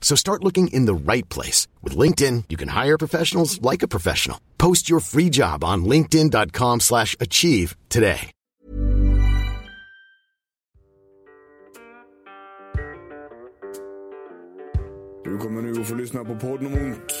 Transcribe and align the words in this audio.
So 0.00 0.16
start 0.16 0.42
looking 0.42 0.68
in 0.72 0.86
the 0.86 1.12
right 1.12 1.28
place. 1.28 1.68
With 1.84 1.96
LinkedIn, 1.96 2.44
you 2.48 2.56
can 2.56 2.68
hire 2.68 2.98
professionals 2.98 3.62
like 3.62 3.84
a 3.84 3.88
professional. 3.88 4.38
Post 4.58 4.90
your 4.90 5.00
free 5.00 5.30
job 5.30 5.62
on 5.62 5.84
linkedin.com 5.84 6.80
slash 6.80 7.14
achieve 7.20 7.76
today. 7.88 8.32
Du 15.24 15.38
kommer 15.38 15.62
nu 15.62 15.80
att 15.80 15.86
få 15.86 15.94
lyssna 15.94 16.24
på 16.24 16.36
podden 16.36 16.66
om 16.66 16.74
ont. 16.74 17.12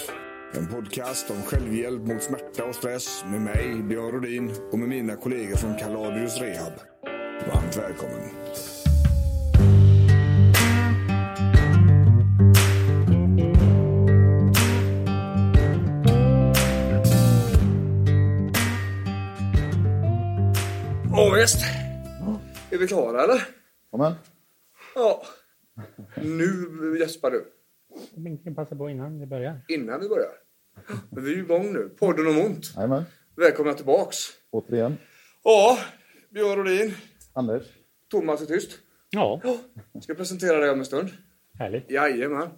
En 0.54 0.66
podcast 0.66 1.30
om 1.30 1.42
självhjälp 1.42 2.06
mot 2.06 2.22
smärta 2.22 2.64
och 2.64 2.74
stress 2.74 3.24
med 3.26 3.40
mig, 3.40 3.82
Björn 3.82 4.12
Rodin 4.12 4.52
och 4.72 4.78
med 4.78 4.88
mina 4.88 5.16
kollegor 5.16 5.56
från 5.56 5.78
Kaladius 5.78 6.38
Rehab. 6.40 6.72
Varmt 7.52 7.76
välkommen. 7.76 8.30
Visst. 21.28 21.64
Är 22.70 22.78
vi 22.78 22.86
klara 22.86 23.24
eller? 23.24 23.42
Amen. 23.92 24.12
Ja. 24.94 25.22
Nu 26.16 26.98
gäspar 27.00 27.30
du. 27.30 27.52
Ingenting 28.16 28.54
passar 28.54 28.76
på 28.76 28.90
innan 28.90 29.20
vi 29.20 29.26
börjar. 29.26 29.60
Innan 29.68 30.00
vi 30.00 30.08
börjar. 30.08 30.30
Men 31.10 31.24
vi 31.24 31.32
är 31.32 31.36
ju 31.36 31.42
igång 31.42 31.72
nu. 31.72 31.88
Podden 31.98 32.26
om 32.26 32.38
ont. 32.38 32.72
Jajamän. 32.76 33.02
Välkomna 33.36 33.74
tillbaks. 33.74 34.16
Återigen. 34.50 34.96
Ja, 35.44 35.78
Björn 36.30 36.56
Rodin. 36.58 36.94
Anders. 37.32 37.62
Thomas 38.10 38.42
är 38.42 38.46
tyst. 38.46 38.70
Ja, 39.10 39.40
Ska 40.00 40.14
presentera 40.14 40.58
dig 40.58 40.70
om 40.70 40.78
en 40.78 40.84
stund. 40.84 41.08
härligt. 41.58 41.90
Jajamän. 41.90 42.48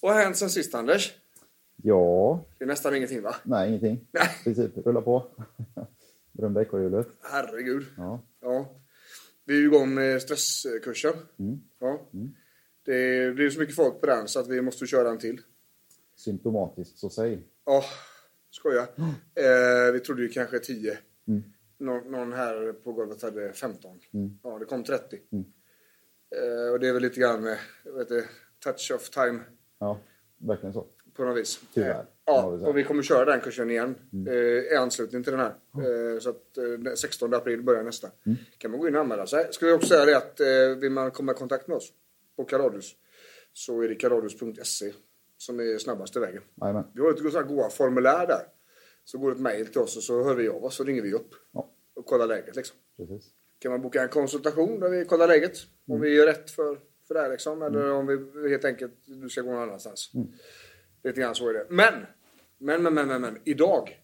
Vad 0.00 0.14
har 0.14 0.22
hänt 0.22 0.36
sen 0.36 0.50
sist 0.50 0.74
Anders? 0.74 1.12
Ja, 1.82 2.44
Det 2.58 2.64
är 2.64 2.68
nästan 2.68 2.96
ingenting 2.96 3.22
va? 3.22 3.34
nej 3.42 3.68
ingenting. 3.68 4.06
Nej. 4.12 4.28
I 4.40 4.44
princip, 4.44 4.86
rulla 4.86 5.00
på. 5.00 5.26
Berömda 6.36 6.62
ekorrhjulet. 6.62 7.08
Herregud. 7.22 7.86
Ja. 7.96 8.22
Ja. 8.40 8.76
Vi 9.44 9.54
är 9.56 9.58
ju 9.60 9.66
igång 9.66 9.94
med 9.94 10.22
stresskursen. 10.22 11.14
Ja. 11.78 12.08
Det, 12.84 13.32
det 13.32 13.44
är 13.46 13.50
så 13.50 13.60
mycket 13.60 13.76
folk 13.76 14.00
på 14.00 14.06
den 14.06 14.28
så 14.28 14.40
att 14.40 14.48
vi 14.48 14.62
måste 14.62 14.86
köra 14.86 15.10
en 15.10 15.18
till. 15.18 15.40
Symptomatiskt, 16.16 16.98
så 16.98 17.10
säg. 17.10 17.42
Ja, 17.64 17.82
skoja. 18.50 18.82
Eh, 19.34 19.92
vi 19.92 20.00
trodde 20.00 20.22
ju 20.22 20.28
kanske 20.28 20.58
10. 20.58 20.98
Nå- 21.78 22.00
någon 22.10 22.32
här 22.32 22.72
på 22.72 22.92
golvet 22.92 23.22
hade 23.22 23.52
15. 23.52 23.98
Ja, 24.42 24.58
det 24.58 24.64
kom 24.64 24.84
30. 24.84 25.16
Eh, 26.36 26.72
och 26.72 26.80
det 26.80 26.88
är 26.88 26.92
väl 26.92 27.02
lite 27.02 27.20
grann, 27.20 27.46
eh, 27.46 27.56
vet 27.96 28.08
du, 28.08 28.24
touch 28.64 28.92
of 28.94 29.10
time 29.10 29.40
Ja, 29.78 30.00
verkligen 30.38 30.72
så. 30.72 30.86
På 31.16 31.24
något 31.24 31.36
vis. 31.38 31.60
Tyvärr, 31.74 32.04
ja, 32.24 32.44
och 32.44 32.76
vi 32.78 32.84
kommer 32.84 33.02
köra 33.02 33.24
den 33.24 33.40
kursen 33.40 33.70
igen 33.70 33.94
eh, 34.28 34.34
i 34.72 34.74
anslutning 34.76 35.22
till 35.22 35.32
den 35.32 35.40
här. 35.40 35.54
Eh, 36.14 36.18
så 36.20 36.30
att 36.30 36.58
eh, 36.58 36.64
den 36.64 36.96
16 36.96 37.34
april 37.34 37.62
börjar 37.62 37.82
nästa. 37.82 38.08
kan 38.58 38.70
man 38.70 38.80
gå 38.80 38.88
in 38.88 38.94
och 38.94 39.00
anmäla 39.00 39.26
sig. 39.26 39.48
Ska 39.50 39.66
vi 39.66 39.72
också 39.72 39.88
säga 39.88 40.04
det 40.04 40.16
att 40.16 40.40
eh, 40.40 40.80
vill 40.80 40.90
man 40.92 41.10
komma 41.10 41.32
i 41.32 41.34
kontakt 41.34 41.66
med 41.68 41.76
oss 41.76 41.92
på 42.36 42.44
Karadius 42.44 42.94
så 43.52 43.82
är 43.82 43.88
det 43.88 43.94
karadius.se 43.94 44.92
som 45.38 45.60
är 45.60 45.78
snabbaste 45.78 46.20
vägen. 46.20 46.42
Jajamän. 46.60 46.84
Vi 46.94 47.00
har 47.00 47.12
lite 47.12 47.30
sådana 47.30 47.48
goda 47.48 47.70
formulär 47.70 48.26
där. 48.26 48.42
Så 49.04 49.18
går 49.18 49.28
det 49.30 49.34
ett 49.34 49.40
mejl 49.42 49.66
till 49.66 49.80
oss 49.80 49.96
och 49.96 50.02
så 50.02 50.22
hör 50.24 50.34
vi 50.34 50.48
av 50.48 50.64
oss 50.64 50.74
så 50.74 50.84
ringer 50.84 51.02
vi 51.02 51.12
upp 51.12 51.30
Ja, 51.52 51.70
och 51.94 52.06
kollar 52.06 52.26
läget. 52.26 52.56
Liksom. 52.56 52.76
precis. 52.96 53.30
Kan 53.58 53.72
man 53.72 53.82
boka 53.82 54.02
en 54.02 54.08
konsultation 54.08 54.80
där 54.80 54.88
vi 54.88 55.04
kollar 55.04 55.28
läget. 55.28 55.56
Om 55.88 56.00
vi 56.00 56.20
är 56.20 56.26
rätt 56.26 56.50
för, 56.50 56.78
för 57.08 57.14
det 57.14 57.20
här 57.20 57.30
liksom. 57.30 57.62
Eller 57.62 57.90
om 57.92 58.06
vi 58.06 58.50
helt 58.50 58.64
enkelt, 58.64 58.92
du 59.04 59.28
ska 59.28 59.40
gå 59.42 59.50
någon 59.50 59.62
annanstans. 59.62 60.10
Lite 61.06 61.20
grann 61.20 61.34
så 61.34 61.48
är 61.48 61.52
det. 61.54 61.66
Men, 61.70 61.94
men, 62.58 62.82
men, 62.82 62.94
men, 62.94 63.08
men, 63.08 63.20
men. 63.20 63.38
Idag. 63.44 64.02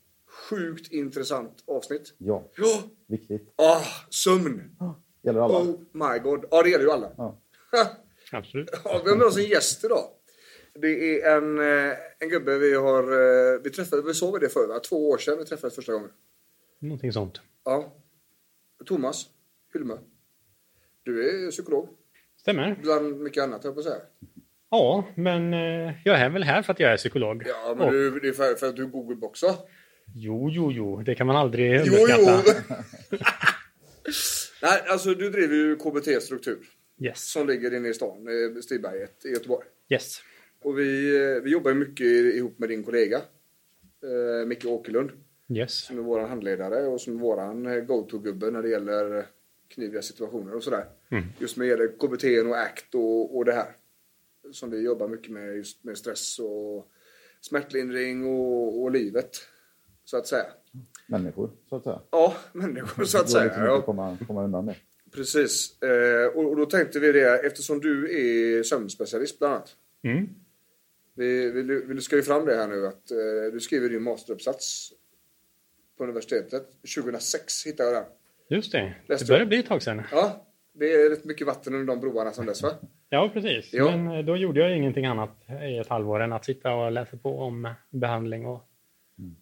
Sjukt 0.51 0.93
intressant 0.93 1.65
avsnitt. 1.67 2.15
Ja, 2.19 2.51
Ja! 2.57 2.83
viktigt. 3.07 3.55
Ah, 3.57 3.81
sömn. 4.11 4.77
Gäller 5.23 5.41
alla. 5.41 5.59
Oh 5.59 5.81
my 5.93 6.19
god. 6.19 6.45
Ja, 6.51 6.63
det 6.63 6.71
gäller 6.71 6.85
ju 6.85 6.91
alla. 6.91 7.13
Ja. 7.17 7.39
Absolut. 8.33 8.71
Ja, 8.85 9.01
vi 9.05 9.11
har 9.11 9.17
med 9.17 9.27
oss 9.27 9.37
en 9.37 9.45
gäst 9.45 9.85
idag. 9.85 10.05
Det 10.75 11.21
är 11.23 11.37
en, 11.37 11.59
eh, 11.59 11.97
en 12.19 12.29
gubbe 12.29 12.59
vi 12.59 12.75
har... 12.75 13.03
eh, 13.03 13.61
Vi 13.65 13.71
träffade, 13.71 14.03
vi 14.03 14.15
såg 14.15 14.41
det 14.41 14.49
förr 14.49 14.69
va? 14.69 14.81
Två 14.81 15.11
år 15.11 15.19
sedan 15.19 15.39
vi 15.39 15.45
träffades 15.45 15.75
första 15.75 15.93
gången. 15.93 16.11
Någonting 16.79 17.13
sånt. 17.13 17.41
Ja. 17.65 17.93
Thomas 18.87 19.27
Hylme. 19.75 19.99
Du 21.03 21.47
är 21.47 21.51
psykolog. 21.51 21.89
Stämmer. 22.37 22.79
Bland 22.83 23.21
mycket 23.21 23.43
annat, 23.43 23.65
jag 23.65 23.75
på 23.75 23.81
att 23.81 23.87
säga. 23.87 24.03
Ja, 24.75 25.05
men 25.15 25.55
eh, 25.55 25.93
jag 26.05 26.21
är 26.21 26.31
väl 26.31 26.43
här 26.43 26.63
för 26.63 26.73
att 26.73 26.81
jag 26.81 26.93
är 26.93 26.97
psykolog. 26.97 27.43
Ja, 27.47 27.75
men 27.79 27.87
Och- 27.87 27.93
du, 27.93 28.21
det 28.21 28.29
är 28.29 28.33
för, 28.33 28.55
för 28.55 28.67
att 28.69 28.77
du 28.77 28.83
är 28.83 28.87
Google-boxar. 28.87 29.55
Jo, 30.15 30.49
jo, 30.51 30.73
jo. 30.73 31.03
Det 31.03 31.15
kan 31.15 31.27
man 31.27 31.37
aldrig 31.37 31.73
Jo, 31.73 31.79
underskatta. 31.95 32.43
jo! 33.11 33.17
Nej, 34.63 34.83
alltså 34.89 35.15
du 35.15 35.31
driver 35.31 35.55
ju 35.55 35.77
KBT 35.77 36.23
Struktur. 36.23 36.59
Yes. 37.01 37.31
Som 37.33 37.47
ligger 37.47 37.75
inne 37.77 37.89
i 37.89 37.95
stan, 37.95 38.27
eh, 38.29 38.61
Stigberget 38.61 39.25
i 39.25 39.29
Göteborg. 39.29 39.67
Yes. 39.89 40.21
Och 40.63 40.79
vi, 40.79 41.17
eh, 41.37 41.43
vi 41.43 41.51
jobbar 41.51 41.75
mycket 41.75 42.07
ihop 42.07 42.59
med 42.59 42.69
din 42.69 42.85
kollega. 42.85 43.17
Eh, 43.17 44.47
Micke 44.47 44.65
Åkerlund. 44.65 45.11
Yes. 45.49 45.73
Som 45.75 45.99
är 45.99 46.03
vår 46.03 46.21
handledare 46.21 46.87
och 46.87 47.01
som 47.01 47.17
är 47.17 47.21
våran 47.21 47.67
eh, 47.67 47.81
go-to-gubbe 47.81 48.51
när 48.51 48.63
det 48.63 48.69
gäller 48.69 49.27
kniviga 49.75 50.03
situationer 50.03 50.55
och 50.55 50.63
sådär. 50.63 50.85
Just 51.39 51.57
med 51.57 51.79
KBT 52.01 52.25
och 52.47 52.59
ACT 52.59 52.95
och, 52.95 53.37
och 53.37 53.45
det 53.45 53.53
här. 53.53 53.67
Som 54.53 54.71
vi 54.71 54.81
jobbar 54.81 55.09
mycket 55.09 55.31
med 55.33 55.57
just 55.57 55.85
med 55.85 55.99
stress 55.99 56.39
och 56.39 56.89
smärtlindring 57.41 58.27
och, 58.27 58.83
och 58.83 58.91
livet. 58.91 59.31
Så 60.05 60.17
att 60.17 60.27
säga. 60.27 60.47
Människor, 61.07 61.51
så 61.69 61.77
att 61.77 61.85
säga. 61.85 62.01
Ja, 62.11 62.37
människor 62.53 63.05
så 63.05 63.19
att 63.19 63.27
Det 63.27 63.33
går 63.33 63.39
säga. 63.39 63.45
liksom 63.45 63.63
inte 63.63 63.73
att 63.73 63.79
Ja, 63.79 63.83
komma, 63.83 64.19
komma 64.27 64.45
undan 64.45 64.67
det. 64.67 64.77
precis. 65.11 65.83
Eh, 65.83 66.27
och, 66.27 66.57
då 66.57 66.67
tänkte 66.67 67.01
vi 67.01 67.13
det, 67.13 67.47
eftersom 67.47 67.81
du 67.81 68.11
är 68.59 68.63
sömnspecialist 68.63 69.39
bland 69.39 69.55
annat. 69.55 69.77
Mm. 70.03 70.29
Vi, 71.15 71.51
vi, 71.51 71.63
vi 71.63 72.01
ska 72.01 72.17
ju 72.17 72.23
fram 72.23 72.47
det 72.47 72.55
här 72.57 72.69
nu 72.69 72.87
att 72.87 73.11
eh, 73.11 73.17
du 73.53 73.61
skriver 73.61 73.89
din 73.89 74.03
masteruppsats 74.03 74.93
på 75.99 76.05
universitetet. 76.05 76.69
2006 76.97 77.67
hittade 77.67 77.91
jag 77.91 78.03
den. 78.03 78.13
Just 78.49 78.73
det. 78.73 78.95
Läste 79.09 79.25
Det 79.25 79.29
börjar 79.33 79.47
bli 79.47 79.59
ett 79.59 79.67
tag 79.67 79.83
sedan. 79.83 80.03
Ja, 80.13 80.47
det 80.73 80.93
är 80.95 81.11
rätt 81.11 81.25
mycket 81.25 81.47
vatten 81.47 81.75
under 81.75 81.95
de 81.95 82.01
broarna 82.01 82.33
som 82.33 82.47
dess 82.47 82.63
va? 82.63 82.71
Ja, 83.09 83.31
precis. 83.33 83.73
Ja. 83.73 83.97
Men 83.97 84.19
eh, 84.19 84.25
då 84.25 84.37
gjorde 84.37 84.61
jag 84.61 84.77
ingenting 84.77 85.07
annat 85.07 85.37
i 85.71 85.79
ett 85.79 85.89
halvår 85.89 86.21
än 86.21 86.33
att 86.33 86.45
sitta 86.45 86.75
och 86.75 86.93
läsa 86.93 87.17
på 87.17 87.39
om 87.39 87.75
behandling 87.91 88.47
och, 88.47 88.69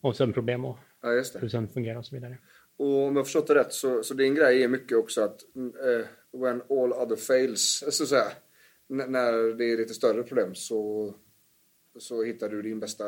och 0.01 0.17
sömnproblem 0.17 0.65
och 0.65 0.79
Ja, 1.03 1.13
just 1.13 1.37
hur 1.37 1.41
det. 1.41 1.51
sömn 1.51 1.69
fungerar 1.69 1.99
och 1.99 2.07
så 2.07 2.15
vidare. 2.15 2.39
Och 2.79 3.07
om 3.07 3.17
jag 3.17 3.25
förstått 3.27 3.47
det 3.47 3.55
rätt 3.55 3.73
så, 3.73 4.03
så 4.03 4.15
din 4.15 4.35
grej 4.35 4.63
är 4.65 4.69
mycket 4.69 4.99
också 4.99 5.23
att 5.23 5.37
mm, 5.57 5.73
eh, 5.77 6.07
when 6.41 6.63
all 6.71 6.93
other 6.93 7.17
fails, 7.17 7.85
så 7.91 8.03
att 8.03 8.09
säga. 8.09 8.25
N- 8.91 9.13
när 9.13 9.57
det 9.59 9.65
är 9.73 9.77
lite 9.77 9.95
större 9.95 10.23
problem 10.23 10.55
så, 10.55 11.15
så 11.99 12.23
hittar 12.25 12.49
du 12.49 12.63
din 12.63 12.81
bästa, 12.81 13.05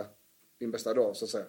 din 0.61 0.71
bästa 0.71 0.95
dag 0.95 1.17
så 1.17 1.25
att 1.25 1.29
säga. 1.31 1.45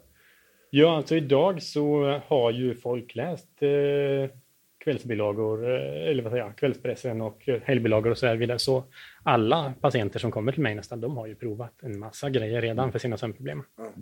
Ja, 0.70 0.98
alltså 0.98 1.16
idag 1.16 1.62
så 1.62 2.04
har 2.26 2.52
ju 2.52 2.76
folk 2.76 3.16
läst 3.16 3.62
eh, 3.62 4.38
kvällsbilagor, 4.84 5.70
eh, 5.70 6.10
eller 6.10 6.24
vad 6.24 6.32
säger 6.32 6.46
jag, 6.46 6.56
kvällspressen 6.56 7.22
och 7.22 7.50
eh, 7.50 7.62
helgbilagor 7.62 8.12
och 8.12 8.18
så 8.18 8.36
vidare. 8.36 8.60
Så 8.60 8.84
alla 9.24 9.74
patienter 9.82 10.20
som 10.20 10.32
kommer 10.32 10.52
till 10.52 10.62
mig 10.62 10.76
nästan, 10.76 11.02
de 11.02 11.18
har 11.18 11.28
ju 11.28 11.36
provat 11.36 11.84
en 11.84 12.00
massa 12.00 12.30
grejer 12.30 12.62
redan 12.62 12.92
för 12.92 13.00
sina 13.00 13.18
sömnproblem. 13.18 13.64
Ja. 13.78 13.94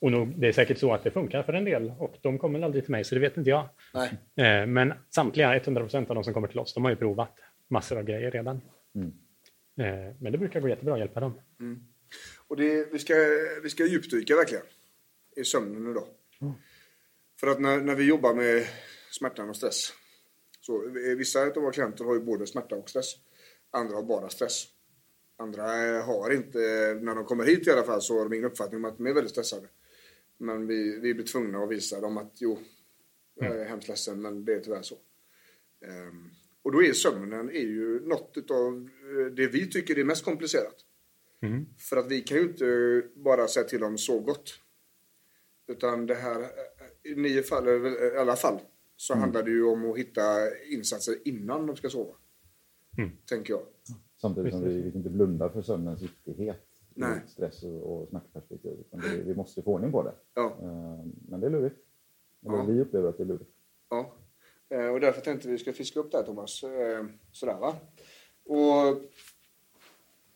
Och 0.00 0.12
nog, 0.12 0.40
det 0.40 0.48
är 0.48 0.52
säkert 0.52 0.78
så 0.78 0.94
att 0.94 1.04
det 1.04 1.10
funkar 1.10 1.42
för 1.42 1.52
en 1.52 1.64
del 1.64 1.92
och 1.98 2.16
de 2.20 2.38
kommer 2.38 2.62
aldrig 2.62 2.84
till 2.84 2.92
mig 2.92 3.04
så 3.04 3.14
det 3.14 3.20
vet 3.20 3.36
inte 3.36 3.50
jag. 3.50 3.68
Nej. 3.94 4.10
Eh, 4.46 4.66
Men 4.66 4.92
samtliga 5.14 5.58
100% 5.58 6.08
av 6.08 6.14
de 6.14 6.24
som 6.24 6.34
kommer 6.34 6.48
till 6.48 6.58
oss, 6.58 6.74
de 6.74 6.84
har 6.84 6.90
ju 6.90 6.96
provat 6.96 7.34
massor 7.68 7.98
av 7.98 8.04
grejer 8.04 8.30
redan. 8.30 8.60
Mm. 8.94 9.12
Men 10.18 10.32
det 10.32 10.38
brukar 10.38 10.60
gå 10.60 10.68
jättebra 10.68 10.94
att 10.94 11.00
hjälpa 11.00 11.20
dem. 11.20 11.40
Och 12.48 12.56
det, 12.56 12.92
vi, 12.92 12.98
ska, 12.98 13.14
vi 13.62 13.70
ska 13.70 13.84
djupdyka 13.84 14.36
verkligen 14.36 14.64
i 15.36 15.44
sömnen 15.44 15.90
idag. 15.90 16.04
För 17.40 17.46
att 17.46 17.60
när, 17.60 17.80
när 17.80 17.94
vi 17.94 18.04
jobbar 18.04 18.34
med 18.34 18.66
smärtan 19.10 19.48
och 19.48 19.56
stress. 19.56 19.92
Så 20.68 20.84
eh, 20.84 21.16
vissa 21.16 21.42
av 21.42 21.54
våra 21.54 21.72
klienter 21.72 22.04
har 22.04 22.14
ju 22.14 22.20
både 22.20 22.46
smärta 22.46 22.76
och 22.76 22.90
stress. 22.90 23.14
Andra 23.70 23.96
har 23.96 24.02
bara 24.02 24.28
stress. 24.28 24.66
Andra 25.38 25.86
eh, 25.86 26.04
har 26.04 26.30
inte, 26.30 26.58
när 27.02 27.14
de 27.14 27.24
kommer 27.24 27.44
hit 27.44 27.66
i 27.66 27.70
alla 27.70 27.82
fall 27.82 28.02
så 28.02 28.18
har 28.18 28.24
de 28.24 28.32
ingen 28.32 28.44
uppfattning 28.44 28.76
om 28.78 28.84
att 28.84 28.96
de 28.96 29.06
är 29.06 29.14
väldigt 29.14 29.30
stressade. 29.30 29.68
Men 30.38 30.66
vi, 30.66 30.98
vi 31.00 31.14
blir 31.14 31.26
tvungna 31.26 31.58
att 31.58 31.70
visa 31.70 32.00
dem 32.00 32.18
att 32.18 32.32
jo, 32.40 32.58
jag 33.34 33.60
är 33.60 33.64
hemskt 33.64 33.88
ledsen 33.88 34.22
men 34.22 34.44
det 34.44 34.54
är 34.54 34.60
tyvärr 34.60 34.82
så. 34.82 34.94
Ehm, 35.86 36.30
och 36.62 36.72
då 36.72 36.82
är 36.82 36.92
sömnen 36.92 37.50
är 37.50 37.60
ju 37.60 38.00
något 38.00 38.50
av 38.50 38.88
det 39.36 39.46
vi 39.46 39.70
tycker 39.70 39.98
är 39.98 40.04
mest 40.04 40.24
komplicerat. 40.24 40.76
För 41.78 41.96
att 41.96 42.10
vi 42.10 42.20
kan 42.20 42.36
ju 42.36 42.42
inte 42.42 43.02
bara 43.16 43.48
säga 43.48 43.64
till 43.64 43.80
dem 43.80 43.98
sov 43.98 44.22
gott. 44.22 44.60
Utan 45.68 46.06
det 46.06 46.14
här, 46.14 46.46
i 47.02 47.14
nio 47.14 47.42
fall, 47.42 47.68
i 47.68 48.16
alla 48.16 48.36
fall, 48.36 48.60
så 49.00 49.14
handlar 49.14 49.42
det 49.42 49.50
ju 49.50 49.64
om 49.64 49.90
att 49.90 49.98
hitta 49.98 50.22
insatser 50.72 51.14
innan 51.24 51.66
de 51.66 51.76
ska 51.76 51.90
sova. 51.90 52.14
Tänker 53.28 53.52
jag. 53.52 53.62
Samtidigt 54.20 54.52
som 54.52 54.64
vi, 54.64 54.74
vi 54.82 54.90
kan 54.90 54.98
inte 54.98 55.10
blunda 55.10 55.48
för 55.50 55.62
sömnens 55.62 56.02
viktighet 56.02 56.64
Nej. 56.94 57.20
stress 57.26 57.62
och, 57.62 57.92
och 58.02 58.08
smärtperspektiv. 58.08 58.72
Utan 58.80 59.00
det, 59.00 59.22
vi 59.22 59.34
måste 59.34 59.62
få 59.62 59.72
ordning 59.74 59.92
på 59.92 60.02
det. 60.02 60.14
Ja. 60.34 60.56
Eh, 60.62 61.06
Men 61.28 61.40
det 61.40 61.46
är 61.46 61.50
lurigt. 61.50 61.76
Eller 62.46 62.56
Ja. 62.56 62.64
vi 62.64 62.80
upplever 62.80 63.08
att 63.08 63.16
det 63.16 63.22
är 63.22 63.26
lurigt. 63.26 63.50
Ja. 63.90 64.12
Eh, 64.68 64.86
Och 64.86 65.00
därför 65.00 65.20
tänkte 65.20 65.48
vi 65.48 65.58
ska 65.58 65.72
fiska 65.72 66.00
upp 66.00 66.10
det 66.10 66.18
här 66.18 66.24
Thomas. 66.24 66.62
Eh, 66.62 67.04
Sådär 67.32 67.58
va. 67.58 67.76
Och 68.44 69.00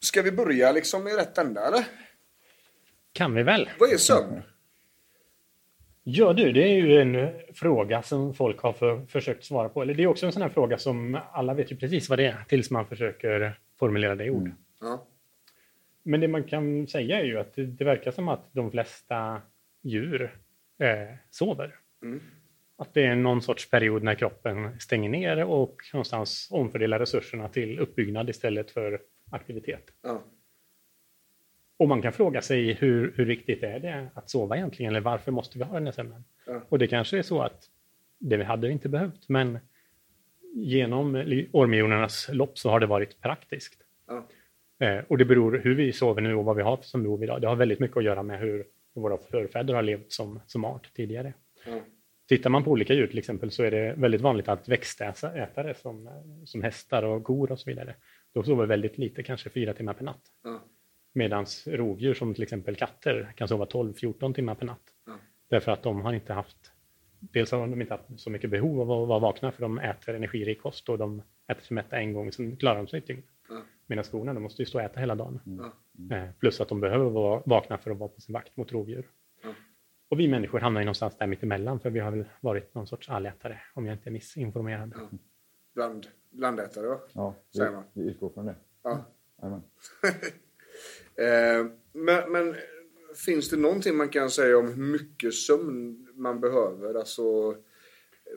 ska 0.00 0.22
vi 0.22 0.32
börja 0.32 0.72
liksom 0.72 1.08
i 1.08 1.12
rätt 1.12 1.38
ända 1.38 1.66
eller? 1.68 1.86
Kan 3.12 3.34
vi 3.34 3.42
väl? 3.42 3.70
Vad 3.80 3.92
är 3.92 3.96
sömn? 3.96 4.42
Ja 6.04 6.32
du, 6.32 6.52
det 6.52 6.62
är 6.62 6.74
ju 6.74 7.00
en 7.00 7.30
fråga 7.54 8.02
som 8.02 8.34
folk 8.34 8.60
har 8.60 8.72
för, 8.72 9.06
försökt 9.06 9.44
svara 9.44 9.68
på. 9.68 9.82
Eller 9.82 9.94
det 9.94 10.02
är 10.02 10.06
också 10.06 10.26
en 10.26 10.32
sån 10.32 10.42
här 10.42 10.48
fråga 10.48 10.78
som 10.78 11.18
alla 11.32 11.54
vet 11.54 11.72
ju 11.72 11.76
precis 11.76 12.08
vad 12.08 12.18
det 12.18 12.26
är 12.26 12.44
tills 12.48 12.70
man 12.70 12.86
försöker 12.86 13.58
formulera 13.78 14.14
det 14.14 14.24
i 14.24 14.30
ord. 14.30 14.50
Ja. 14.80 15.06
Men 16.02 16.20
det 16.20 16.28
man 16.28 16.44
kan 16.44 16.86
säga 16.86 17.20
är 17.20 17.24
ju 17.24 17.38
att 17.38 17.54
det, 17.54 17.66
det 17.66 17.84
verkar 17.84 18.10
som 18.10 18.28
att 18.28 18.48
de 18.52 18.70
flesta 18.70 19.42
djur 19.82 20.22
eh, 20.78 21.16
sover. 21.30 21.74
Att 22.76 22.94
det 22.94 23.04
är 23.04 23.16
någon 23.16 23.42
sorts 23.42 23.70
period 23.70 24.02
när 24.02 24.14
kroppen 24.14 24.80
stänger 24.80 25.08
ner 25.08 25.44
och 25.44 25.82
någonstans 25.92 26.48
omfördelar 26.50 26.98
resurserna 26.98 27.48
till 27.48 27.78
uppbyggnad 27.78 28.30
istället 28.30 28.70
för 28.70 29.00
aktivitet. 29.30 29.84
Ja. 30.02 30.22
Och 31.82 31.88
man 31.88 32.02
kan 32.02 32.12
fråga 32.12 32.42
sig 32.42 32.72
hur, 32.72 33.12
hur 33.16 33.26
riktigt 33.26 33.62
är 33.62 33.78
det 33.78 34.08
att 34.14 34.30
sova 34.30 34.56
egentligen? 34.56 34.92
Eller 34.92 35.00
varför 35.00 35.32
måste 35.32 35.58
vi 35.58 35.64
ha 35.64 35.74
den 35.74 35.84
här 35.84 35.92
sömnen? 35.92 36.24
Ja. 36.46 36.62
Och 36.68 36.78
det 36.78 36.86
kanske 36.86 37.18
är 37.18 37.22
så 37.22 37.42
att 37.42 37.64
det 38.18 38.36
vi 38.36 38.44
hade 38.44 38.66
vi 38.66 38.72
inte 38.72 38.88
behövt, 38.88 39.28
men 39.28 39.58
genom 40.54 41.14
årmiljonernas 41.52 42.28
lopp 42.32 42.58
så 42.58 42.70
har 42.70 42.80
det 42.80 42.86
varit 42.86 43.20
praktiskt. 43.20 43.80
Ja. 44.06 44.28
Eh, 44.86 45.04
och 45.08 45.18
det 45.18 45.24
beror 45.24 45.58
hur 45.58 45.74
vi 45.74 45.92
sover 45.92 46.22
nu 46.22 46.34
och 46.34 46.44
vad 46.44 46.56
vi 46.56 46.62
har 46.62 46.78
som 46.82 47.02
behov 47.02 47.22
idag. 47.22 47.40
Det 47.40 47.48
har 47.48 47.56
väldigt 47.56 47.80
mycket 47.80 47.96
att 47.96 48.04
göra 48.04 48.22
med 48.22 48.40
hur 48.40 48.64
våra 48.94 49.18
förfäder 49.18 49.74
har 49.74 49.82
levt 49.82 50.12
som, 50.12 50.40
som 50.46 50.64
art 50.64 50.94
tidigare. 50.94 51.34
Ja. 51.66 51.80
Tittar 52.28 52.50
man 52.50 52.64
på 52.64 52.70
olika 52.70 52.94
djur 52.94 53.06
till 53.06 53.18
exempel 53.18 53.50
så 53.50 53.62
är 53.62 53.70
det 53.70 53.94
väldigt 53.96 54.20
vanligt 54.20 54.48
att 54.48 54.68
växtätare 54.68 55.74
som, 55.74 56.10
som 56.44 56.62
hästar 56.62 57.02
och 57.02 57.24
kor 57.24 57.52
och 57.52 57.58
så 57.58 57.70
vidare, 57.70 57.94
de 58.32 58.44
sover 58.44 58.66
väldigt 58.66 58.98
lite, 58.98 59.22
kanske 59.22 59.50
fyra 59.50 59.74
timmar 59.74 59.94
per 59.94 60.04
natt. 60.04 60.22
Ja. 60.44 60.62
Medan 61.12 61.46
rovdjur 61.66 62.14
som 62.14 62.34
till 62.34 62.42
exempel 62.42 62.76
katter 62.76 63.32
kan 63.36 63.48
sova 63.48 63.64
12-14 63.64 64.34
timmar 64.34 64.54
per 64.54 64.66
natt. 64.66 64.82
Ja. 65.06 65.12
Därför 65.48 65.72
att 65.72 65.82
de 65.82 66.00
har 66.00 66.12
inte 66.12 66.32
haft, 66.32 66.72
dels 67.20 67.50
har 67.52 67.60
de 67.60 67.80
inte 67.80 67.94
haft 67.94 68.04
så 68.20 68.30
mycket 68.30 68.50
behov 68.50 68.80
av 68.80 69.02
att 69.02 69.08
vara 69.08 69.18
vakna 69.18 69.52
för 69.52 69.62
de 69.62 69.78
äter 69.78 70.14
energirik 70.14 70.62
kost 70.62 70.88
och 70.88 70.98
de 70.98 71.22
äter 71.46 71.62
sig 71.62 71.74
mätta 71.74 71.98
en 71.98 72.12
gång, 72.12 72.32
sen 72.32 72.56
klarar 72.56 72.76
de 72.76 72.86
sig 72.88 72.98
ett 72.98 73.06
dygn. 73.06 73.22
Ja. 73.48 73.62
Medan 73.86 74.04
skorna, 74.04 74.34
de 74.34 74.42
måste 74.42 74.62
ju 74.62 74.66
stå 74.66 74.78
och 74.78 74.84
äta 74.84 75.00
hela 75.00 75.14
dagen. 75.14 75.40
Ja. 75.44 76.16
Eh, 76.16 76.30
Plus 76.40 76.60
att 76.60 76.68
de 76.68 76.80
behöver 76.80 77.10
vara 77.10 77.42
vakna 77.46 77.78
för 77.78 77.90
att 77.90 77.98
vara 77.98 78.08
på 78.08 78.20
sin 78.20 78.32
vakt 78.32 78.56
mot 78.56 78.72
rovdjur. 78.72 79.06
Ja. 79.42 79.54
Och 80.08 80.20
vi 80.20 80.28
människor 80.28 80.60
hamnar 80.60 80.80
ju 80.80 80.84
någonstans 80.84 81.16
där 81.16 81.26
mittemellan, 81.26 81.80
för 81.80 81.90
vi 81.90 82.00
har 82.00 82.10
väl 82.10 82.24
varit 82.40 82.74
någon 82.74 82.86
sorts 82.86 83.08
allätare, 83.08 83.60
om 83.74 83.86
jag 83.86 83.94
inte 83.94 84.08
är 84.08 84.12
missinformerad. 84.12 84.92
Ja. 84.96 85.18
Bland, 85.74 86.06
blandätare 86.30 86.86
va? 86.86 86.98
Ja, 87.12 87.34
vi, 87.94 88.02
vi 88.02 88.08
utgår 88.10 88.30
från 88.30 88.46
det. 88.46 88.54
Ja. 88.82 89.04
Eh, 91.16 91.66
men, 91.92 92.32
men 92.32 92.54
finns 93.26 93.50
det 93.50 93.56
någonting 93.56 93.96
man 93.96 94.08
kan 94.08 94.30
säga 94.30 94.58
om 94.58 94.68
hur 94.68 94.82
mycket 94.92 95.34
sömn 95.34 96.06
man 96.14 96.40
behöver? 96.40 96.94
Alltså, 96.94 97.22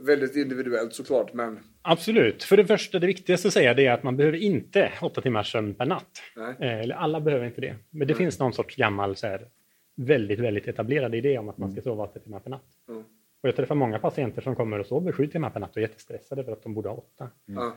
väldigt 0.02 0.36
individuellt 0.36 0.94
såklart, 0.94 1.34
men 1.34 1.60
Absolut. 1.82 2.44
För 2.44 2.58
det 2.58 2.66
första, 2.66 3.00
det 3.00 3.08
viktigaste 3.08 3.48
att 3.48 3.54
säga 3.54 3.74
det 3.74 3.86
är 3.86 3.92
att 3.92 4.04
man 4.04 4.18
behöver 4.18 4.38
inte 4.38 4.92
åtta 5.02 5.22
timmars 5.22 5.52
sömn 5.52 5.74
per 5.74 5.86
natt. 5.86 6.22
Nej. 6.36 6.56
Eh, 6.60 6.80
Eller 6.80 6.96
alla 6.96 7.22
behöver 7.22 7.46
inte 7.46 7.62
det. 7.62 7.76
Men 7.90 8.08
det 8.08 8.14
finns 8.14 8.40
någon 8.40 8.54
sorts 8.54 8.76
gammal 8.76 9.16
så 9.16 9.28
här, 9.28 9.48
väldigt, 9.96 10.40
väldigt 10.40 10.68
etablerad 10.68 11.16
idé 11.16 11.38
om 11.38 11.50
att 11.50 11.58
man 11.58 11.72
ska 11.72 11.82
sova 11.82 12.04
åtta 12.04 12.20
timmar 12.20 12.40
per 12.40 12.50
natt. 12.50 12.70
Mm. 12.90 13.02
Och 13.42 13.50
jag 13.50 13.56
träffar 13.56 13.76
många 13.76 14.00
patienter 14.00 14.42
som 14.42 14.56
kommer 14.56 14.80
och 14.80 14.86
sover 14.86 15.12
sju 15.12 15.28
timmar 15.28 15.50
per 15.50 15.60
natt 15.60 15.72
och 15.72 15.78
är 15.78 15.82
jättestressade 15.82 16.44
för 16.44 16.52
att 16.52 16.64
de 16.64 16.74
borde 16.74 16.90
ha 16.90 16.96
åtta. 16.96 17.30
ja. 17.46 17.76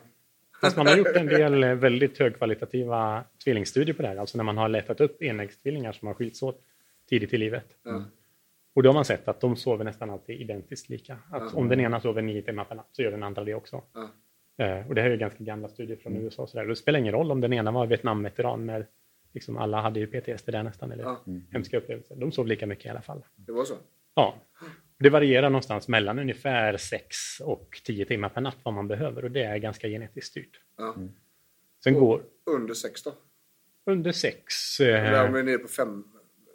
Fast 0.60 0.76
man 0.76 0.86
har 0.86 0.96
gjort 0.96 1.16
en 1.16 1.26
del 1.26 1.64
eh, 1.64 1.74
väldigt 1.74 2.18
högkvalitativa 2.18 3.24
tvillingstudier 3.44 3.94
på 3.94 4.02
det 4.02 4.08
här. 4.08 4.16
Alltså 4.16 4.36
när 4.36 4.44
man 4.44 4.56
har 4.56 4.68
letat 4.68 5.00
upp 5.00 5.22
enäggstvillingar 5.22 5.92
som 5.92 6.06
har 6.08 6.14
skilts 6.14 6.42
åt 6.42 6.60
tidigt 7.08 7.34
i 7.34 7.38
livet. 7.38 7.76
Ja. 7.82 8.04
Och 8.74 8.82
då 8.82 8.88
har 8.88 8.94
man 8.94 9.04
sett 9.04 9.28
att 9.28 9.40
de 9.40 9.56
sover 9.56 9.84
nästan 9.84 10.10
alltid 10.10 10.40
identiskt 10.40 10.88
lika. 10.88 11.18
Att 11.30 11.54
om 11.54 11.68
den 11.68 11.80
ena 11.80 12.00
sover 12.00 12.22
nio 12.22 12.42
timmar 12.42 12.64
per 12.64 12.74
natt 12.74 12.88
så 12.92 13.02
gör 13.02 13.10
den 13.10 13.22
andra 13.22 13.44
det 13.44 13.54
också. 13.54 13.82
Eh, 14.58 14.88
och 14.88 14.94
det 14.94 15.00
här 15.00 15.08
är 15.08 15.12
ju 15.12 15.18
ganska 15.18 15.44
gamla 15.44 15.68
studier 15.68 15.96
från 15.96 16.16
USA. 16.16 16.42
Och 16.42 16.48
så 16.48 16.56
där. 16.56 16.64
Och 16.64 16.68
det 16.68 16.76
spelar 16.76 16.98
ingen 16.98 17.12
roll 17.12 17.30
om 17.30 17.40
den 17.40 17.52
ena 17.52 17.70
var 17.70 17.86
Vietnamveteran 17.86 18.64
med 18.64 18.86
liksom 19.32 19.56
alla 19.56 19.80
hade 19.80 20.00
ju 20.00 20.06
PTSD 20.06 20.50
där 20.52 20.62
nästan, 20.62 20.92
eller 20.92 21.04
Ja. 21.04 21.20
hemska 21.52 21.78
upplevelser. 21.78 22.16
De 22.16 22.32
sov 22.32 22.46
lika 22.46 22.66
mycket 22.66 22.86
i 22.86 22.88
alla 22.88 23.02
fall. 23.02 23.24
Det 23.36 23.52
var 23.52 23.64
så? 23.64 23.74
Ja. 24.14 24.34
Det 24.98 25.10
varierar 25.10 25.50
någonstans 25.50 25.88
mellan 25.88 26.18
ungefär 26.18 26.76
6 26.76 27.16
och 27.40 27.80
10 27.84 28.04
timmar 28.04 28.28
per 28.28 28.40
natt 28.40 28.56
vad 28.62 28.74
man 28.74 28.88
behöver 28.88 29.24
och 29.24 29.30
det 29.30 29.42
är 29.42 29.58
ganska 29.58 29.88
genetiskt 29.88 30.30
styrt. 30.30 30.60
Ja. 30.78 30.94
Sen 31.84 31.94
går 31.94 32.22
Under 32.46 32.74
sex 32.74 33.02
då? 33.02 33.12
under 33.86 34.12
6. 34.12 34.80
Eller 34.80 35.12
Eh, 35.12 35.24
om 35.26 35.32
vi 35.32 35.40
är 35.40 35.44
nere 35.44 35.58
på 35.58 35.68
fem, 35.68 36.04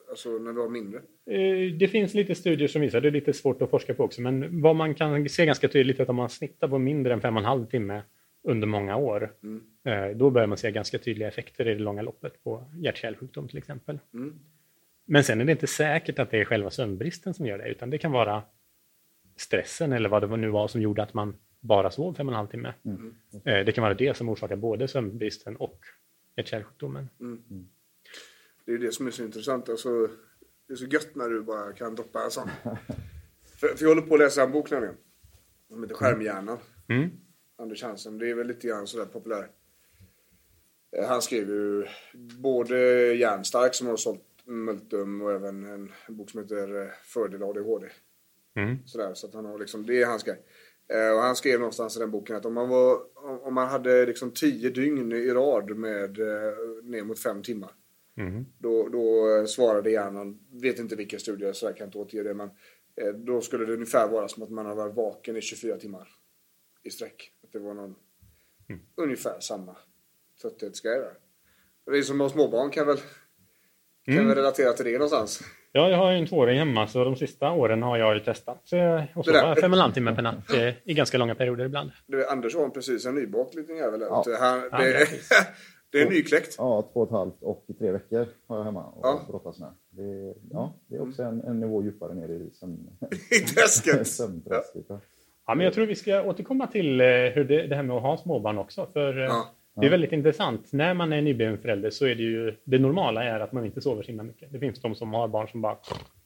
alltså 0.09 0.29
när 0.29 0.51
vi 0.53 0.61
har 0.61 0.69
mindre? 0.69 0.99
eh, 1.25 1.73
det 1.79 1.87
finns 1.87 2.13
lite 2.13 2.35
studier 2.35 2.67
som 2.67 2.81
visar, 2.81 3.01
det 3.01 3.07
är 3.07 3.11
lite 3.11 3.33
svårt 3.33 3.61
att 3.61 3.69
forska 3.69 3.93
på 3.93 4.03
också, 4.03 4.21
men 4.21 4.61
vad 4.61 4.75
man 4.75 4.95
kan 4.95 5.29
se 5.29 5.45
ganska 5.45 5.67
tydligt 5.67 5.99
är 5.99 6.03
att 6.03 6.09
om 6.09 6.15
man 6.15 6.29
snittar 6.29 6.67
på 6.67 6.77
mindre 6.77 7.13
än 7.13 7.21
5,5 7.21 7.65
timme 7.67 8.01
under 8.43 8.67
många 8.67 8.95
år, 8.97 9.31
Mm. 9.43 9.63
eh, 9.83 10.17
då 10.17 10.29
börjar 10.29 10.47
man 10.47 10.57
se 10.57 10.71
ganska 10.71 10.97
tydliga 10.99 11.27
effekter 11.27 11.67
i 11.67 11.73
det 11.73 11.79
långa 11.79 12.01
loppet 12.01 12.43
på 12.43 12.65
hjärt-kärlsjukdom 12.75 13.47
till 13.47 13.57
exempel. 13.57 13.99
Mm. 14.13 14.39
Men 15.05 15.23
sen 15.23 15.41
är 15.41 15.45
det 15.45 15.51
inte 15.51 15.67
säkert 15.67 16.19
att 16.19 16.31
det 16.31 16.37
är 16.41 16.45
själva 16.45 16.69
sömnbristen 16.69 17.33
som 17.33 17.45
gör 17.45 17.57
det, 17.57 17.69
utan 17.69 17.89
det 17.89 17.97
kan 17.97 18.11
vara 18.11 18.43
stressen 19.35 19.93
eller 19.93 20.09
vad 20.09 20.29
det 20.29 20.37
nu 20.37 20.49
var 20.49 20.67
som 20.67 20.81
gjorde 20.81 21.03
att 21.03 21.13
man 21.13 21.35
bara 21.59 21.91
sov 21.91 22.13
fem 22.13 22.27
och 22.27 22.33
en 22.33 22.37
halv 22.37 22.47
timme. 22.47 22.73
Eh, 23.45 23.65
Det 23.65 23.71
kan 23.75 23.81
vara 23.81 23.93
det 23.93 24.17
som 24.17 24.29
orsakar 24.29 24.55
både 24.55 24.87
sömnbristen 24.87 25.55
och 25.55 25.79
hjärt-kärlsjukdomen. 26.35 27.09
Det 28.65 28.71
är 28.71 28.77
det 28.77 28.91
som 28.91 29.07
är 29.07 29.11
så 29.11 29.23
intressant. 29.23 29.69
Alltså, 29.69 30.07
det 30.67 30.73
är 30.73 30.75
så 30.75 30.85
gött 30.85 31.15
när 31.15 31.29
du 31.29 31.41
bara 31.41 31.73
kan 31.73 31.95
droppa 31.95 32.23
en 32.23 32.31
sån. 32.31 32.49
för, 33.59 33.67
för 33.67 33.77
jag 33.85 33.89
håller 33.89 34.01
på 34.01 34.13
att 34.13 34.19
läsa 34.19 34.43
en 34.43 34.51
bok 34.51 34.71
nämligen. 34.71 34.95
Som 35.69 35.83
heter 35.83 35.95
Skärmhjärnan. 35.95 36.57
Mm. 36.89 37.09
Anders 37.57 37.83
Hansen. 37.83 38.17
Det 38.17 38.29
är 38.29 38.35
väl 38.35 38.47
lite 38.47 38.67
grann 38.67 38.87
sådär 38.87 39.05
populär. 39.05 39.47
Eh, 40.97 41.07
Han 41.07 41.21
skrev 41.21 41.49
ju 41.49 41.85
både 42.39 42.77
Järnstark 43.13 43.73
som 43.75 43.87
har 43.87 43.97
sålt 43.97 44.21
Multum 44.45 45.21
och 45.21 45.31
även 45.31 45.65
en 45.65 45.91
bok 46.07 46.29
som 46.29 46.41
heter 46.41 46.81
eh, 46.81 46.87
Fördel 47.03 47.43
ADHD. 47.43 47.87
Mm. 48.55 48.77
Sådär, 48.85 49.13
så 49.13 49.27
att 49.27 49.33
han 49.33 49.45
har 49.45 49.59
liksom, 49.59 49.85
det 49.85 50.01
är 50.01 50.05
hans 50.05 50.23
grej. 50.23 50.41
Eh, 50.87 51.11
och 51.15 51.21
han 51.21 51.35
skrev 51.35 51.59
någonstans 51.59 51.97
i 51.97 51.99
den 51.99 52.11
boken 52.11 52.35
att 52.35 52.45
om 52.45 52.53
man, 52.53 52.69
var, 52.69 53.01
om, 53.47 53.53
man 53.53 53.67
hade 53.67 54.05
liksom 54.05 54.31
tio 54.31 54.69
dygn 54.69 55.11
i 55.11 55.29
rad 55.29 55.77
med 55.77 56.19
eh, 56.19 56.53
ner 56.83 57.03
mot 57.03 57.19
fem 57.19 57.43
timmar. 57.43 57.71
Mm. 58.17 58.45
Då, 58.57 58.89
då 58.89 59.47
svarade 59.47 59.91
hjärnan, 59.91 60.39
vet 60.51 60.79
inte 60.79 60.95
vilka 60.95 61.19
studier 61.19 61.53
så 61.53 61.65
jag 61.65 61.77
kan 61.77 61.87
inte 61.87 61.97
återge 61.97 62.23
det 62.23 62.33
men 62.33 62.49
då 63.15 63.41
skulle 63.41 63.65
det 63.65 63.73
ungefär 63.73 64.07
vara 64.07 64.27
som 64.27 64.43
att 64.43 64.49
man 64.49 64.65
hade 64.65 64.77
varit 64.77 64.95
vaken 64.95 65.37
i 65.37 65.41
24 65.41 65.77
timmar 65.77 66.09
i 66.83 66.89
sträck. 66.89 67.31
Att 67.43 67.51
det 67.51 67.59
var 67.59 67.73
någon 67.73 67.95
ungefär 68.95 69.39
samma 69.39 69.75
trötthetsgrej 70.41 70.99
där. 70.99 71.17
Och 71.85 71.93
Vi 71.93 72.03
som 72.03 72.19
har 72.19 72.29
småbarn 72.29 72.71
kan 72.71 72.87
väl, 72.87 72.97
kan 74.05 74.27
väl 74.27 74.35
relatera 74.35 74.73
till 74.73 74.85
det 74.85 74.91
någonstans. 74.91 75.41
Ja, 75.71 75.89
jag 75.89 75.97
har 75.97 76.11
ju 76.11 76.17
en 76.17 76.27
tvååring 76.27 76.57
hemma 76.59 76.87
så 76.87 77.03
de 77.03 77.15
sista 77.15 77.51
åren 77.51 77.83
har 77.83 77.97
jag 77.97 78.13
ju 78.13 78.19
testat 78.19 78.61
och 79.15 79.25
sova 79.25 79.55
fem 79.55 79.71
och 79.71 79.77
en 79.77 79.81
halv 79.81 79.93
timme 79.93 80.15
per 80.15 80.21
natt 80.21 80.53
eh, 80.53 80.73
i 80.83 80.93
ganska 80.93 81.17
långa 81.17 81.35
perioder 81.35 81.65
ibland. 81.65 81.91
Du, 82.07 82.27
Anders 82.27 82.55
har 82.55 82.69
precis 82.69 83.05
en 83.05 83.15
nybakt 83.15 83.55
liten 83.55 83.75
jävel. 83.77 84.01
Ja. 84.01 84.23
Han, 84.39 84.61
Ja, 84.71 84.77
det, 84.77 84.91
grattis. 84.91 85.29
det 85.91 86.01
är 86.01 86.09
nykläckt. 86.09 86.55
Ja, 86.57 86.89
två 86.93 86.99
och 86.99 87.07
ett 87.07 87.11
halvt 87.11 87.37
och 87.41 87.65
i 87.67 87.73
tre 87.73 87.91
veckor 87.91 88.25
har 88.47 88.57
jag 88.57 88.63
hemma 88.63 88.83
och 88.83 88.99
Ja. 89.05 89.21
brottas 89.29 89.59
med. 89.59 89.69
Det, 89.89 90.33
ja, 90.51 90.73
det 90.87 90.95
är 90.95 91.01
också 91.01 91.23
en, 91.23 91.41
en 91.41 91.59
nivå 91.59 91.83
djupare 91.83 92.13
ner 92.13 92.29
i 92.29 92.49
sömn, 92.53 92.89
I 93.31 93.39
träsket. 93.39 94.07
sömnträsket. 94.17 94.85
Ja. 94.89 94.99
Ja, 95.47 95.55
men 95.55 95.63
jag 95.65 95.73
tror 95.73 95.85
vi 95.85 95.95
ska 95.95 96.21
återkomma 96.23 96.67
till 96.67 97.01
eh, 97.01 97.05
hur 97.07 97.43
det, 97.43 97.67
det 97.67 97.75
här 97.75 97.83
med 97.83 97.95
att 97.95 98.01
ha 98.01 98.17
småbarn 98.17 98.57
också. 98.57 98.87
För 98.93 99.17
eh, 99.19 99.25
Ja. 99.25 99.45
Det 99.75 99.85
är 99.85 99.89
väldigt 99.89 100.11
intressant. 100.11 100.71
När 100.71 100.93
man 100.93 101.13
är 101.13 101.21
nybliven 101.21 101.57
förälder 101.57 101.89
så 101.89 102.05
är 102.05 102.15
det 102.15 102.23
ju 102.23 102.55
det 102.63 102.79
normala 102.79 103.23
är 103.23 103.39
att 103.39 103.51
man 103.51 103.65
inte 103.65 103.81
sover 103.81 104.03
så 104.03 104.07
himla 104.07 104.23
mycket. 104.23 104.51
Det 104.51 104.59
finns 104.59 104.81
de 104.81 104.95
som 104.95 105.13
har 105.13 105.27
barn 105.27 105.47
som 105.47 105.61
bara 105.61 105.77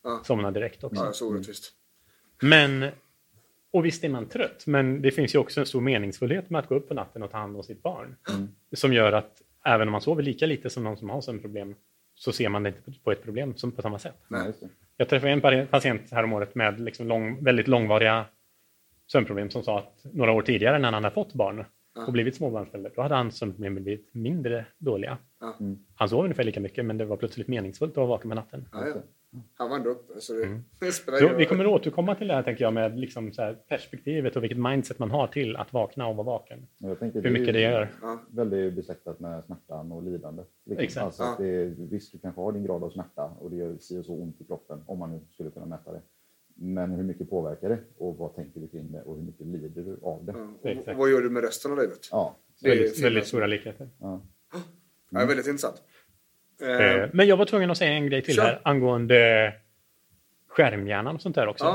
Ja. 0.04 0.22
somnar 0.24 0.52
direkt 0.52 0.84
också. 0.84 1.06
Ja, 1.06 1.12
så 1.14 1.30
orättvist. 1.30 1.74
Men, 2.42 2.86
och 3.72 3.86
visst 3.86 4.04
är 4.04 4.10
man 4.10 4.26
trött, 4.26 4.64
men 4.68 5.02
det 5.02 5.12
finns 5.12 5.36
ju 5.36 5.40
också 5.40 5.60
en 5.60 5.66
stor 5.66 5.82
meningsfullhet 5.82 6.50
med 6.50 6.60
att 6.60 6.68
gå 6.68 6.76
upp 6.76 6.88
på 6.88 6.94
natten 6.94 7.24
och 7.24 7.32
ta 7.32 7.38
hand 7.38 7.58
om 7.58 7.64
sitt 7.64 7.84
barn. 7.84 8.16
Som 8.74 8.94
gör 8.94 9.12
att 9.12 9.42
även 9.66 9.88
om 9.88 9.92
man 9.92 10.02
sover 10.02 10.24
lika 10.24 10.46
lite 10.46 10.70
som 10.70 10.84
någon 10.84 10.98
som 10.98 11.10
har 11.10 11.22
sömnproblem 11.22 11.76
så 12.16 12.32
ser 12.32 12.50
man 12.50 12.64
det 12.64 12.70
inte 12.70 13.00
på 13.04 13.12
ett 13.12 13.24
problem 13.24 13.56
som 13.56 13.72
på 13.72 13.82
samma 13.82 14.00
sätt. 14.00 14.16
Det. 14.30 14.54
Jag 14.98 15.10
träffade 15.10 15.32
en 15.32 15.68
patient 15.68 16.12
häromåret 16.12 16.56
med 16.56 16.80
liksom 16.80 17.08
lång, 17.08 17.44
väldigt 17.44 17.68
långvariga 17.68 18.26
sömnproblem 19.12 19.50
som 19.50 19.64
sa 19.64 19.80
att 19.80 20.14
några 20.14 20.32
år 20.32 20.42
tidigare 20.42 20.80
när 20.80 20.92
han 20.92 21.04
hade 21.04 21.14
fått 21.14 21.34
barn 21.34 21.66
och 22.06 22.14
blivit 22.14 22.36
småbarnsförälder, 22.36 22.92
då 22.96 23.02
hade 23.02 23.16
hans 23.16 23.38
sömnproblem 23.38 23.76
blivit 23.76 24.14
mindre 24.14 24.66
dåliga. 24.78 25.18
Ja. 25.40 25.56
Han 25.96 26.10
sov 26.10 26.24
ungefär 26.24 26.44
lika 26.44 26.60
mycket, 26.60 26.86
men 26.86 26.98
det 26.98 27.06
var 27.06 27.18
plötsligt 27.18 27.48
meningsfullt 27.48 27.92
att 27.92 27.98
vara 27.98 28.08
vaken 28.08 28.28
med 28.28 28.36
natten. 28.36 28.68
Ja, 28.72 28.88
ja. 28.88 29.02
Han 29.54 29.70
var 29.70 29.78
ändå 29.78 29.90
uppe, 29.90 30.22
så 30.22 30.34
det, 30.34 30.62
det 30.80 30.92
spelar 30.92 31.20
Så 31.20 31.36
vi 31.36 31.46
kommer 31.46 31.66
att 31.66 31.72
återkomma 31.72 32.16
till 32.16 32.28
det 32.28 32.34
här, 32.34 32.44
tänker 32.44 32.64
jag, 32.64 32.74
med 32.74 33.00
liksom 33.00 33.34
så 33.34 33.42
här 33.42 33.54
perspektivet 33.54 34.36
och 34.36 34.44
vilket 34.44 34.58
mindset 34.58 35.00
man 35.00 35.12
har 35.12 35.28
till 35.28 35.56
att 35.56 35.74
vakna 35.74 36.08
och 36.08 36.16
vara 36.16 36.26
vaken. 36.26 36.68
Tänker, 37.00 37.22
Hur 37.22 37.32
mycket 37.32 37.54
det 37.54 37.62
gör. 37.62 37.90
Ja. 38.02 38.20
väldigt 38.30 38.74
besläktat 38.74 39.20
med 39.20 39.44
smärtan 39.44 39.92
och 39.92 40.04
lidande. 40.04 40.44
Liksom. 40.66 40.84
Exakt. 40.84 41.06
Alltså 41.06 41.24
att 41.24 41.38
det, 41.38 41.66
visst, 41.78 42.12
du 42.12 42.20
kanske 42.20 42.42
har 42.42 42.52
din 42.52 42.64
grad 42.64 42.84
av 42.84 42.90
smärta 42.90 43.32
och 43.40 43.50
det 43.50 43.56
gör 43.56 43.78
si 43.80 43.98
och 43.98 44.06
så 44.06 44.14
ont 44.14 44.42
i 44.42 44.44
kroppen, 44.44 44.84
om 44.86 45.00
man 45.00 45.12
nu 45.12 45.20
skulle 45.32 45.50
kunna 45.50 45.66
mäta 45.66 45.92
det. 45.92 46.02
Men 46.60 46.92
hur 46.92 47.04
mycket 47.04 47.30
påverkar 47.30 47.70
det 47.70 47.80
och 47.98 48.18
vad 48.18 48.36
tänker 48.36 48.60
du 48.60 48.68
kring 48.68 48.92
det 48.92 49.02
och 49.02 49.16
hur 49.16 49.24
mycket 49.24 49.48
lider 49.48 49.82
du 49.82 50.00
av 50.04 50.26
det? 50.26 50.34
Ja. 50.62 50.92
Och, 50.92 50.98
vad 50.98 51.10
gör 51.12 51.22
du 51.22 51.30
med 51.30 51.44
resten 51.44 51.72
av 51.72 51.78
livet? 51.78 52.00
Ja, 52.12 52.38
Det 52.62 52.70
är 52.72 52.76
Väldigt, 52.76 53.04
väldigt 53.04 53.28
stora 53.28 53.48
likheter. 53.48 53.90
ja. 54.00 54.22
Ja, 55.10 55.20
väldigt 55.26 55.48
intressant. 55.48 55.82
Eh, 56.62 56.70
Eh, 57.02 57.10
Men 57.14 57.28
jag 57.28 57.38
var 57.38 57.46
tvungen 57.46 57.72
att 57.72 57.78
säga 57.78 57.92
en 57.92 58.08
grej 58.10 58.22
till 58.22 58.36
Kör. 58.36 58.44
här 58.44 58.62
angående 58.64 59.54
skärmhjärnan 60.48 61.16
och 61.16 61.22
sånt 61.22 61.36
där 61.36 61.48
också. 61.48 61.66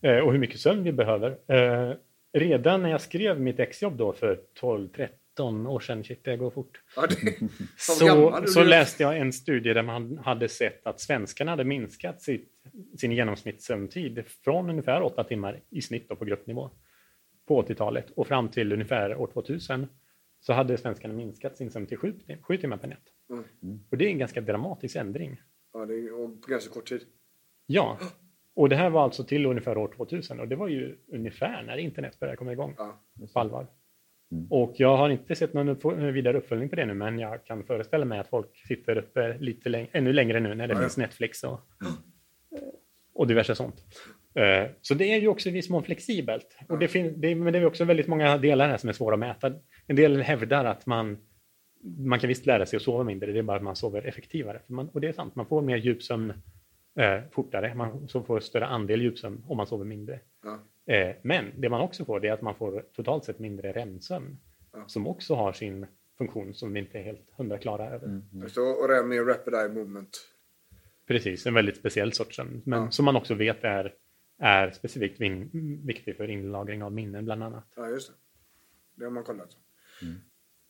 Ja. 0.00 0.08
Eh, 0.10 0.18
Och 0.18 0.32
hur 0.32 0.38
mycket 0.38 0.60
sömn 0.60 0.82
vi 0.82 0.92
behöver. 0.92 1.38
Eh, 1.52 1.94
Redan 2.32 2.82
när 2.82 2.90
jag 2.90 3.00
skrev 3.00 3.40
mitt 3.40 3.60
exjobb 3.60 3.96
då 3.96 4.12
för 4.12 4.40
12-13 4.60 5.08
år 5.40 5.80
sedan, 5.80 6.04
shit 6.04 6.24
det 6.24 6.36
går 6.36 6.50
fort. 6.50 6.82
ja, 6.96 7.06
det, 7.06 7.48
Så, 7.78 8.06
gammal, 8.06 8.48
så 8.48 8.64
läste 8.64 9.02
jag 9.02 9.18
en 9.18 9.32
studie 9.32 9.72
där 9.74 9.82
man 9.82 10.18
hade 10.18 10.48
sett 10.48 10.86
att 10.86 11.00
svenskarna 11.00 11.50
hade 11.50 11.64
minskat 11.64 12.22
sitt, 12.22 12.52
sin 12.98 13.12
genomsnittssömntid 13.12 14.24
från 14.44 14.70
ungefär 14.70 15.02
8 15.02 15.24
timmar 15.24 15.60
i 15.70 15.82
snitt 15.82 16.08
på 16.08 16.24
gruppnivå 16.24 16.70
på 17.48 17.62
80-talet 17.62 18.10
och 18.10 18.26
fram 18.26 18.48
till 18.48 18.72
ungefär 18.72 19.16
år 19.16 19.26
2000 19.32 19.86
så 20.40 20.52
hade 20.52 20.76
svenskarna 20.76 21.14
minskat 21.14 21.56
sin 21.56 21.70
sömn 21.70 21.86
till 21.86 21.98
7, 21.98 22.14
timmar 22.60 22.76
per 22.76 22.88
natt. 22.88 23.02
Mm. 23.62 23.80
Och 23.90 23.98
det 23.98 24.04
är 24.04 24.08
en 24.08 24.18
ganska 24.18 24.40
dramatisk 24.40 24.96
ändring. 24.96 25.40
ja, 25.72 25.86
det 25.86 25.94
är 25.94 26.20
och 26.20 26.42
på 26.42 26.50
ganska 26.50 26.74
kort 26.74 26.88
tid. 26.88 27.02
Ja, 27.66 27.98
och 28.54 28.68
det 28.68 28.76
här 28.76 28.90
var 28.90 29.02
alltså 29.02 29.24
till 29.24 29.46
ungefär 29.46 29.78
år 29.78 29.92
2000 29.96 30.40
och 30.40 30.48
det 30.48 30.56
var 30.56 30.68
ju 30.68 30.96
ungefär 31.12 31.62
när 31.62 31.76
internet 31.76 32.20
började 32.20 32.36
komma 32.36 32.52
igång 32.52 32.74
Ja. 32.78 33.00
på 33.34 33.40
allvar. 33.40 33.66
Och 34.50 34.74
jag 34.76 34.96
har 34.96 35.10
inte 35.10 35.34
sett 35.34 35.52
någon 35.54 35.68
upp, 35.68 35.84
vidare 36.14 36.38
uppföljning 36.38 36.68
på 36.68 36.76
det 36.76 36.86
nu, 36.86 36.94
men 36.94 37.18
jag 37.18 37.44
kan 37.44 37.64
föreställa 37.64 38.04
mig 38.04 38.18
att 38.18 38.28
folk 38.28 38.56
sitter 38.68 38.96
uppe 38.98 39.38
lite 39.38 39.68
läng- 39.68 39.88
ännu 39.92 40.12
längre 40.12 40.40
nu 40.40 40.54
när 40.54 40.68
det 40.68 40.74
Ja, 40.74 40.80
finns 40.80 40.96
Netflix 40.96 41.44
och, 41.44 41.60
och 43.14 43.26
diverse 43.26 43.54
sånt. 43.54 43.74
Eh, 44.34 44.70
Så 44.80 44.94
det 44.94 45.04
är 45.14 45.20
ju 45.20 45.28
också 45.28 45.48
i 45.48 45.52
viss 45.52 45.70
mån 45.70 45.82
flexibelt. 45.82 46.58
Och 46.68 46.78
det 46.78 46.88
det, 47.16 47.34
men 47.34 47.52
det 47.52 47.58
är 47.58 47.64
också 47.66 47.84
väldigt 47.84 48.06
många 48.06 48.38
delar 48.38 48.68
här 48.68 48.76
som 48.76 48.88
är 48.88 48.92
svåra 48.92 49.14
att 49.14 49.20
mäta. 49.20 49.52
En 49.86 49.96
del 49.96 50.22
hävdar 50.22 50.64
att 50.64 50.86
man, 50.86 51.18
man 51.98 52.18
kan 52.18 52.28
visst 52.28 52.46
lära 52.46 52.66
sig 52.66 52.76
att 52.76 52.82
sova 52.82 53.04
mindre, 53.04 53.32
det 53.32 53.38
är 53.38 53.42
bara 53.42 53.56
att 53.56 53.62
man 53.62 53.76
sover 53.76 54.02
effektivare. 54.06 54.60
Man, 54.66 54.88
och 54.88 55.00
det 55.00 55.08
är 55.08 55.12
sant, 55.12 55.34
man 55.34 55.46
får 55.46 55.62
mer 55.62 55.76
djupsömn 55.76 56.32
eh, 56.98 57.20
fortare, 57.30 57.74
man 57.74 58.08
så 58.08 58.22
får 58.22 58.40
större 58.40 58.66
andel 58.66 59.02
djupsömn 59.02 59.44
om 59.48 59.56
man 59.56 59.66
sover 59.66 59.84
mindre. 59.84 60.20
Ja. 60.44 60.58
Eh, 60.88 61.16
men 61.22 61.60
det 61.60 61.68
man 61.68 61.80
också 61.80 62.04
får 62.04 62.20
det 62.20 62.28
är 62.28 62.32
att 62.32 62.42
man 62.42 62.54
får 62.54 62.84
totalt 62.92 63.24
sett 63.24 63.38
mindre 63.38 63.72
REM-sömn 63.72 64.38
Ja. 64.72 64.84
som 64.88 65.06
också 65.06 65.34
har 65.34 65.52
sin 65.52 65.86
funktion 66.18 66.54
som 66.54 66.72
vi 66.72 66.80
inte 66.80 66.98
är 66.98 67.02
helt 67.02 67.30
hundra 67.36 67.58
klara 67.58 67.90
över. 67.90 68.22
Just 68.32 68.54
det, 68.54 68.60
Och 68.60 68.88
REM 68.88 69.12
är 69.12 69.24
Rapid 69.24 69.54
Eye 69.54 69.68
Movement. 69.68 70.18
Precis, 71.06 71.46
en 71.46 71.54
väldigt 71.54 71.76
speciell 71.76 72.12
sorts 72.12 72.36
sömn, 72.36 72.62
men 72.64 72.82
Ja. 72.82 72.90
som 72.90 73.04
man 73.04 73.16
också 73.16 73.34
vet 73.34 73.64
är, 73.64 73.94
är 74.38 74.70
specifikt 74.70 75.20
vin- 75.20 75.80
viktig 75.86 76.16
för 76.16 76.30
inlagring 76.30 76.82
av 76.82 76.92
minnen 76.92 77.24
bland 77.24 77.42
annat. 77.42 77.64
Ja, 77.76 77.88
just 77.88 78.08
det. 78.08 78.14
Det 78.94 79.04
har 79.04 79.10
man 79.12 79.24
kollat. 79.24 79.56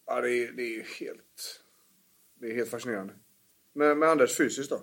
Ja, 0.07 0.21
det 0.21 0.31
är, 0.31 0.53
det 0.53 0.63
är 0.63 0.71
ju 0.77 0.83
helt... 1.01 1.63
Det 2.41 2.47
är 2.51 2.55
helt 2.55 2.71
fascinerande. 2.71 3.15
Men 3.73 3.99
med 3.99 4.09
Anders 4.09 4.37
fysiskt 4.37 4.71
då? 4.71 4.81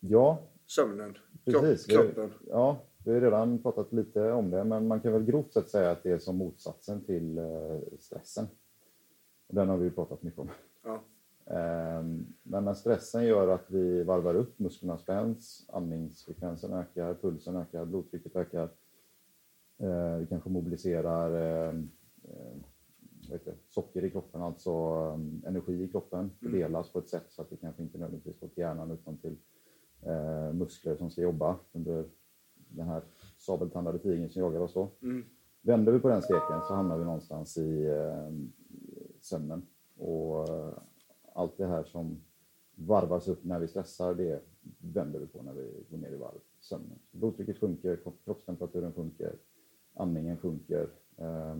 ja 0.00 0.48
Sömnen? 0.66 1.18
Precis. 1.44 1.86
Kroppen? 1.86 2.32
Ja, 2.46 2.84
vi 3.06 3.14
har 3.14 3.20
redan 3.20 3.62
pratat 3.62 3.92
lite 3.92 4.32
om 4.32 4.50
det, 4.50 4.64
men 4.64 4.86
man 4.86 5.00
kan 5.00 5.12
väl 5.12 5.24
grovt 5.24 5.52
sett 5.52 5.68
säga 5.70 5.90
att 5.90 6.02
det 6.02 6.10
är 6.10 6.18
som 6.18 6.36
motsatsen 6.36 7.04
till 7.04 7.38
eh, 7.38 7.78
stressen. 7.98 8.46
Den 9.48 9.68
har 9.68 9.76
vi 9.76 9.84
ju 9.84 9.90
pratat 9.90 10.22
mycket 10.22 10.40
om. 10.40 10.48
Ja. 10.84 11.00
Ehm, 11.54 12.26
Men 12.42 12.74
stressen 12.74 13.24
gör 13.26 13.48
att 13.48 13.70
vi 13.70 14.02
varvar 14.02 14.34
upp, 14.34 14.58
musklerna 14.58 14.98
spänns, 14.98 15.64
andningsfrekvensen 15.72 16.72
ökar, 16.72 17.14
pulsen 17.14 17.56
ökar, 17.56 17.84
blodtrycket 17.84 18.36
ökar. 18.36 18.68
Eh, 19.78 20.16
Vi 20.16 20.26
kanske 20.26 20.50
mobiliserar 20.50 21.30
eh, 21.68 21.74
eh, 22.24 22.56
det, 23.28 23.54
socker 23.70 24.04
i 24.04 24.10
kroppen, 24.10 24.42
alltså 24.42 24.70
energi 25.46 25.82
i 25.82 25.88
kroppen, 25.88 26.30
fördelas 26.40 26.92
på 26.92 26.98
ett 26.98 27.08
sätt 27.08 27.26
så 27.28 27.42
att 27.42 27.50
det 27.50 27.56
kanske 27.56 27.82
inte 27.82 27.98
nödvändigtvis 27.98 28.40
går 28.40 28.48
till 28.48 28.58
hjärnan 28.62 28.90
utan 28.90 29.16
till 29.16 29.36
eh, 30.02 30.52
muskler 30.52 30.96
som 30.96 31.10
ska 31.10 31.20
jobba 31.20 31.56
under 31.72 32.04
den 32.76 32.88
här 32.88 33.02
sabeltandade 33.38 33.98
tigern 33.98 34.30
som 34.30 34.42
jagar 34.42 34.60
oss 34.60 34.74
då. 34.74 34.88
Mm. 35.02 35.24
Vänder 35.60 35.92
vi 35.92 35.98
på 35.98 36.08
den 36.08 36.22
steken 36.22 36.60
så 36.68 36.74
hamnar 36.74 36.98
vi 36.98 37.04
någonstans 37.04 37.58
i 37.58 37.86
eh, 37.86 38.30
sömnen. 39.20 39.62
Och 39.98 40.48
eh, 40.48 40.72
allt 41.34 41.56
det 41.56 41.66
här 41.66 41.84
som 41.84 42.20
varvas 42.74 43.28
upp 43.28 43.44
när 43.44 43.58
vi 43.58 43.68
stressar, 43.68 44.14
det 44.14 44.40
vänder 44.78 45.18
vi 45.20 45.26
på 45.26 45.42
när 45.42 45.52
vi 45.52 45.84
går 45.90 45.98
ner 45.98 46.12
i 46.12 46.16
varv. 46.16 46.38
Sömnen. 46.60 46.98
Så 47.10 47.16
blodtrycket 47.16 47.58
sjunker, 47.58 47.96
kropp- 47.96 48.24
kroppstemperaturen 48.24 48.92
sjunker, 48.92 49.32
andningen 49.94 50.36
sjunker. 50.36 50.88
Eh, 51.16 51.56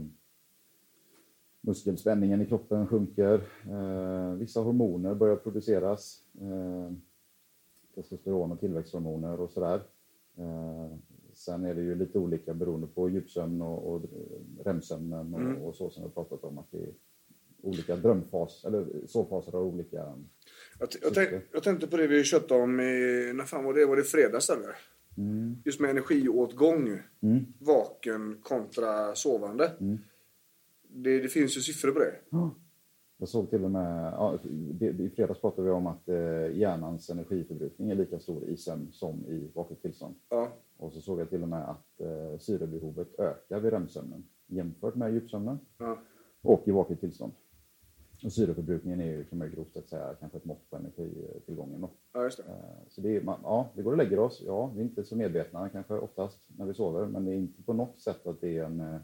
muskelspänningen 1.61 2.41
i 2.41 2.47
kroppen 2.47 2.87
sjunker. 2.87 3.35
Eh, 3.71 4.33
vissa 4.33 4.61
hormoner 4.61 5.15
börjar 5.15 5.37
produceras. 5.37 6.23
Eh, 6.41 6.93
testosteron 7.95 8.53
och 8.53 8.61
tillväxthormoner 8.61 9.41
och 9.41 9.51
sådär. 9.51 9.83
Eh, 10.39 10.97
sen 11.35 11.65
är 11.65 11.75
det 11.75 11.83
ju 11.83 11.95
lite 11.95 12.19
olika 12.19 12.55
beroende 12.55 12.87
på 12.87 13.11
djupsömn 13.11 13.63
och, 13.63 13.95
och 13.95 14.03
REM-sömnen 14.65 15.35
och, 15.35 15.69
och 15.69 15.75
så 15.75 15.91
som 15.91 16.03
vi 16.03 16.09
har 16.09 16.15
pratat 16.15 16.45
om 16.45 16.59
att 16.59 16.71
det 16.71 16.79
är 16.79 16.93
olika 17.63 17.97
drömfas 17.97 18.65
eller 18.65 19.07
sovfaser 19.07 19.53
har 19.53 19.61
olika. 19.61 19.97
Jag, 20.79 20.89
jag, 21.03 21.15
tänk, 21.15 21.31
jag 21.53 21.63
tänkte 21.63 21.87
på 21.87 21.97
det 21.97 22.07
vi 22.07 22.25
köpte 22.25 22.55
om 22.55 22.81
i... 22.81 23.33
När 23.35 23.45
fan 23.45 23.65
var 23.65 23.75
det? 23.75 23.87
Var 23.87 23.97
det 23.97 24.03
fredags 24.03 24.51
eller? 24.51 24.77
Just 25.65 25.81
med 25.81 25.91
energiåtgång. 25.91 27.01
Mm. 27.23 27.47
Vaken 27.59 28.39
kontra 28.43 29.15
sovande. 29.15 29.73
Det, 30.89 31.21
det 31.21 31.29
finns 31.29 31.57
ju 31.57 31.61
siffror 31.61 31.93
på 31.93 31.99
det. 31.99 32.15
Jag 33.19 33.29
såg 33.29 33.51
till 33.51 33.65
och 33.65 33.71
med, 33.71 34.13
ja, 34.13 34.39
det, 34.73 34.87
i 34.87 35.11
fredags 35.11 35.41
pratade 35.41 35.69
vi 35.69 35.71
om 35.75 35.87
att 35.87 36.09
eh, 36.09 36.57
hjärnans 36.57 37.11
energiförbrukning 37.11 37.91
är 37.91 37.95
lika 37.95 38.19
stor 38.19 38.45
i 38.45 38.57
sömn 38.57 38.89
som 38.93 39.27
i 39.27 39.51
vaket 39.55 39.83
tillstånd. 39.83 40.15
Ja. 40.29 40.49
Och 40.77 40.93
så 40.93 41.01
såg 41.01 41.21
jag 41.21 41.31
till 41.31 41.43
och 41.43 41.49
med 41.49 41.69
att 41.71 42.01
eh, 42.01 42.39
syrebehovet 42.39 43.19
ökar 43.21 43.61
vid 43.61 43.73
REM-sömnen 43.73 44.25
jämfört 44.47 44.95
med 44.95 45.13
djupsömnen 45.13 45.59
Ja. 45.79 45.99
och 46.43 46.69
i 46.69 46.71
vaket 46.71 47.01
tillstånd. 47.01 47.33
Och 48.25 48.33
syreförbrukningen 48.33 49.01
är 49.01 49.05
ju, 49.07 49.25
kan 49.25 49.39
man 49.39 49.51
grovt 49.51 49.73
sett 49.73 49.89
säga, 49.89 50.15
kanske 50.21 50.39
ett 50.39 50.45
mått 50.45 50.71
på 50.71 50.77
energitillgången. 50.77 51.81
Då. 51.81 51.91
ja, 52.13 52.23
just 52.25 52.37
det. 52.37 52.43
Eh, 52.43 52.89
Så 52.89 53.01
det 53.01 53.17
är, 53.17 53.21
man, 53.23 53.41
ja, 53.43 53.69
vi 53.75 53.83
går 53.83 53.93
och 53.93 53.99
lägger 53.99 54.19
oss. 54.19 54.43
Ja, 54.47 54.71
vi 54.75 54.81
är 54.81 54.85
inte 54.85 55.05
så 55.05 55.17
medvetna 55.17 55.69
kanske 55.69 55.95
oftast 55.95 56.41
när 56.47 56.67
vi 56.67 56.75
sover, 56.75 57.07
men 57.07 57.25
det 57.25 57.31
är 57.33 57.37
inte 57.37 57.63
på 57.63 57.73
något 57.73 58.01
sätt 58.01 58.27
att 58.27 58.41
det 58.41 58.59
är 58.59 58.65
en, 58.65 58.81
eh, 58.81 58.97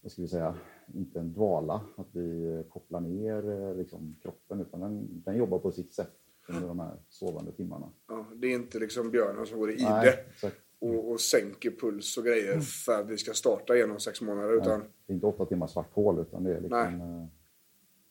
vad 0.00 0.12
ska 0.12 0.22
vi 0.22 0.28
säga, 0.28 0.54
inte 0.94 1.20
en 1.20 1.32
dvala, 1.32 1.80
att 1.96 2.06
vi 2.12 2.54
eh, 2.54 2.62
kopplar 2.62 3.00
ner 3.00 3.50
eh, 3.50 3.76
liksom, 3.76 4.16
kroppen, 4.22 4.60
utan 4.60 4.80
den, 4.80 5.22
den 5.24 5.36
jobbar 5.36 5.58
på 5.58 5.72
sitt 5.72 5.94
sätt. 5.94 6.12
under 6.48 6.68
de 6.68 6.80
här 6.80 6.96
sovande 7.08 7.52
timmarna. 7.52 7.88
Ja, 8.08 8.26
det 8.34 8.46
är 8.46 8.54
inte 8.54 8.78
liksom 8.78 9.10
björnen 9.10 9.46
som 9.46 9.58
går 9.58 9.70
i 9.70 9.74
ide 9.74 10.18
Nej, 10.42 10.52
och, 10.78 11.10
och 11.10 11.20
sänker 11.20 11.70
puls 11.70 12.16
och 12.16 12.24
grejer 12.24 12.60
för 12.60 13.00
att 13.00 13.10
vi 13.10 13.16
ska 13.16 13.32
starta 13.32 13.76
igen 13.76 13.90
om 13.90 14.00
sex 14.00 14.20
månader. 14.20 14.56
Utan, 14.56 14.80
Det 14.80 15.12
är 15.12 15.14
inte 15.14 15.26
åtta 15.26 15.46
timmar 15.46 15.66
svart 15.66 15.92
hål 15.92 16.18
utan 16.18 16.44
det 16.44 16.56
är 16.56 16.60
liksom... 16.60 16.98
Nej. 16.98 17.22
eh, 17.22 17.26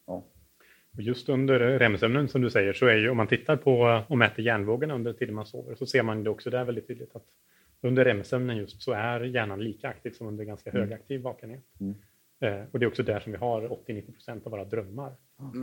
Ja, 0.06 0.24
just 1.04 1.30
under 1.30 1.60
REM-sömnen 1.60 2.28
som 2.28 2.42
du 2.42 2.50
säger 2.50 2.74
så 2.74 2.86
är 2.86 2.96
ju 2.96 3.10
om 3.10 3.18
man 3.18 3.28
tittar 3.28 3.58
på 3.58 4.04
och 4.08 4.18
mäter 4.18 4.44
hjärnvågorna 4.44 4.96
under 4.96 5.14
tiden 5.14 5.36
man 5.36 5.46
sover 5.46 5.76
så 5.76 5.86
ser 5.86 6.04
man 6.04 6.24
det 6.24 6.30
också 6.30 6.50
där 6.50 6.66
väldigt 6.66 6.88
tydligt 6.88 7.16
att 7.16 7.26
under 7.82 8.06
REM-sömnen 8.06 8.58
just 8.58 8.82
så 8.82 8.92
är 8.92 9.20
hjärnan 9.20 9.64
lika 9.64 9.90
aktiv 9.90 10.12
som 10.12 10.28
under 10.28 10.44
ganska 10.44 10.72
högaktiv 10.72 11.22
vakenhet. 11.22 11.64
Mm. 11.80 11.96
Eh, 12.40 12.62
och 12.72 12.80
det 12.80 12.86
är 12.86 12.88
också 12.88 13.04
där 13.04 13.20
som 13.20 13.32
vi 13.32 13.38
har 13.38 13.62
80-90 13.62 14.14
procent 14.14 14.46
av 14.46 14.52
våra 14.52 14.66
drömmar. 14.66 15.12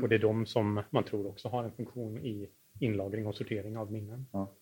Och 0.03 0.09
det 0.09 0.15
är 0.15 0.19
de 0.19 0.47
som 0.47 0.83
man 0.91 1.05
tror 1.05 1.27
också 1.27 1.49
har 1.49 1.65
en 1.65 1.73
funktion 1.73 2.19
i 2.19 2.49
inlagring 2.81 3.27
och 3.27 3.35
sortering 3.35 3.77
av 3.77 3.93
minnen. 3.93 4.27
ja. 4.33 4.53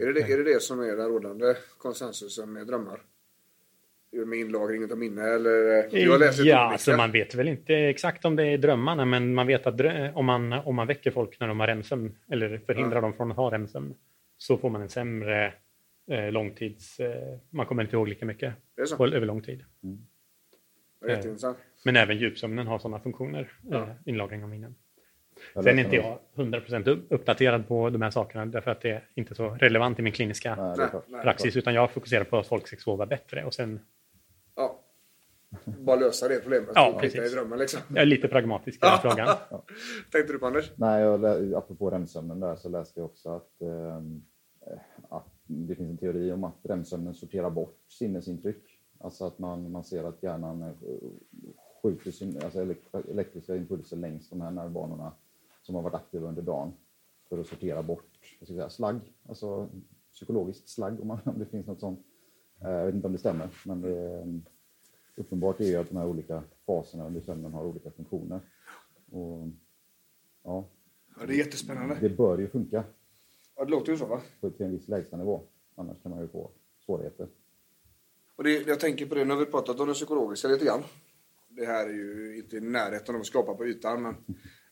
är, 0.00 0.06
det 0.06 0.12
det, 0.12 0.32
är 0.32 0.38
det 0.38 0.44
det 0.44 0.62
som 0.62 0.80
är 0.80 0.96
den 0.96 1.08
rådande 1.08 1.54
konsensusen 1.78 2.52
med 2.52 2.66
drömmar? 2.66 3.00
Med 4.26 4.38
inlagring 4.38 4.92
av 4.92 4.98
minne 4.98 5.22
eller? 5.22 5.50
Jag 5.96 6.20
läst 6.20 6.38
lite 6.38 6.50
Ja, 6.50 6.72
alltså 6.72 6.96
man 6.96 7.12
vet 7.12 7.34
väl 7.34 7.48
inte 7.48 7.74
exakt 7.74 8.24
om 8.24 8.36
det 8.36 8.44
är 8.44 8.58
drömmarna, 8.58 9.04
men 9.04 9.34
man 9.34 9.46
vet 9.46 9.66
att 9.66 9.74
drö- 9.74 10.12
om 10.14 10.26
man, 10.26 10.52
om 10.52 10.74
man 10.74 10.86
väcker 10.86 11.10
folk 11.10 11.40
när 11.40 11.48
de 11.48 11.60
har 11.60 11.66
REM-sömn 11.66 12.16
eller 12.28 12.58
förhindrar 12.58 13.02
dem 13.02 13.14
från 13.14 13.30
att 13.30 13.36
ha 13.36 13.50
REM-sömn 13.50 13.94
så 14.38 14.56
får 14.56 14.70
man 14.70 14.82
en 14.82 14.88
sämre 14.88 15.54
eh, 16.10 16.32
långtids... 16.32 17.00
Eh, 17.00 17.38
man 17.50 17.66
kommer 17.66 17.82
inte 17.82 17.96
ihåg 17.96 18.08
lika 18.08 18.26
mycket 18.26 18.54
på, 18.96 19.06
över 19.06 19.26
lång 19.26 19.42
tid. 19.42 19.64
Är 19.82 19.96
jätteintressant. 21.08 21.58
Men 21.84 21.96
även 21.96 22.18
djupsömnen 22.18 22.66
har 22.66 22.78
sådana 22.78 23.00
funktioner, 23.00 23.52
eh, 23.72 23.88
inlagring 24.04 24.42
av 24.42 24.48
minnen. 24.48 24.74
Sen 25.54 25.78
är 25.78 25.84
inte 25.84 25.96
jag 25.96 26.18
100% 26.34 26.86
upp- 26.88 27.06
uppdaterad 27.10 27.68
på 27.68 27.90
de 27.90 28.02
här 28.02 28.10
sakerna 28.10 28.46
därför 28.46 28.70
att 28.70 28.80
det 28.80 28.90
är 28.90 29.08
inte 29.14 29.34
så 29.34 29.48
relevant 29.50 29.98
i 29.98 30.02
min 30.02 30.12
kliniska 30.12 30.54
Nej, 30.56 30.80
är 30.80 31.02
Nej, 31.08 31.22
praxis, 31.22 31.56
utan 31.56 31.74
jag 31.74 31.90
fokuserar 31.90 32.24
på 32.24 32.38
att 32.38 32.46
folk 32.46 32.66
ska 32.66 32.76
sova 32.76 33.06
bättre 33.06 33.44
och 33.44 33.54
sen 33.54 33.80
Ja. 34.56 34.80
Bara 35.64 35.96
lösa 35.96 36.28
det 36.28 36.40
problemet. 36.40 36.68
Ja, 36.74 36.98
precis. 37.00 37.32
i 37.32 37.34
drömmen 37.34 37.58
liksom. 37.58 37.80
jag 37.88 37.98
är 38.02 38.06
lite 38.06 38.28
pragmatisk 38.28 38.76
i 38.84 38.86
den 38.86 38.98
frågan. 38.98 39.26
Tänkte 40.12 40.32
du 40.32 40.38
på 40.38 40.46
Anders? 40.46 40.72
Nej, 40.76 41.02
jag, 41.02 41.20
lä- 41.20 41.56
apropå 41.56 41.90
REM-sömnen 41.90 42.40
där 42.40 42.56
så 42.56 42.68
läste 42.68 43.00
jag 43.00 43.04
också 43.06 43.28
att, 43.28 43.60
ehm, 43.60 44.22
eh, 44.66 44.78
att 45.10 45.26
det 45.46 45.74
finns 45.74 45.90
en 45.90 45.98
teori 45.98 46.32
om 46.32 46.44
att 46.44 46.56
REM-sömnen 46.62 47.14
sorterar 47.14 47.50
bort 47.50 47.76
sinnesintryck. 47.88 48.69
Alltså 49.02 49.24
att 49.24 49.38
man, 49.38 49.70
man 49.72 49.84
ser 49.84 50.04
att 50.04 50.22
hjärnan 50.22 50.62
eh, 50.62 50.72
skjuter 51.82 52.10
sin, 52.10 52.42
alltså 52.44 52.58
elek- 52.64 53.10
elektriska 53.10 53.56
impulser 53.56 53.96
längs 53.96 54.28
de 54.28 54.40
här 54.40 54.50
nervbanorna 54.50 55.12
som 55.62 55.74
har 55.74 55.82
varit 55.82 55.94
aktiva 55.94 56.28
under 56.28 56.42
dagen 56.42 56.72
för 57.28 57.38
att 57.38 57.46
sortera 57.46 57.82
bort 57.82 58.36
vad 58.40 58.46
ska 58.46 58.54
jag 58.54 58.58
säga, 58.58 58.70
slagg, 58.70 59.00
alltså 59.28 59.68
psykologiskt 60.12 60.68
slagg 60.68 61.00
om, 61.00 61.06
man, 61.08 61.18
om 61.24 61.38
det 61.38 61.46
finns 61.46 61.66
något 61.66 61.80
sånt. 61.80 62.00
Eh, 62.60 62.70
Jag 62.70 62.86
vet 62.86 62.94
inte 62.94 63.06
om 63.06 63.12
det 63.12 63.18
stämmer, 63.18 63.48
men 63.66 63.80
det, 63.80 63.98
är- 63.98 64.40
uppenbart 65.16 65.60
är 65.60 65.64
ju 65.64 65.76
att 65.76 65.88
de 65.88 65.96
här 65.96 66.06
olika 66.06 66.42
faserna 66.66 67.06
under 67.06 67.20
sömnen 67.20 67.52
har 67.52 67.64
olika 67.64 67.90
funktioner. 67.90 68.40
Och, 69.10 69.48
ja, 70.42 70.64
Ja, 71.20 71.26
det 71.26 71.32
är 71.34 71.38
jättespännande. 71.38 71.96
det 72.00 72.08
bör 72.08 72.38
ju 72.38 72.48
funka 72.48 72.84
Ja, 73.56 73.64
det 73.64 73.70
låter 73.70 73.92
ju 73.92 73.98
så 73.98 74.06
va? 74.06 74.20
till 74.40 74.66
en 74.66 74.70
viss 74.72 74.88
lägstanivå. 74.88 75.40
Annars 75.74 76.02
kan 76.02 76.10
man 76.12 76.20
ju 76.20 76.28
få 76.28 76.50
svårigheter. 76.86 77.28
Och 78.40 78.44
det, 78.44 78.66
jag 78.66 78.80
tänker 78.80 79.06
på 79.06 79.14
det, 79.14 79.24
nu 79.24 79.34
har 79.34 79.40
vi 79.40 79.46
pratat 79.46 79.80
om 79.80 79.88
det 79.88 79.94
psykologiska 79.94 80.48
lite 80.48 80.64
grann. 80.64 80.82
Det 81.48 81.66
här 81.66 81.86
är 81.86 81.92
ju 81.92 82.36
inte 82.36 82.56
i 82.56 82.60
närheten 82.60 83.14
av 83.14 83.20
att 83.20 83.26
skapa 83.26 83.54
på 83.54 83.66
ytan, 83.66 84.02
men 84.02 84.16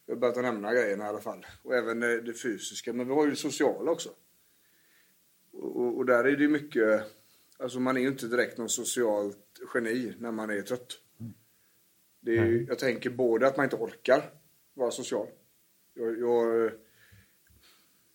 vi 0.06 0.12
har 0.12 0.20
börjat 0.20 0.36
nämna 0.36 0.72
grejerna 0.74 1.04
i 1.04 1.08
alla 1.08 1.20
fall. 1.20 1.46
Och 1.62 1.74
även 1.74 2.00
det, 2.00 2.20
det 2.20 2.32
fysiska, 2.34 2.92
men 2.92 3.08
vi 3.08 3.14
har 3.14 3.24
ju 3.24 3.30
det 3.30 3.36
sociala 3.36 3.90
också. 3.90 4.08
Och, 5.52 5.96
och, 5.96 6.06
där 6.06 6.24
är 6.24 6.36
det 6.36 6.42
ju 6.42 6.48
mycket, 6.48 7.02
alltså 7.58 7.80
man 7.80 7.96
är 7.96 8.00
ju 8.00 8.08
inte 8.08 8.26
direkt 8.26 8.58
någon 8.58 8.68
socialt 8.68 9.60
geni 9.74 10.14
när 10.18 10.32
man 10.32 10.50
är 10.50 10.62
trött. 10.62 10.98
Är 12.26 12.30
ju, 12.32 12.66
jag 12.68 12.78
tänker 12.78 13.10
både 13.10 13.46
att 13.46 13.56
man 13.56 13.64
inte 13.64 13.76
orkar 13.76 14.30
vara 14.74 14.90
social. 14.90 15.26
Jag, 15.94 16.18
jag, 16.18 16.70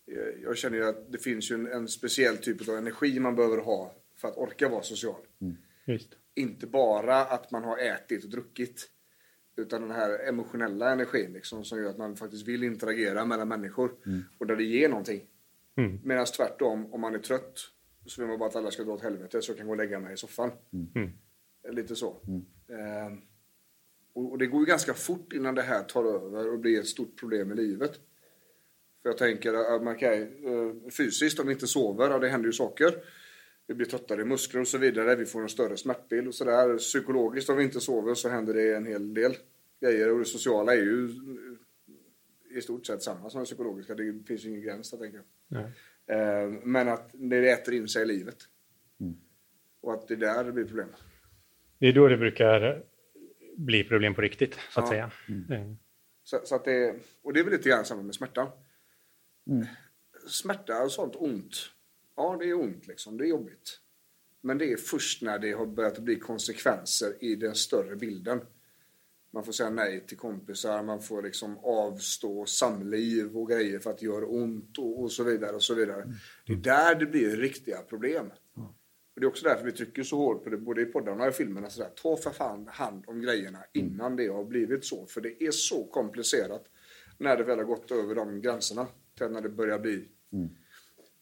jag- 0.04 0.38
jag 0.42 0.56
känner 0.56 0.78
ju 0.78 0.84
att 0.84 1.12
det 1.12 1.18
finns 1.18 1.50
ju 1.50 1.54
en, 1.54 1.66
en 1.66 1.88
speciell 1.88 2.36
typ 2.38 2.68
av 2.68 2.74
energi 2.76 3.20
man 3.20 3.36
behöver 3.36 3.58
ha 3.58 3.94
för 4.24 4.30
att 4.30 4.36
orka 4.36 4.68
vara 4.68 4.82
social. 4.82 5.20
Just. 5.86 6.08
Inte 6.34 6.66
bara 6.66 7.16
att 7.16 7.50
man 7.50 7.64
har 7.64 7.78
ätit 7.78 8.24
och 8.24 8.30
druckit. 8.30 8.90
Utan 9.56 9.82
den 9.82 9.90
här 9.90 10.28
emotionella 10.28 10.92
energin 10.92 11.32
liksom, 11.32 11.64
som 11.64 11.78
gör 11.78 11.90
att 11.90 11.98
man 11.98 12.16
faktiskt 12.16 12.48
vill 12.48 12.64
interagera 12.64 13.24
mellan 13.24 13.48
människor. 13.48 13.94
Och 14.38 14.46
där 14.46 14.56
det 14.56 14.64
ger 14.64 14.88
någonting. 14.88 15.26
Mm. 15.76 16.00
Medan 16.04 16.26
tvärtom, 16.26 16.94
om 16.94 17.00
man 17.00 17.14
är 17.14 17.18
trött 17.18 17.58
så 18.06 18.20
vill 18.20 18.28
man 18.28 18.38
bara 18.38 18.48
att 18.48 18.56
alla 18.56 18.70
ska 18.70 18.84
dra 18.84 18.92
åt 18.92 19.02
helvete 19.02 19.42
så 19.42 19.50
jag 19.50 19.58
kan 19.58 19.66
gå 19.66 19.72
och 19.72 19.76
lägga 19.76 20.00
mig 20.00 20.14
i 20.14 20.16
soffan. 20.16 20.50
Mm. 20.72 21.10
Lite 21.70 21.96
så. 21.96 22.16
Ehm, 22.68 23.20
och, 24.12 24.30
och 24.30 24.38
det 24.38 24.46
går 24.46 24.60
ju 24.60 24.66
ganska 24.66 24.94
fort 24.94 25.32
innan 25.32 25.54
det 25.54 25.62
här 25.62 25.82
tar 25.82 26.04
över 26.04 26.52
och 26.52 26.58
blir 26.58 26.80
ett 26.80 26.86
stort 26.86 27.16
problem 27.20 27.52
i 27.52 27.54
livet. 27.54 28.00
För 29.02 29.08
jag 29.08 29.18
tänker 29.18 29.54
att 29.54 29.82
man 29.82 29.96
kan, 29.96 30.12
eh, 30.12 30.90
fysiskt, 30.90 31.40
om 31.40 31.46
vi 31.46 31.52
inte 31.52 31.66
sover, 31.66 32.10
ja, 32.10 32.18
det 32.18 32.28
händer 32.28 32.46
ju 32.46 32.52
saker. 32.52 32.94
Vi 33.66 33.74
blir 33.74 33.86
tröttare 33.86 34.20
i 34.20 34.24
muskler 34.24 34.60
och 34.60 34.68
så 34.68 34.78
vidare. 34.78 35.16
Vi 35.16 35.26
får 35.26 35.42
en 35.42 35.48
större 35.48 35.76
smärtbild 35.76 36.28
och 36.28 36.34
sådär. 36.34 36.78
Psykologiskt, 36.78 37.50
om 37.50 37.56
vi 37.56 37.64
inte 37.64 37.80
sover 37.80 38.14
så 38.14 38.28
händer 38.28 38.54
det 38.54 38.76
en 38.76 38.86
hel 38.86 39.14
del 39.14 39.34
grejer. 39.80 40.12
Och 40.12 40.18
det 40.18 40.24
sociala 40.24 40.72
är 40.74 40.78
ju 40.82 41.10
i 42.56 42.60
stort 42.60 42.86
sett 42.86 43.02
samma 43.02 43.30
som 43.30 43.40
det 43.40 43.44
psykologiska. 43.46 43.94
Det 43.94 44.26
finns 44.26 44.44
ju 44.44 44.48
ingen 44.48 44.62
gräns 44.62 44.90
där, 44.90 44.98
tänker 44.98 45.16
jag. 45.18 45.24
Nej. 45.48 45.72
Eh, 46.18 46.50
Men 46.64 46.88
att 46.88 47.10
det 47.12 47.50
äter 47.50 47.74
in 47.74 47.88
sig 47.88 48.02
i 48.02 48.06
livet. 48.06 48.36
Och 49.80 49.94
att 49.94 50.08
det 50.08 50.14
är 50.14 50.18
där 50.18 50.44
det 50.44 50.52
blir 50.52 50.64
problem. 50.64 50.88
Det 51.78 51.86
är 51.86 51.92
då 51.92 52.08
det 52.08 52.16
brukar 52.16 52.84
bli 53.56 53.84
problem 53.84 54.14
på 54.14 54.20
riktigt, 54.20 54.54
så 54.70 54.80
att 54.80 54.86
Ja. 54.86 54.90
säga. 54.90 55.10
Eh, 55.58 55.72
Så, 56.22 56.40
så 56.44 56.54
att 56.54 56.64
det, 56.64 56.94
och 57.22 57.32
det 57.32 57.40
är 57.40 57.44
väl 57.44 57.52
lite 57.52 57.68
grann 57.68 57.84
samma 57.84 58.02
med 58.02 58.14
smärtan. 58.14 58.48
Smärta 60.28 60.82
och 60.82 60.92
sånt 60.92 61.16
ont. 61.16 61.70
Ja, 62.16 62.36
det 62.40 62.50
är 62.50 62.60
ont 62.60 62.86
liksom. 62.86 63.16
Det 63.16 63.24
är 63.24 63.28
jobbigt. 63.28 63.80
Men 64.40 64.58
det 64.58 64.72
är 64.72 64.76
först 64.76 65.22
när 65.22 65.38
det 65.38 65.52
har 65.52 65.66
börjat 65.66 65.98
bli 65.98 66.18
konsekvenser 66.18 67.16
i 67.20 67.34
den 67.36 67.54
större 67.54 67.96
bilden. 67.96 68.40
Man 69.32 69.44
får 69.44 69.52
säga 69.52 69.70
nej 69.70 70.06
till 70.06 70.16
kompisar, 70.16 70.82
man 70.82 71.02
får 71.02 71.22
liksom 71.22 71.58
avstå 71.58 72.46
samliv 72.46 73.36
och 73.36 73.48
grejer 73.48 73.78
för 73.78 73.90
att 73.90 73.98
det 73.98 74.06
gör 74.06 74.34
ont 74.34 74.78
och, 74.78 75.02
och 75.02 75.12
så 75.12 75.24
vidare. 75.24 75.56
och 75.56 75.62
så 75.62 75.74
vidare. 75.74 76.12
Det 76.46 76.52
är 76.52 76.56
där 76.56 76.94
det 76.94 77.06
blir 77.06 77.36
riktiga 77.36 77.78
problem. 77.82 78.30
Och 79.14 79.20
det 79.20 79.26
är 79.26 79.28
också 79.28 79.48
därför 79.48 79.64
vi 79.64 79.72
trycker 79.72 80.02
så 80.02 80.16
hårt 80.16 80.44
på 80.44 80.50
det, 80.50 80.56
både 80.56 80.82
i 80.82 80.84
poddarna 80.84 81.24
och 81.24 81.30
i 81.30 81.32
filmerna. 81.32 81.70
Sådär. 81.70 81.90
Ta 82.02 82.16
för 82.16 82.30
fan 82.30 82.66
hand 82.66 83.04
om 83.06 83.20
grejerna 83.20 83.58
innan 83.72 84.16
det 84.16 84.26
har 84.26 84.44
blivit 84.44 84.84
så. 84.84 85.06
För 85.06 85.20
det 85.20 85.42
är 85.42 85.50
så 85.50 85.84
komplicerat 85.84 86.64
när 87.18 87.36
det 87.36 87.44
väl 87.44 87.58
har 87.58 87.64
gått 87.64 87.90
över 87.90 88.14
de 88.14 88.40
gränserna. 88.40 88.86
Till 89.18 89.28
när 89.28 89.40
det 89.40 89.48
börjar 89.48 89.78
bli... 89.78 90.08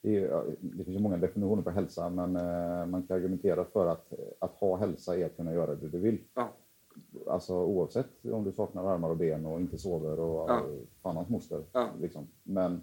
Det, 0.03 0.17
är, 0.19 0.57
det 0.61 0.85
finns 0.85 0.97
ju 0.99 1.03
många 1.03 1.17
definitioner 1.17 1.63
på 1.63 1.71
hälsa, 1.71 2.11
men 2.11 2.37
eh, 2.37 2.87
man 2.87 3.03
kan 3.03 3.17
argumentera 3.17 3.65
för 3.65 3.87
att, 3.87 4.13
att 4.39 4.51
ha 4.55 4.77
hälsa 4.77 5.17
är 5.17 5.27
att 5.27 5.37
kunna 5.37 5.53
göra 5.53 5.75
det 5.75 5.89
du 5.89 5.99
vill. 5.99 6.19
Ja, 6.35 6.49
Alltså 7.27 7.55
oavsett 7.65 8.25
om 8.33 8.45
du 8.45 8.53
saknar 8.53 8.85
armar 8.85 9.11
och 9.11 9.17
ben 9.17 9.47
och 9.47 9.61
inte 9.61 9.79
sover 9.79 10.21
och 10.21 10.51
Ja. 10.51 10.63
fan 11.03 11.17
hans 11.17 11.29
moster. 11.29 11.65
Ja. 11.73 11.89
Liksom. 12.01 12.27
Men 12.43 12.81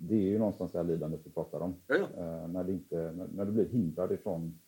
det 0.00 0.14
är 0.14 0.28
ju 0.28 0.38
någonstans 0.38 0.72
det 0.72 0.78
här 0.78 0.84
lidandet 0.84 1.20
vi 1.24 1.30
pratar 1.30 1.60
om. 1.60 1.74
Ja, 1.86 1.96
ja. 1.96 2.22
Eh, 2.22 2.48
när, 2.48 2.64
det 2.64 2.72
inte, 2.72 3.12
när, 3.12 3.28
när 3.34 3.44
du 3.44 3.52
blir 3.52 3.68
hindrad 3.68 4.12
ifrån 4.12 4.58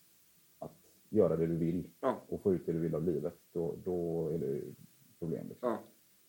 att 0.59 0.77
göra 1.09 1.37
det 1.37 1.47
du 1.47 1.57
vill 1.57 1.85
och 2.29 2.41
få 2.41 2.55
ut 2.55 2.67
det 2.67 2.73
du 2.73 2.79
vill 2.79 2.95
av 2.95 3.05
livet, 3.05 3.35
då, 3.53 3.75
då 3.85 4.29
är 4.29 4.39
det 4.39 4.61
problem. 5.19 5.47
Liksom. 5.49 5.77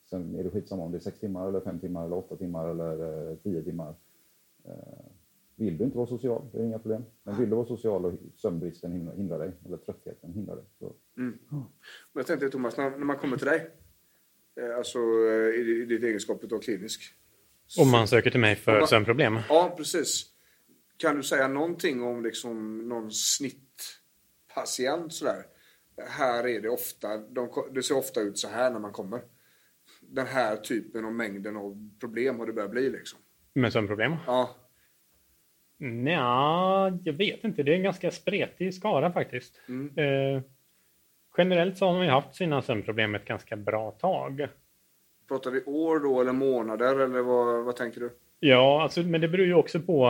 Sen 0.09 0.35
är 0.35 0.43
det 0.43 0.49
skitsamma 0.49 0.83
om 0.83 0.91
det 0.91 0.97
är 0.97 0.99
sex 0.99 1.19
timmar, 1.19 1.47
eller 1.47 1.59
fem 1.59 1.79
timmar, 1.79 2.05
eller 2.05 2.15
åtta 2.17 2.35
timmar 2.35 2.67
eller 2.69 3.29
eh, 3.31 3.35
tio 3.35 3.63
timmar. 3.63 3.95
Eh, 4.65 5.05
vill 5.55 5.77
du 5.77 5.83
inte 5.83 5.97
vara 5.97 6.07
social, 6.07 6.49
det 6.51 6.57
är 6.59 6.63
inga 6.63 6.79
problem. 6.79 7.03
Men 7.23 7.37
vill 7.39 7.49
du 7.49 7.55
vara 7.55 7.65
social 7.65 8.05
och 8.05 8.13
sömnbristen 8.35 8.91
hindrar, 8.91 9.15
hindrar 9.15 9.39
dig, 9.39 9.51
eller 9.65 9.77
tröttheten 9.77 10.33
hindrar 10.33 10.55
dig, 10.55 10.65
så 10.79 10.95
Men 11.15 11.39
jag 12.13 12.27
tänkte 12.27 12.49
Thomas, 12.49 12.77
när, 12.77 12.89
när 12.89 12.97
man 12.97 13.17
kommer 13.17 13.37
till 13.37 13.47
dig, 13.47 13.71
eh, 14.61 14.77
alltså 14.77 14.97
eh, 14.99 15.59
i, 15.59 15.81
i 15.81 15.85
ditt 15.85 16.03
egenskap 16.03 16.51
av 16.51 16.59
klinisk. 16.59 17.01
Om 17.79 17.91
man 17.91 18.07
söker 18.07 18.31
till 18.31 18.39
mig 18.39 18.55
för 18.55 18.79
man- 18.79 18.87
sömnproblem. 18.87 19.39
Ja, 19.49 19.73
precis. 19.77 20.25
Kan 20.97 21.15
du 21.15 21.23
säga 21.23 21.47
någonting 21.47 22.03
om 22.03 22.23
liksom 22.23 22.87
någon 22.89 23.11
snittpatient 23.11 25.13
sådär? 25.13 25.45
Här 26.07 26.47
är 26.47 26.61
det 26.61 26.69
ofta, 26.69 27.17
de, 27.17 27.49
det 27.71 27.83
ser 27.83 27.97
ofta 27.97 28.21
ut 28.21 28.37
så 28.37 28.47
här 28.47 28.71
när 28.71 28.79
man 28.79 28.91
kommer. 28.91 29.21
Den 30.01 30.27
här 30.27 30.57
typen 30.57 31.05
och 31.05 31.13
mängden 31.13 31.57
av 31.57 31.89
problem 31.99 32.39
har 32.39 32.45
det 32.45 32.53
börjat 32.53 32.71
bli 32.71 32.89
liksom. 32.89 33.19
Med 33.53 33.73
sömnproblem? 33.73 34.15
Ja, 34.27 34.55
Nja, 35.81 36.99
jag 37.03 37.13
vet 37.13 37.43
inte. 37.43 37.63
Det 37.63 37.71
är 37.71 37.75
en 37.75 37.83
ganska 37.83 38.11
spretig 38.11 38.73
skara 38.73 39.11
faktiskt. 39.11 39.61
Mm. 39.67 39.97
Eh, 39.97 40.41
generellt 41.37 41.77
så 41.77 41.85
har 41.85 41.93
man 41.93 42.05
ju 42.05 42.11
haft 42.11 42.35
sina 42.35 42.61
sömnproblem 42.61 43.15
ett 43.15 43.25
ganska 43.25 43.55
bra 43.55 43.91
tag. 43.91 44.47
pratar 45.27 45.51
vi 45.51 45.63
år 45.63 45.99
då 45.99 46.21
eller 46.21 46.33
månader 46.33 46.99
eller 46.99 47.21
vad, 47.21 47.63
vad 47.63 47.75
tänker 47.75 47.99
du? 47.99 48.09
Ja, 48.39 48.83
alltså, 48.83 49.01
men 49.01 49.21
det 49.21 49.27
beror 49.27 49.47
ju 49.47 49.53
också 49.53 49.79
på 49.79 50.07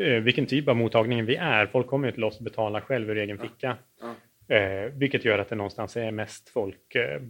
eh, 0.00 0.22
vilken 0.22 0.46
typ 0.46 0.68
av 0.68 0.76
mottagning 0.76 1.24
vi 1.24 1.36
är. 1.36 1.66
Folk 1.66 1.86
kommer 1.86 2.08
ju 2.08 2.12
till 2.12 2.24
oss 2.24 2.38
och 2.38 2.44
betalar 2.44 2.80
själv 2.80 3.10
ur 3.10 3.18
egen 3.18 3.38
ficka. 3.38 3.76
Eh, 4.48 4.92
vilket 4.92 5.24
gör 5.24 5.38
att 5.38 5.48
det 5.48 5.56
någonstans 5.56 5.96
är 5.96 6.10
mest 6.10 6.48
folk 6.48 6.94
eh, 6.94 7.22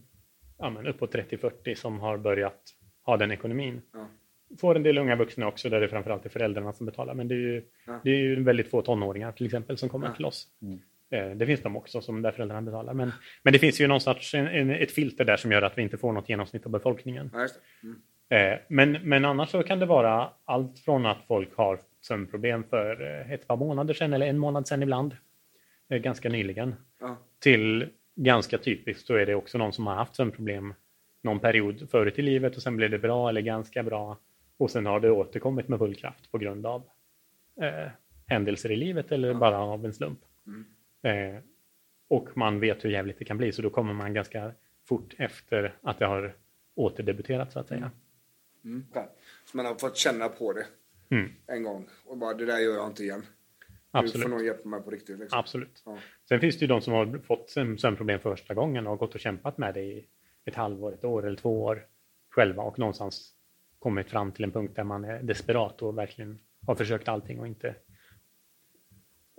ja, 0.58 0.70
men 0.70 0.86
uppåt 0.86 1.14
30-40 1.14 1.74
som 1.74 2.00
har 2.00 2.18
börjat 2.18 2.60
ha 3.02 3.16
den 3.16 3.30
ekonomin. 3.30 3.82
Ja. 3.92 4.06
Får 4.60 4.74
en 4.76 4.82
del 4.82 4.98
unga 4.98 5.16
vuxna 5.16 5.46
också 5.48 5.68
där 5.68 5.80
det 5.80 5.88
framförallt 5.88 6.24
är 6.24 6.28
föräldrarna 6.30 6.72
som 6.72 6.86
betalar. 6.86 7.14
Men 7.14 7.28
det 7.28 7.34
är 7.34 7.38
ju, 7.38 7.62
det 8.04 8.10
är 8.10 8.16
ju 8.16 8.42
väldigt 8.42 8.70
få 8.70 8.82
tonåringar 8.82 9.32
till 9.32 9.46
exempel 9.46 9.76
som 9.78 9.88
kommer 9.88 10.12
till 10.12 10.24
oss. 10.24 10.46
Eh, 11.10 11.30
Det 11.30 11.46
finns 11.46 11.62
de 11.62 11.76
också 11.76 12.00
som 12.00 12.22
där 12.22 12.32
föräldrarna 12.32 12.62
betalar. 12.62 12.94
Men, 12.94 13.12
men 13.42 13.52
det 13.52 13.58
finns 13.58 13.80
ju 13.80 13.86
någonstans 13.86 14.34
en, 14.34 14.46
en, 14.46 14.70
ett 14.70 14.90
filter 14.92 15.24
där 15.24 15.36
som 15.36 15.52
gör 15.52 15.62
att 15.62 15.78
vi 15.78 15.82
inte 15.82 15.96
får 15.98 16.12
något 16.12 16.28
genomsnitt 16.28 16.66
av 16.66 16.72
befolkningen. 16.72 17.30
Ja, 17.32 17.40
just 17.40 17.60
det. 17.80 17.86
Mm. 17.86 18.52
Eh, 18.54 18.58
Men, 18.68 18.92
men 18.92 19.24
annars 19.24 19.48
så 19.50 19.62
kan 19.62 19.78
det 19.78 19.86
vara 19.86 20.30
allt 20.44 20.78
från 20.78 21.06
att 21.06 21.24
folk 21.28 21.56
har 21.56 21.78
sömnproblem 22.00 22.64
för 22.64 23.20
eh, 23.20 23.32
ett 23.32 23.46
par 23.46 23.56
månader 23.56 23.94
sedan 23.94 24.12
eller 24.12 24.26
en 24.26 24.38
månad 24.38 24.68
sedan 24.68 24.82
ibland, 24.82 25.16
ganska 25.88 26.28
nyligen, 26.28 26.74
Ja. 27.00 27.16
till 27.38 27.88
ganska 28.16 28.58
typiskt 28.58 29.06
så 29.06 29.14
är 29.14 29.26
det 29.26 29.34
också 29.34 29.58
någon 29.58 29.72
som 29.72 29.86
har 29.86 29.94
haft 29.94 30.14
sömnproblem 30.14 30.74
någon 31.22 31.38
period 31.40 31.88
förut 31.90 32.18
i 32.18 32.22
livet 32.22 32.56
och 32.56 32.62
sen 32.62 32.76
blev 32.76 32.90
det 32.90 32.98
bra 32.98 33.28
eller 33.28 33.40
ganska 33.40 33.82
bra 33.82 34.18
och 34.60 34.70
sen 34.70 34.86
har 34.86 35.00
det 35.00 35.10
återkommit 35.10 35.68
med 35.68 35.78
full 35.78 35.94
kraft 35.94 36.30
på 36.30 36.38
grund 36.38 36.66
av 36.66 36.82
eh, 37.60 37.88
händelser 38.26 38.70
i 38.70 38.76
livet 38.76 39.12
eller 39.12 39.34
bara 39.34 39.58
av 39.58 39.84
en 39.84 39.94
slump. 39.94 40.18
Eh, 41.02 41.42
och 42.08 42.36
man 42.36 42.60
vet 42.60 42.84
hur 42.84 42.90
jävligt 42.90 43.18
det 43.18 43.24
kan 43.24 43.36
bli 43.38 43.52
så 43.52 43.62
då 43.62 43.70
kommer 43.70 43.92
man 43.94 44.14
ganska 44.14 44.52
fort 44.84 45.14
efter 45.18 45.74
att 45.82 45.98
det 45.98 46.06
har 46.06 46.34
återdebuterat 46.74 47.52
så 47.52 47.58
att 47.58 47.68
säga. 47.68 47.90
Mm. 48.64 48.86
Ja. 48.94 49.10
Så 49.44 49.56
man 49.56 49.66
har 49.66 49.74
fått 49.74 49.96
känna 49.96 50.28
på 50.28 50.52
det 50.52 50.66
Mm. 51.12 51.30
en 51.46 51.62
gång 51.62 51.88
och 52.06 52.18
bara 52.18 52.34
det 52.34 52.46
där 52.46 52.58
gör 52.58 52.74
jag 52.74 52.86
inte 52.86 53.02
igen. 53.02 53.22
Absolut. 53.90 54.22
får 54.22 54.30
någon 54.30 54.44
hjälpa 54.44 54.68
mig 54.68 54.82
på 54.82 54.90
riktigt. 54.90 55.18
Liksom. 55.18 55.38
Absolut. 55.38 55.82
Ja. 55.86 55.98
Sen 56.28 56.40
finns 56.40 56.58
det 56.58 56.60
ju 56.60 56.66
de 56.66 56.80
som 56.80 56.92
har 56.92 57.18
fått 57.18 57.50
sömn- 57.50 57.76
sömnproblem 57.76 58.20
första 58.20 58.54
gången 58.54 58.86
och 58.86 58.98
gått 58.98 59.14
och 59.14 59.20
kämpat 59.20 59.58
med 59.58 59.74
det 59.74 59.80
i 59.82 60.06
ett 60.44 60.54
halvår, 60.54 60.94
ett 60.94 61.04
år 61.04 61.26
eller 61.26 61.36
två 61.36 61.62
år 61.62 61.86
själva 62.30 62.62
och 62.62 62.78
någonstans 62.78 63.34
kommit 63.80 64.10
fram 64.10 64.32
till 64.32 64.44
en 64.44 64.52
punkt 64.52 64.72
där 64.76 64.84
man 64.84 65.04
är 65.04 65.22
desperat 65.22 65.82
och 65.82 65.98
verkligen 65.98 66.38
har 66.66 66.74
försökt 66.74 67.08
allting 67.08 67.40
och 67.40 67.46
inte 67.46 67.74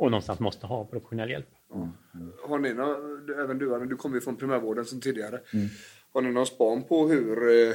och 0.01 0.11
någonstans 0.11 0.39
måste 0.39 0.65
ha 0.65 0.85
professionell 0.85 1.29
hjälp. 1.29 1.49
Har 2.43 2.59
ni 2.59 2.73
någon, 2.73 3.29
även 3.39 3.57
du, 3.57 3.75
Anna, 3.75 3.85
du 3.85 3.95
kommer 3.95 4.15
ju 4.15 4.21
från 4.21 4.35
primärvården 4.35 4.85
sedan 4.85 5.01
tidigare. 5.01 5.41
Mm. 5.53 5.67
Har 6.13 6.21
ni 6.21 6.31
någon 6.31 6.45
span 6.45 6.83
på 6.83 7.07
hur, 7.07 7.49
eh, 7.49 7.73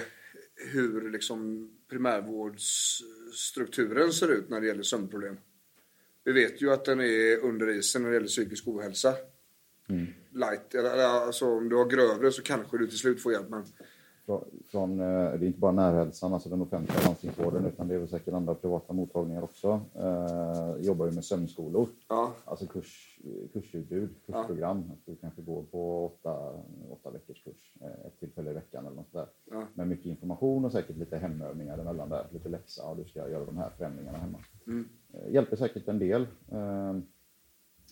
hur 0.72 1.10
liksom 1.10 1.70
primärvårdsstrukturen 1.90 4.12
ser 4.12 4.32
ut 4.32 4.48
när 4.48 4.60
det 4.60 4.66
gäller 4.66 4.82
sömnproblem? 4.82 5.36
Vi 6.24 6.32
vet 6.32 6.62
ju 6.62 6.72
att 6.72 6.84
den 6.84 7.00
är 7.00 7.38
under 7.38 7.68
isen 7.68 8.02
när 8.02 8.08
det 8.08 8.14
gäller 8.14 8.28
psykisk 8.28 8.68
ohälsa. 8.68 9.14
Mm. 9.88 10.06
Light, 10.32 10.74
alltså 10.74 11.46
om 11.46 11.68
du 11.68 11.76
har 11.76 11.90
grövre 11.90 12.32
så 12.32 12.42
kanske 12.42 12.78
du 12.78 12.86
till 12.86 12.98
slut 12.98 13.22
får 13.22 13.32
hjälp. 13.32 13.48
Men 13.48 13.64
Från, 14.26 14.44
från, 14.70 15.00
eh, 15.00 15.06
det 15.06 15.12
är 15.12 15.44
inte 15.44 15.58
bara 15.60 15.72
närhälsan, 15.72 16.32
alltså 16.32 16.48
den 16.48 16.62
offentliga 16.62 17.00
landstingsvården, 17.04 17.66
utan 17.66 17.88
det 17.88 17.94
är 17.94 17.98
väl 17.98 18.08
säkert 18.08 18.34
andra 18.34 18.54
privata 18.54 18.92
mottagningar 18.92 19.42
också. 19.42 19.80
Eh, 19.94 20.76
jobbar 20.80 21.06
ju 21.06 21.12
med 21.12 21.24
sömnskolor, 21.24 21.88
ja, 22.08 22.32
alltså 22.44 22.66
kurs, 22.66 23.20
kursutbud, 23.52 24.10
kursprogram. 24.26 24.90
Att 24.92 25.06
du 25.06 25.16
kanske 25.16 25.42
går 25.42 25.62
på 25.62 26.06
åtta, 26.06 26.52
åtta 26.90 27.10
veckors 27.10 27.44
kurs, 27.44 27.74
eh, 27.80 28.06
ett 28.06 28.20
tillfälle 28.20 28.50
i 28.50 28.54
veckan 28.54 28.86
eller 28.86 28.96
något 28.96 29.12
där. 29.12 29.26
Ja. 29.50 29.62
Med 29.74 29.88
mycket 29.88 30.06
information 30.06 30.64
och 30.64 30.72
säkert 30.72 30.96
lite 30.96 31.16
hemövningar 31.16 31.78
emellan 31.78 32.08
där, 32.08 32.26
lite 32.30 32.48
läxa 32.48 32.86
och 32.86 32.96
du 32.96 33.04
ska 33.04 33.28
göra 33.28 33.44
de 33.44 33.56
här 33.56 33.70
förändringarna 33.78 34.18
hemma. 34.18 34.38
Eh, 35.12 35.32
hjälper 35.32 35.56
säkert 35.56 35.88
en 35.88 35.98
del. 35.98 36.22
Eh, 36.48 36.96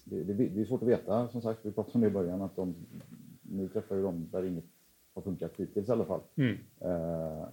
det, 0.05 0.23
det, 0.23 0.35
det 0.35 0.61
är 0.61 0.65
svårt 0.65 0.83
att 0.83 0.89
veta, 0.89 1.29
som 1.29 1.43
sagt, 1.43 1.61
vi 1.63 1.73
pratade 1.73 1.95
om 1.95 2.01
det 2.01 2.07
i 2.07 2.11
början, 2.11 2.43
att 2.43 2.57
de, 2.57 2.75
nu 3.43 3.69
träffar 3.69 3.97
ju 3.97 4.03
de 4.03 4.29
där 4.33 4.43
inget 4.43 4.65
har 5.15 5.23
funkat 5.23 5.53
hittills 5.57 5.89
i 5.89 5.93
alla 5.93 6.05
fall. 6.05 6.21
Mm. 6.35 6.59
Eh, 6.81 7.49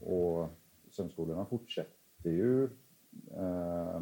och 0.00 0.48
sömnskolorna 0.90 1.44
fortsätter 1.44 2.30
ju. 2.30 2.64
Eh, 3.36 4.00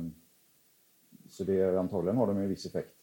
så 1.28 1.44
det, 1.44 1.78
antagligen 1.78 2.16
har 2.16 2.26
de 2.26 2.36
en 2.36 2.48
viss 2.48 2.66
effekt. 2.66 2.94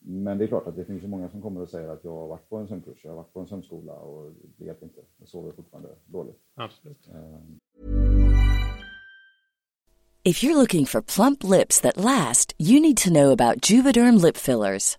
Men 0.00 0.38
det 0.38 0.44
är 0.44 0.48
klart 0.48 0.66
att 0.66 0.76
det 0.76 0.84
finns 0.84 1.02
ju 1.02 1.08
många 1.08 1.28
som 1.28 1.42
kommer 1.42 1.60
och 1.60 1.68
säger 1.68 1.88
att 1.88 2.04
jag 2.04 2.12
har 2.12 2.28
varit 2.28 2.48
på 2.48 2.56
en 2.56 2.68
sömnkurs, 2.68 3.04
jag 3.04 3.10
har 3.10 3.16
varit 3.16 3.32
på 3.32 3.40
en 3.40 3.46
sömnskola 3.46 3.92
och 3.92 4.32
det 4.56 4.64
hjälper 4.64 4.86
inte. 4.86 5.00
Jag 5.18 5.28
sover 5.28 5.52
fortfarande 5.52 5.88
dåligt. 6.06 6.40
Absolut. 6.54 7.08
If 10.26 10.42
you're 10.42 10.56
looking 10.56 10.86
for 10.86 11.00
plump 11.02 11.44
lips 11.44 11.80
that 11.82 11.96
last, 11.96 12.52
you 12.58 12.80
need 12.80 12.96
to 12.96 13.10
know 13.10 13.30
about 13.30 13.70
Juvederm 13.70 14.16
lip 14.16 14.36
fillers. 14.36 14.98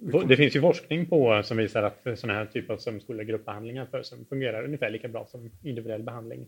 Det 0.00 0.36
finns 0.36 0.56
ju 0.56 0.60
forskning 0.60 1.06
på 1.06 1.42
som 1.44 1.56
visar 1.56 1.82
att 1.82 2.18
sådana 2.18 2.38
här 2.38 2.46
typer 2.46 2.74
av 2.74 2.78
sömnskoliga 2.78 3.24
gruppbehandlingar 3.24 3.86
för 3.86 4.02
sömn 4.02 4.24
fungerar 4.28 4.64
ungefär 4.64 4.90
lika 4.90 5.08
bra 5.08 5.26
som 5.26 5.50
individuell 5.62 6.02
behandling 6.02 6.46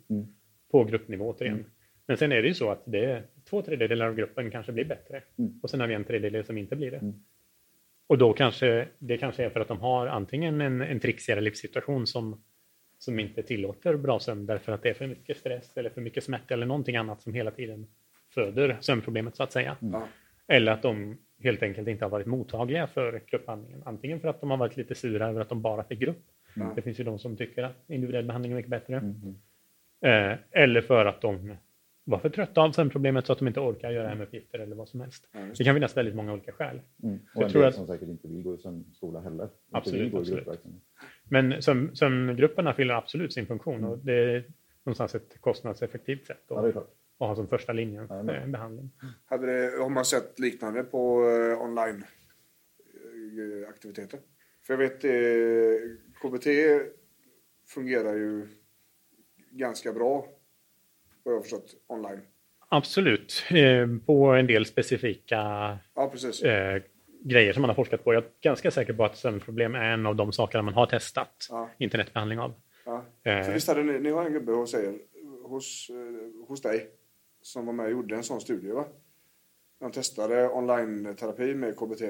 på 0.71 0.85
gruppnivå 0.85 1.31
återigen. 1.31 1.65
Men 2.07 2.17
sen 2.17 2.33
är 2.33 2.43
det 2.43 2.49
ju 2.49 2.55
så 2.55 2.71
att 2.71 2.83
det 2.85 3.23
två 3.51 3.63
tredjedelar 3.63 4.07
av 4.07 4.15
gruppen 4.15 4.51
kanske 4.51 4.73
blir 4.73 4.85
bättre 4.85 5.23
och 5.63 5.71
sen 5.71 5.81
har 5.81 5.87
vi 5.87 5.95
en 5.95 6.05
tredjedel 6.05 6.45
som 6.45 6.59
inte 6.59 6.77
blir 6.77 6.91
det. 6.91 7.13
Och 8.07 8.19
då 8.19 8.33
kanske 8.33 8.89
det 8.99 9.19
kanske 9.19 9.45
är 9.45 9.51
för 9.51 9.61
att 9.61 9.69
de 9.69 9.81
har 9.81 10.07
antingen 10.07 10.61
en, 10.61 10.81
en 10.81 11.01
trixigare 11.01 11.41
livssituation 11.41 12.07
som, 12.07 12.43
som 12.99 13.21
inte 13.21 13.43
tillåter 13.43 13.97
bra 13.97 14.19
sömn 14.19 14.47
därför 14.47 14.73
att 14.73 14.83
det 14.83 14.89
är 14.89 14.95
för 14.95 15.07
mycket 15.07 15.37
stress 15.37 15.77
eller 15.77 15.91
för 15.91 16.01
mycket 16.01 16.25
smärta 16.25 16.55
eller 16.55 16.67
någonting 16.67 16.97
annat 16.97 17.23
som 17.23 17.35
hela 17.35 17.51
tiden 17.51 17.87
föder 18.35 18.79
sömnproblemet 18.81 19.37
så 19.37 19.43
att 19.43 19.53
säga. 19.53 19.77
Ja. 19.81 20.09
Eller 20.47 20.73
att 20.73 20.83
de 20.83 21.19
helt 21.41 21.63
enkelt 21.63 21.89
inte 21.89 22.05
har 22.05 22.11
varit 22.11 22.27
mottagliga 22.27 22.87
för 22.87 23.23
gruppbehandlingen. 23.31 23.83
Antingen 23.87 24.21
för 24.21 24.29
att 24.29 24.41
de 24.41 24.51
har 24.51 24.57
varit 24.57 24.77
lite 24.77 24.95
sura 24.95 25.29
över 25.29 25.41
att 25.41 25.49
de 25.49 25.63
bara 25.63 25.85
fick 25.85 25.99
grupp. 26.01 26.23
Ja. 26.55 26.73
Det 26.77 26.83
finns 26.83 27.01
ju 27.01 27.05
de 27.05 27.19
som 27.19 27.37
tycker 27.37 27.63
att 27.63 27.77
individuell 27.87 28.25
behandling 28.25 28.53
är 28.53 28.57
mycket 28.57 28.71
bättre. 28.71 28.97
Mm. 28.97 29.35
Eh, 30.33 30.39
eller 30.51 30.81
för 30.81 31.07
att 31.07 31.21
de 31.21 31.57
var 32.05 32.19
för 32.19 32.29
trötta 32.29 32.61
av 32.63 32.73
sömnproblemet 32.73 33.27
så 33.27 33.33
att 33.33 33.39
de 33.39 33.49
inte 33.49 33.61
orkar 33.61 33.91
göra 33.91 34.09
hemuppgifter 34.09 34.59
eller 34.59 34.77
vad 34.77 34.89
som 34.89 35.01
helst. 35.01 35.29
Ja, 35.33 35.41
Det 35.59 35.65
kan 35.65 35.75
finnas 35.75 35.97
väldigt 35.97 36.15
många 36.15 36.33
olika 36.33 36.53
skäl. 36.53 36.81
Mm. 37.03 37.15
Och 37.15 37.21
Jag 37.35 37.43
en 37.45 37.51
tror 37.51 37.61
del 37.63 37.69
att- 37.69 37.75
som 37.75 37.87
säkert 37.87 38.09
inte 38.09 38.29
vill 38.29 38.43
gå 38.43 38.55
i 38.55 38.59
sömnskola 38.59 39.21
heller. 39.21 39.49
Absolut, 39.71 40.15
absolut. 40.15 40.49
Men 41.25 41.63
sömn, 41.63 41.97
sömngrupperna 41.97 42.73
fyller 42.75 42.95
absolut 42.95 43.33
sin 43.33 43.47
funktion 43.47 43.75
Mm. 43.79 43.91
och 43.91 43.99
det 43.99 44.13
är 44.15 44.45
någonstans 44.85 45.15
ett 45.15 45.41
kostnadseffektivt 45.41 46.27
sätt 46.27 46.43
Ja, 46.49 46.73
att 47.25 47.29
ha 47.29 47.37
som 47.37 47.49
första 47.49 47.73
linjen 47.73 48.07
Jajamän. 48.11 48.43
eh, 48.43 48.47
behandling. 48.49 48.91
Hade 49.27 49.47
det, 49.47 49.77
har 49.83 49.89
man 49.89 50.05
sett 50.05 50.39
liknande 50.39 50.83
på 50.85 51.25
eh, 51.31 51.63
online 51.63 52.05
eh, 53.63 53.69
aktiviteter? 53.69 54.21
För 54.67 54.73
jag 54.75 54.79
vet 54.79 55.05
eh, 55.05 55.11
KBT 56.23 56.47
fungerar 57.69 58.15
ju 58.15 58.47
ganska 59.51 59.93
bra 59.93 60.27
vad 61.23 61.33
jag 61.35 61.39
har 61.39 61.43
förstått 61.43 61.75
online. 61.87 62.21
Absolut, 62.69 63.43
eh, 63.51 63.87
på 64.07 64.25
en 64.27 64.47
del 64.47 64.67
specifika 64.67 65.37
Ja, 65.95 66.09
precis. 66.13 66.43
eh, 66.43 66.83
grejer 67.25 67.53
som 67.53 67.61
man 67.61 67.71
har 67.71 67.75
forskat 67.75 68.05
på. 68.05 68.15
Jag 68.15 68.23
är 68.25 68.29
ganska 68.41 68.71
säker 68.71 68.93
på 68.93 69.05
att 69.05 69.17
sömnproblem 69.17 69.75
är 69.75 69.93
en 69.93 70.07
av 70.07 70.17
de 70.17 70.33
sakerna 70.33 70.63
man 70.63 70.75
har 70.75 70.87
testat 70.87 71.47
Ja. 71.51 71.71
internetbehandling 71.79 72.39
av. 72.39 72.53
Ja. 72.85 73.05
Eh. 73.23 73.43
För 73.45 73.53
visst 73.53 73.69
hade 73.69 73.83
ni, 73.83 73.99
ni 73.99 74.11
har 74.11 74.27
en 74.27 74.33
gubbe 74.33 74.53
hos 74.53 74.75
er, 74.75 74.99
hos, 75.45 75.91
hos 76.49 76.63
dig 76.63 76.91
som 77.43 77.67
var 77.67 77.73
med 77.73 77.87
och 77.87 77.93
gjorde 77.93 78.15
en 78.17 78.23
sån 78.23 78.41
studie 78.41 78.71
va? 78.71 78.85
De 79.81 79.93
testade 79.93 80.49
online-terapi 80.49 81.55
med 81.55 81.77
KBT. 81.77 82.03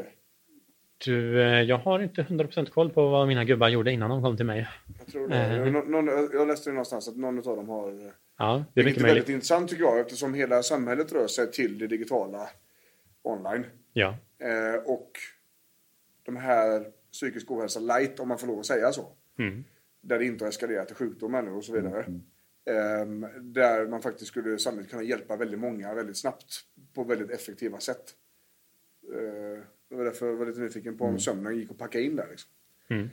Du, 1.05 1.43
eh, 1.43 1.62
jag 1.62 1.79
har 1.79 2.01
inte 2.01 2.23
100% 2.23 2.71
koll 2.71 2.90
på 2.90 3.09
vad 3.09 3.29
mina 3.29 3.45
gubbar 3.45 3.69
gjorde 3.69 3.93
innan 3.93 4.11
de 4.11 4.23
kom 4.23 4.37
till 4.37 4.47
mig. 4.47 4.69
Jag 4.99 5.07
tror 5.07 5.29
det. 5.29 5.37
Eh. 5.37 5.73
Nå- 5.73 5.83
någon, 5.83 6.07
jag 6.33 6.49
läste 6.49 6.71
det 6.71 6.75
någonstans 6.75 7.09
att 7.09 7.16
någon 7.16 7.38
av 7.38 7.57
dem 7.57 7.69
har 7.69 7.88
eh, 8.07 8.12
Ja, 8.38 8.64
det 8.75 8.81
är 8.81 8.85
mycket 8.85 8.99
är 8.99 9.03
möjligt. 9.03 9.16
väldigt 9.16 9.35
intressant 9.35 9.71
tycker 9.71 9.83
jag 9.83 10.01
eftersom 10.01 10.35
hela 10.35 10.62
samhället 10.62 11.12
rör 11.12 11.27
sig 11.27 11.53
till 11.53 11.79
det 11.79 11.87
digitala 11.87 12.49
online. 13.23 13.66
Ja. 13.93 14.16
Eh, 14.38 14.83
och 14.87 15.11
de 16.23 16.37
här 16.37 16.87
psykisk 17.12 17.51
ohälsa 17.51 17.81
light, 17.81 18.21
om 18.21 18.29
man 18.29 18.38
får 18.38 18.47
lov 18.47 18.59
att 18.61 18.66
säga 18.66 18.93
så. 18.93 19.07
Mm. 19.38 19.64
Där 20.01 20.19
det 20.19 20.25
inte 20.25 20.45
har 20.45 20.49
eskalerat 20.49 20.87
till 20.87 20.97
sjukdom 20.97 21.35
ännu 21.35 21.51
och 21.51 21.64
så 21.64 21.73
vidare. 21.73 22.03
Ehm, 22.03 22.23
där 23.41 23.87
man 23.87 24.03
faktiskt 24.03 24.27
skulle 24.27 24.59
sannolikt 24.59 24.91
kunna 24.91 25.03
hjälpa 25.03 25.37
väldigt 25.37 25.61
många 25.61 25.95
väldigt 25.95 26.17
snabbt 26.17 26.61
på 26.95 27.05
väldigt 27.05 27.31
effektiva 27.31 27.81
sätt. 27.81 28.15
Eh, 29.15 29.63
det 29.89 29.97
var 29.97 30.05
därför 30.05 30.27
jag 30.27 30.37
var 30.37 30.47
lite 30.47 30.61
nyfiken 30.61 30.99
på 30.99 31.05
om 31.05 31.19
sömnen 31.19 31.57
gick 31.57 31.71
att 31.71 31.79
packa 31.79 32.01
in 32.01 32.17
där. 32.17 32.27
Liksom. 32.31 32.51
Mm. 32.91 33.11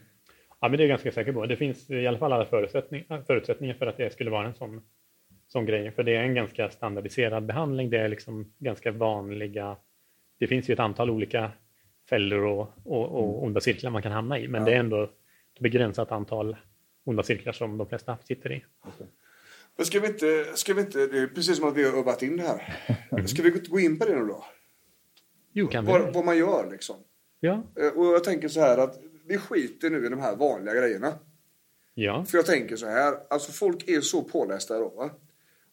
Ja, 0.60 0.70
men 0.70 0.78
det 0.78 0.84
är 0.84 0.86
jag 0.86 0.89
ganska 0.89 1.12
säker 1.12 1.34
på. 1.34 1.46
Det 1.46 1.56
finns 1.56 1.89
i 1.89 2.08
alla 2.08 2.17
fall 2.17 2.34
alla 2.34 2.46
förutsättningar, 2.46 3.24
förutsättningar 3.28 3.74
för 3.74 3.88
att 3.88 3.98
det 3.98 4.13
skulle 4.13 4.30
vara 4.30 4.48
en 4.48 4.54
sån, 4.54 4.82
sån 5.48 5.65
grej. 5.65 5.91
För 5.91 6.04
det 6.04 6.15
är 6.15 6.24
en 6.24 6.36
ganska 6.36 6.70
standardiserad 6.70 7.46
behandling. 7.46 7.89
Det 7.89 7.98
är 7.98 8.08
liksom 8.08 8.54
ganska 8.58 8.91
vanliga... 8.91 9.78
Det 10.39 10.48
finns 10.48 10.70
ju 10.70 10.74
ett 10.74 10.80
antal 10.80 11.10
olika 11.10 11.52
fällor 12.10 12.43
och, 12.43 12.72
och, 12.84 13.06
och 13.06 13.43
onda 13.43 13.62
cirklar 13.62 13.91
man 13.91 14.02
kan 14.02 14.12
hamna 14.12 14.39
i. 14.39 14.48
Men 14.48 14.65
det 14.65 14.74
är 14.74 14.80
ändå 14.80 15.04
ett 15.04 15.60
begränsat 15.60 16.12
antal 16.12 16.56
onda 17.04 17.24
cirklar 17.24 17.54
som 17.54 17.78
de 17.78 17.88
flesta 17.88 18.17
sitter 18.24 18.52
i. 18.52 18.63
Men 19.77 19.85
ska 19.85 19.99
vi 19.99 20.07
inte, 20.07 20.45
ska 20.55 20.73
vi 20.73 20.81
inte, 20.81 21.07
det 21.07 21.19
är 21.19 21.27
precis 21.27 21.57
som 21.57 21.67
att 21.69 21.75
vi 21.77 21.83
har 21.83 21.97
övat 21.97 22.23
in 22.23 22.37
det 22.37 22.43
här. 22.43 23.27
Ska 23.27 23.43
vi 23.43 23.49
gå 23.49 23.79
in 23.79 23.99
på 23.99 24.05
det 24.05 24.15
nu 24.15 24.25
då? 24.25 24.45
Jo, 25.53 25.67
kan 25.67 25.85
vi 25.85 25.91
Vad, 25.91 26.13
vad 26.13 26.25
man 26.25 26.37
gör 26.37 26.71
liksom. 26.71 26.95
Ja. 27.39 27.63
Eh, 27.79 27.87
Och 27.87 28.05
jag 28.05 28.23
tänker 28.23 28.47
så 28.47 28.59
här 28.59 28.77
att 28.77 28.99
vi 29.27 29.37
skiter 29.37 29.89
nu 29.89 30.05
i 30.05 30.09
de 30.09 30.19
här 30.19 30.35
vanliga 30.35 30.75
grejerna. 30.75 31.13
Ja. 31.93 32.25
För 32.25 32.37
jag 32.37 32.45
tänker 32.45 32.75
så 32.75 32.85
här, 32.85 33.17
alltså 33.29 33.51
folk 33.51 33.87
är 33.89 34.01
så 34.01 34.23
pålästa 34.23 34.77
idag 34.77 34.93
va. 34.95 35.09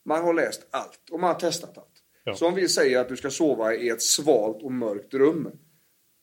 Man 0.04 0.24
har 0.24 0.34
läst 0.34 0.66
allt 0.70 1.10
och 1.10 1.20
man 1.20 1.28
har 1.32 1.40
testat 1.40 1.78
allt. 1.78 2.02
Ja. 2.24 2.34
Så 2.34 2.46
om 2.48 2.54
vi 2.54 2.68
säger 2.68 2.98
att 3.00 3.08
du 3.08 3.16
ska 3.16 3.30
sova 3.30 3.74
i 3.74 3.88
ett 3.88 4.02
svalt 4.02 4.62
och 4.62 4.72
mörkt 4.72 5.14
rum 5.14 5.50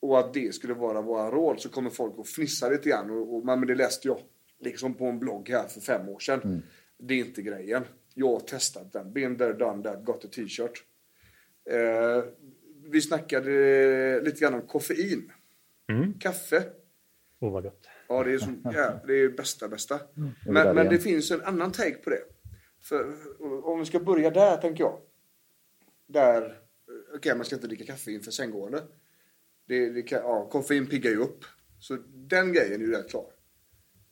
och 0.02 0.20
att 0.20 0.34
det 0.34 0.56
skulle 0.56 0.74
vara 0.74 1.02
våra 1.02 1.32
råd 1.32 1.60
så 1.62 1.70
kommer 1.70 1.90
folk 1.90 2.14
att 2.20 2.28
fnissa 2.28 2.70
lite 2.70 2.90
grann 2.90 3.10
och, 3.12 3.36
och 3.36 3.46
man, 3.46 3.60
men 3.60 3.68
det 3.68 3.76
läste 3.76 4.08
jag 4.08 4.18
liksom 4.60 4.94
på 4.94 5.06
en 5.06 5.20
blogg 5.20 5.50
här 5.50 5.68
för 5.68 5.82
fem 5.82 6.10
år 6.10 6.20
sedan. 6.20 6.64
Det 7.02 7.14
är 7.14 7.18
inte 7.18 7.42
grejen. 7.42 7.84
Jag 8.14 8.28
har 8.28 8.40
testat 8.40 8.94
den. 8.94 9.14
Been 9.14 9.38
there, 9.38 9.54
done 9.54 9.84
that, 9.84 10.06
got 10.06 10.26
a 10.26 10.28
t-shirt. 10.32 10.84
Eh, 11.70 12.24
vi 12.92 13.02
snackade 13.02 14.22
lite 14.22 14.40
grann 14.40 14.54
om 14.54 14.68
koffein. 14.68 15.32
Mm. 15.90 16.20
Kaffe. 16.20 16.64
Oh, 17.40 17.52
vad 17.52 17.64
gott. 17.64 17.88
Ja, 18.08 18.24
det 18.24 18.34
är, 18.34 18.38
så, 18.38 18.50
ja, 18.64 19.02
det 19.08 19.14
är 19.14 19.30
bästa 19.30 19.68
bästa. 19.68 20.00
vi 20.16 20.52
Men, 20.52 20.66
där 20.66 20.74
men 20.74 20.90
det 20.90 21.00
finns 21.00 21.32
en 21.32 21.42
annan 21.42 21.72
take 21.72 21.96
på 21.96 22.10
det. 22.10 22.24
För, 22.82 23.16
om 23.66 23.80
vi 23.80 23.86
ska 23.86 24.00
börja 24.00 24.30
där, 24.30 24.58
tänker 24.58 24.84
jag. 24.84 25.00
Där, 26.08 26.60
okej, 27.16 27.36
man 27.36 27.46
ska 27.46 27.56
inte 27.56 27.68
dricka 27.68 27.86
kaffe 27.86 28.12
inför 28.12 28.32
sänggående. 28.32 28.84
Det, 29.68 29.90
det 29.90 30.02
kan, 30.02 30.20
ja, 30.20 30.50
koffein 30.50 30.88
piggar 30.88 31.12
ju 31.12 31.18
upp. 31.18 31.46
Så 31.80 31.98
den 32.10 32.54
grejen 32.54 32.82
är 32.82 32.86
ju 32.86 32.92
rätt 32.92 33.10
klar. 33.10 33.26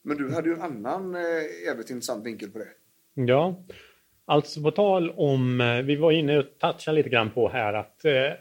Men 0.01 0.17
du 0.17 0.33
hade 0.33 0.49
ju 0.49 0.55
en 0.55 0.61
annan 0.61 1.15
eh, 1.15 1.21
jävligt 1.65 1.89
intressant 1.89 2.25
vinkel 2.25 2.49
på 2.49 2.59
det. 2.59 2.67
Ja, 3.13 3.63
alltså 4.25 4.61
på 4.61 4.71
tal 4.71 5.09
om, 5.09 5.61
eh, 5.61 5.81
vi 5.81 5.95
var 5.95 6.11
inne 6.11 6.37
och 6.37 6.45
touchade 6.59 6.95
lite 6.95 7.09
grann 7.09 7.29
på 7.31 7.49
här 7.49 7.73
att 7.73 8.05
eh, 8.05 8.31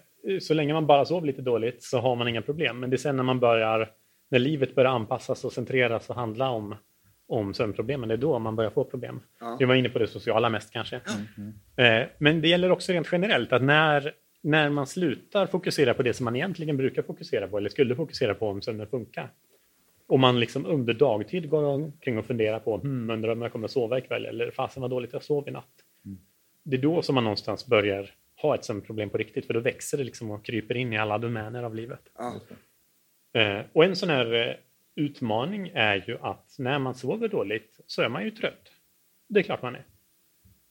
så 0.41 0.55
länge 0.55 0.73
man 0.73 0.87
bara 0.87 1.05
sover 1.05 1.27
lite 1.27 1.43
dåligt 1.43 1.83
så 1.83 1.99
har 1.99 2.17
man 2.17 2.29
inga 2.29 2.43
problem. 2.43 2.81
Men 2.81 2.91
det 2.91 2.97
är 2.97 2.99
sen 2.99 3.17
när 3.17 3.23
man 3.23 3.41
börjar, 3.41 3.91
när 4.29 4.39
livet 4.39 4.75
börjar 4.75 4.91
anpassas 4.91 5.45
och 5.45 5.53
centreras 5.53 6.11
och 6.11 6.17
handla 6.17 6.51
om, 6.51 6.75
om 7.29 7.55
sömnproblemen, 7.55 8.09
det 8.09 8.15
är 8.15 8.19
då 8.19 8.39
man 8.39 8.57
börjar 8.57 8.71
få 8.71 8.85
problem. 8.85 9.21
Ja. 9.41 9.57
Vi 9.59 9.65
var 9.65 9.75
inne 9.75 9.89
på 9.89 9.99
det 9.99 10.07
sociala 10.07 10.49
mest 10.49 10.73
kanske. 10.73 10.97
Eh, 11.77 12.07
men 12.19 12.41
det 12.41 12.49
gäller 12.49 12.71
också 12.71 12.93
rent 12.93 13.09
generellt 13.13 13.53
att 13.53 13.63
när, 13.63 14.13
när 14.43 14.71
man 14.71 14.87
slutar 14.87 15.47
fokusera 15.47 15.95
på 15.95 16.03
det 16.03 16.15
som 16.15 16.25
man 16.25 16.37
egentligen 16.37 16.77
brukar 16.77 17.03
fokusera 17.03 17.49
på 17.49 17.59
eller 17.59 17.71
skulle 17.71 17.97
fokusera 17.97 18.35
på 18.35 18.49
om 18.49 18.63
sömnen 18.63 18.87
funkar. 18.87 19.31
Och 20.09 20.21
man 20.21 20.41
liksom 20.41 20.67
under 20.67 20.95
dagtid 20.95 21.51
går 21.51 21.63
omkring 21.63 22.19
och 22.19 22.27
funderar 22.27 22.59
på, 22.59 22.77
hmm, 22.79 23.11
undrar 23.11 23.33
om 23.33 23.43
jag 23.43 23.53
kommer 23.53 23.65
att 23.65 23.71
sova 23.71 23.99
ikväll 23.99 24.27
eller 24.27 24.51
fasen 24.51 24.81
vad 24.81 24.91
dåligt 24.91 25.13
jag 25.13 25.23
sov 25.23 25.49
i 25.49 25.51
natt. 25.51 25.85
Det 26.63 26.77
är 26.77 26.81
då 26.81 27.03
som 27.03 27.15
man 27.15 27.25
någonstans 27.25 27.67
börjar 27.67 28.11
ha 28.43 28.55
ett 28.55 28.65
sömnproblem 28.65 29.11
på 29.11 29.19
riktigt, 29.19 29.47
för 29.47 29.55
då 29.55 29.61
växer 29.61 29.99
det 29.99 30.05
liksom 30.05 30.31
och 30.31 30.45
kryper 30.45 30.77
in 30.77 30.93
i 30.93 30.99
alla 30.99 31.19
domäner 31.19 31.63
av 31.63 31.75
livet. 31.75 32.01
Eh, 33.33 33.61
och 33.73 33.85
en 33.85 33.97
sån 33.97 34.09
här 34.09 34.35
eh, 34.35 34.55
utmaning 34.95 35.71
är 35.75 36.05
ju 36.09 36.19
att 36.21 36.57
när 36.59 36.79
man 36.79 36.95
sover 36.95 37.29
dåligt 37.29 37.81
så 37.87 38.03
är 38.03 38.09
man 38.09 38.25
ju 38.25 38.31
trött. 38.31 38.73
Det 39.29 39.41
är 39.41 39.45
klart 39.45 39.63
man 39.63 39.77
är. 39.77 39.85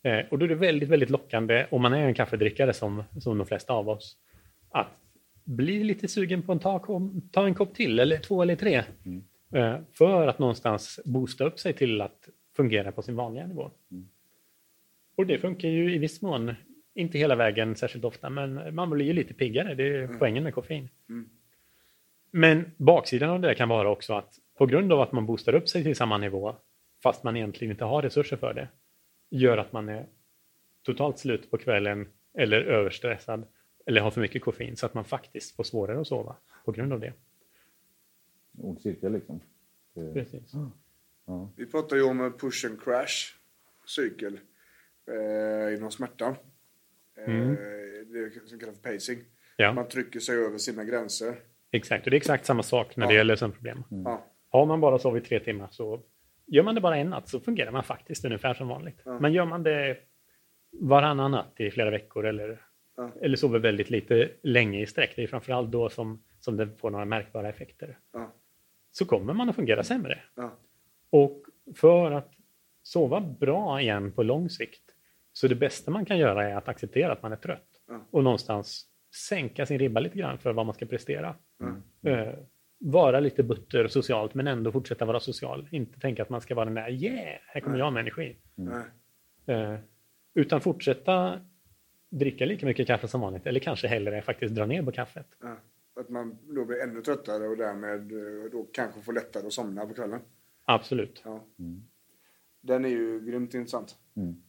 Eh, 0.03 0.25
och 0.29 0.39
då 0.39 0.45
är 0.45 0.49
det 0.49 0.55
väldigt, 0.55 0.89
väldigt 0.89 1.09
lockande, 1.09 1.65
om 1.71 1.81
man 1.81 1.93
är 1.93 2.07
en 2.07 2.13
kaffedrickare 2.13 2.73
som, 2.73 3.03
som 3.19 3.37
de 3.37 3.47
flesta 3.47 3.73
av 3.73 3.89
oss, 3.89 4.17
att 4.69 4.87
bli 5.47 5.83
lite 5.83 6.07
sugen 6.07 6.41
på 6.41 6.51
att 6.51 6.61
ta, 6.61 6.85
ta 7.31 7.45
en 7.45 7.53
kopp 7.55 7.73
till, 7.73 7.99
eller 7.99 8.17
två 8.17 8.41
eller 8.41 8.55
tre. 8.55 8.83
Eh, 9.53 9.75
för 9.93 10.27
att 10.27 10.39
någonstans 10.39 10.99
boosta 11.05 11.43
upp 11.45 11.59
sig 11.59 11.73
till 11.73 12.01
att 12.01 12.29
fungera 12.55 12.91
på 12.91 13.01
sin 13.01 13.15
vanliga 13.15 13.47
nivå. 13.47 13.71
Och 15.15 15.25
det 15.25 15.39
funkar 15.39 15.67
ju 15.67 15.95
i 15.95 15.97
viss 15.97 16.21
mån, 16.21 16.53
inte 16.95 17.17
hela 17.17 17.35
vägen 17.35 17.75
särskilt 17.75 18.05
ofta, 18.05 18.29
men 18.29 18.75
man 18.75 18.89
blir 18.89 19.05
ju 19.05 19.13
lite 19.13 19.33
piggare. 19.33 19.75
Det 19.75 19.83
är 19.83 20.07
poängen 20.07 20.43
med 20.43 20.53
koffein. 20.53 20.89
Men 22.31 22.71
baksidan 22.77 23.29
av 23.29 23.39
det 23.39 23.55
kan 23.55 23.69
vara 23.69 23.89
också 23.89 24.13
att 24.13 24.33
på 24.57 24.65
grund 24.65 24.93
av 24.93 25.01
att 25.01 25.11
man 25.11 25.25
boostar 25.25 25.55
upp 25.55 25.69
sig 25.69 25.83
till 25.83 25.95
samma 25.95 26.17
nivå, 26.17 26.55
fast 27.03 27.23
man 27.23 27.37
egentligen 27.37 27.71
inte 27.71 27.85
har 27.85 28.01
resurser 28.01 28.37
för 28.37 28.53
det, 28.53 28.67
gör 29.29 29.57
att 29.57 29.73
man 29.73 29.89
är 29.89 30.05
totalt 30.83 31.19
slut 31.19 31.51
på 31.51 31.57
kvällen 31.57 32.07
eller 32.37 32.61
överstressad 32.61 33.45
eller 33.87 34.01
har 34.01 34.11
för 34.11 34.21
mycket 34.21 34.41
koffein 34.41 34.77
så 34.77 34.85
att 34.85 34.93
man 34.93 35.05
faktiskt 35.05 35.55
får 35.55 35.63
svårare 35.63 35.99
att 36.01 36.07
sova 36.07 36.35
på 36.65 36.71
grund 36.71 36.93
av 36.93 36.99
det. 36.99 37.13
Ond 38.57 38.81
cirkel 38.81 39.11
liksom. 39.11 39.39
Det, 39.93 40.13
Precis. 40.13 40.51
ja. 41.25 41.49
Vi 41.55 41.65
pratar 41.65 41.95
ju 41.95 42.03
om 42.03 42.33
push 42.39 42.65
and 42.65 42.81
crash 42.83 43.33
cykel 43.85 44.39
eh, 45.07 45.75
inom 45.77 45.91
smärtan. 45.91 46.35
Eh, 47.17 47.27
Det 48.11 48.47
som 48.49 48.59
kallas 48.59 48.79
för 48.81 48.93
pacing. 48.93 49.19
Ja, 49.57 49.73
Man 49.73 49.87
trycker 49.87 50.19
sig 50.19 50.35
över 50.37 50.57
sina 50.57 50.83
gränser. 50.83 51.35
exakt. 51.71 52.05
Och 52.05 52.11
det 52.11 52.15
är 52.15 52.17
exakt 52.17 52.45
samma 52.45 52.63
sak 52.63 52.95
när 52.95 53.07
det 53.07 53.13
Ja. 53.13 53.17
gäller 53.17 53.35
sömnproblem. 53.35 53.83
Ja. 53.89 54.25
Har 54.49 54.65
man 54.65 54.81
bara 54.81 54.99
sovit 54.99 55.25
tre 55.25 55.39
timmar 55.39 55.67
så 55.71 56.01
gör 56.45 56.63
man 56.63 56.75
det 56.75 56.81
bara 56.81 56.97
en 56.97 57.09
natt 57.09 57.29
så 57.29 57.39
fungerar 57.39 57.71
man 57.71 57.83
faktiskt 57.83 58.25
ungefär 58.25 58.53
som 58.53 58.67
vanligt. 58.67 59.01
Men 59.05 59.33
gör 59.33 59.45
man 59.45 59.63
det 59.63 59.97
varannan 60.71 61.31
natt 61.31 61.53
i 61.59 61.71
flera 61.71 61.89
veckor 61.89 62.25
eller 62.25 62.61
Ja. 62.97 63.11
eller 63.21 63.37
sover 63.37 63.59
väldigt 63.59 63.89
lite 63.89 64.29
länge 64.41 64.81
i 64.81 64.85
sträck, 64.85 65.13
det 65.15 65.23
är 65.23 65.27
framförallt 65.27 65.71
då 65.71 65.89
som, 65.89 66.23
som 66.39 66.57
det 66.57 66.67
får 66.77 66.89
några 66.89 67.05
märkbara 67.05 67.49
effekter, 67.49 67.97
Ja. 68.13 68.33
så 68.91 69.05
kommer 69.05 69.33
man 69.33 69.49
att 69.49 69.55
fungera 69.55 69.83
sämre. 69.83 70.19
Ja. 70.35 70.57
Och 71.09 71.43
för 71.75 72.11
att 72.11 72.31
sova 72.83 73.21
bra 73.21 73.81
igen 73.81 74.11
på 74.11 74.23
lång 74.23 74.49
sikt, 74.49 74.83
så 75.33 75.47
det 75.47 75.55
bästa 75.55 75.91
man 75.91 76.05
kan 76.05 76.17
göra 76.17 76.49
är 76.49 76.55
att 76.55 76.67
acceptera 76.67 77.11
att 77.11 77.21
man 77.21 77.31
är 77.31 77.35
trött 77.35 77.67
och 78.11 78.23
någonstans 78.23 78.87
sänka 79.29 79.65
sin 79.65 79.79
ribba 79.79 79.99
lite 79.99 80.17
grann 80.17 80.37
för 80.37 80.53
vad 80.53 80.65
man 80.65 80.75
ska 80.75 80.85
prestera. 80.85 81.35
Eh, 82.03 82.33
vara 82.79 83.19
lite 83.19 83.43
butter 83.43 83.87
socialt 83.87 84.33
men 84.33 84.47
ändå 84.47 84.71
fortsätta 84.71 85.05
vara 85.05 85.19
social. 85.19 85.67
Inte 85.71 85.99
tänka 85.99 86.21
att 86.21 86.29
man 86.29 86.41
ska 86.41 86.55
vara 86.55 86.65
den 86.65 86.73
där 86.73 86.89
yeah, 86.89 87.39
här 87.47 87.61
kommer 87.61 87.77
jag 87.77 87.93
med 87.93 88.01
energi. 88.01 88.37
Nej. 88.55 88.83
Eh, 89.45 89.79
utan 90.33 90.61
fortsätta 90.61 91.39
dricka 92.09 92.45
lika 92.45 92.65
mycket 92.65 92.87
kaffe 92.87 93.07
som 93.07 93.21
vanligt 93.21 93.47
eller 93.47 93.59
kanske 93.59 93.87
hellre 93.87 94.21
faktiskt 94.21 94.55
dra 94.55 94.65
ner 94.65 94.83
på 94.83 94.91
kaffet. 94.91 95.27
Ja. 95.41 95.57
Att 95.99 96.09
man 96.09 96.37
då 96.55 96.65
blir 96.65 96.81
ännu 96.81 97.01
tröttare 97.01 97.47
och 97.47 97.57
därmed 97.57 98.11
eh, 98.11 98.51
då 98.51 98.63
kanske 98.63 99.01
får 99.01 99.13
lättare 99.13 99.47
att 99.47 99.53
somna 99.53 99.85
på 99.85 99.93
kvällen. 99.93 100.19
Absolut. 100.65 101.21
Ja. 101.25 101.47
Den 102.61 102.85
är 102.85 102.89
ju 102.89 103.19
grymt 103.19 103.53
intressant. 103.53 103.95
Mm. 104.15 104.43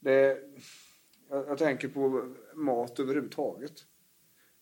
Det, 0.00 0.38
jag, 1.28 1.48
jag 1.48 1.58
tänker 1.58 1.88
på 1.88 2.34
mat 2.54 3.00
överhuvudtaget. 3.00 3.72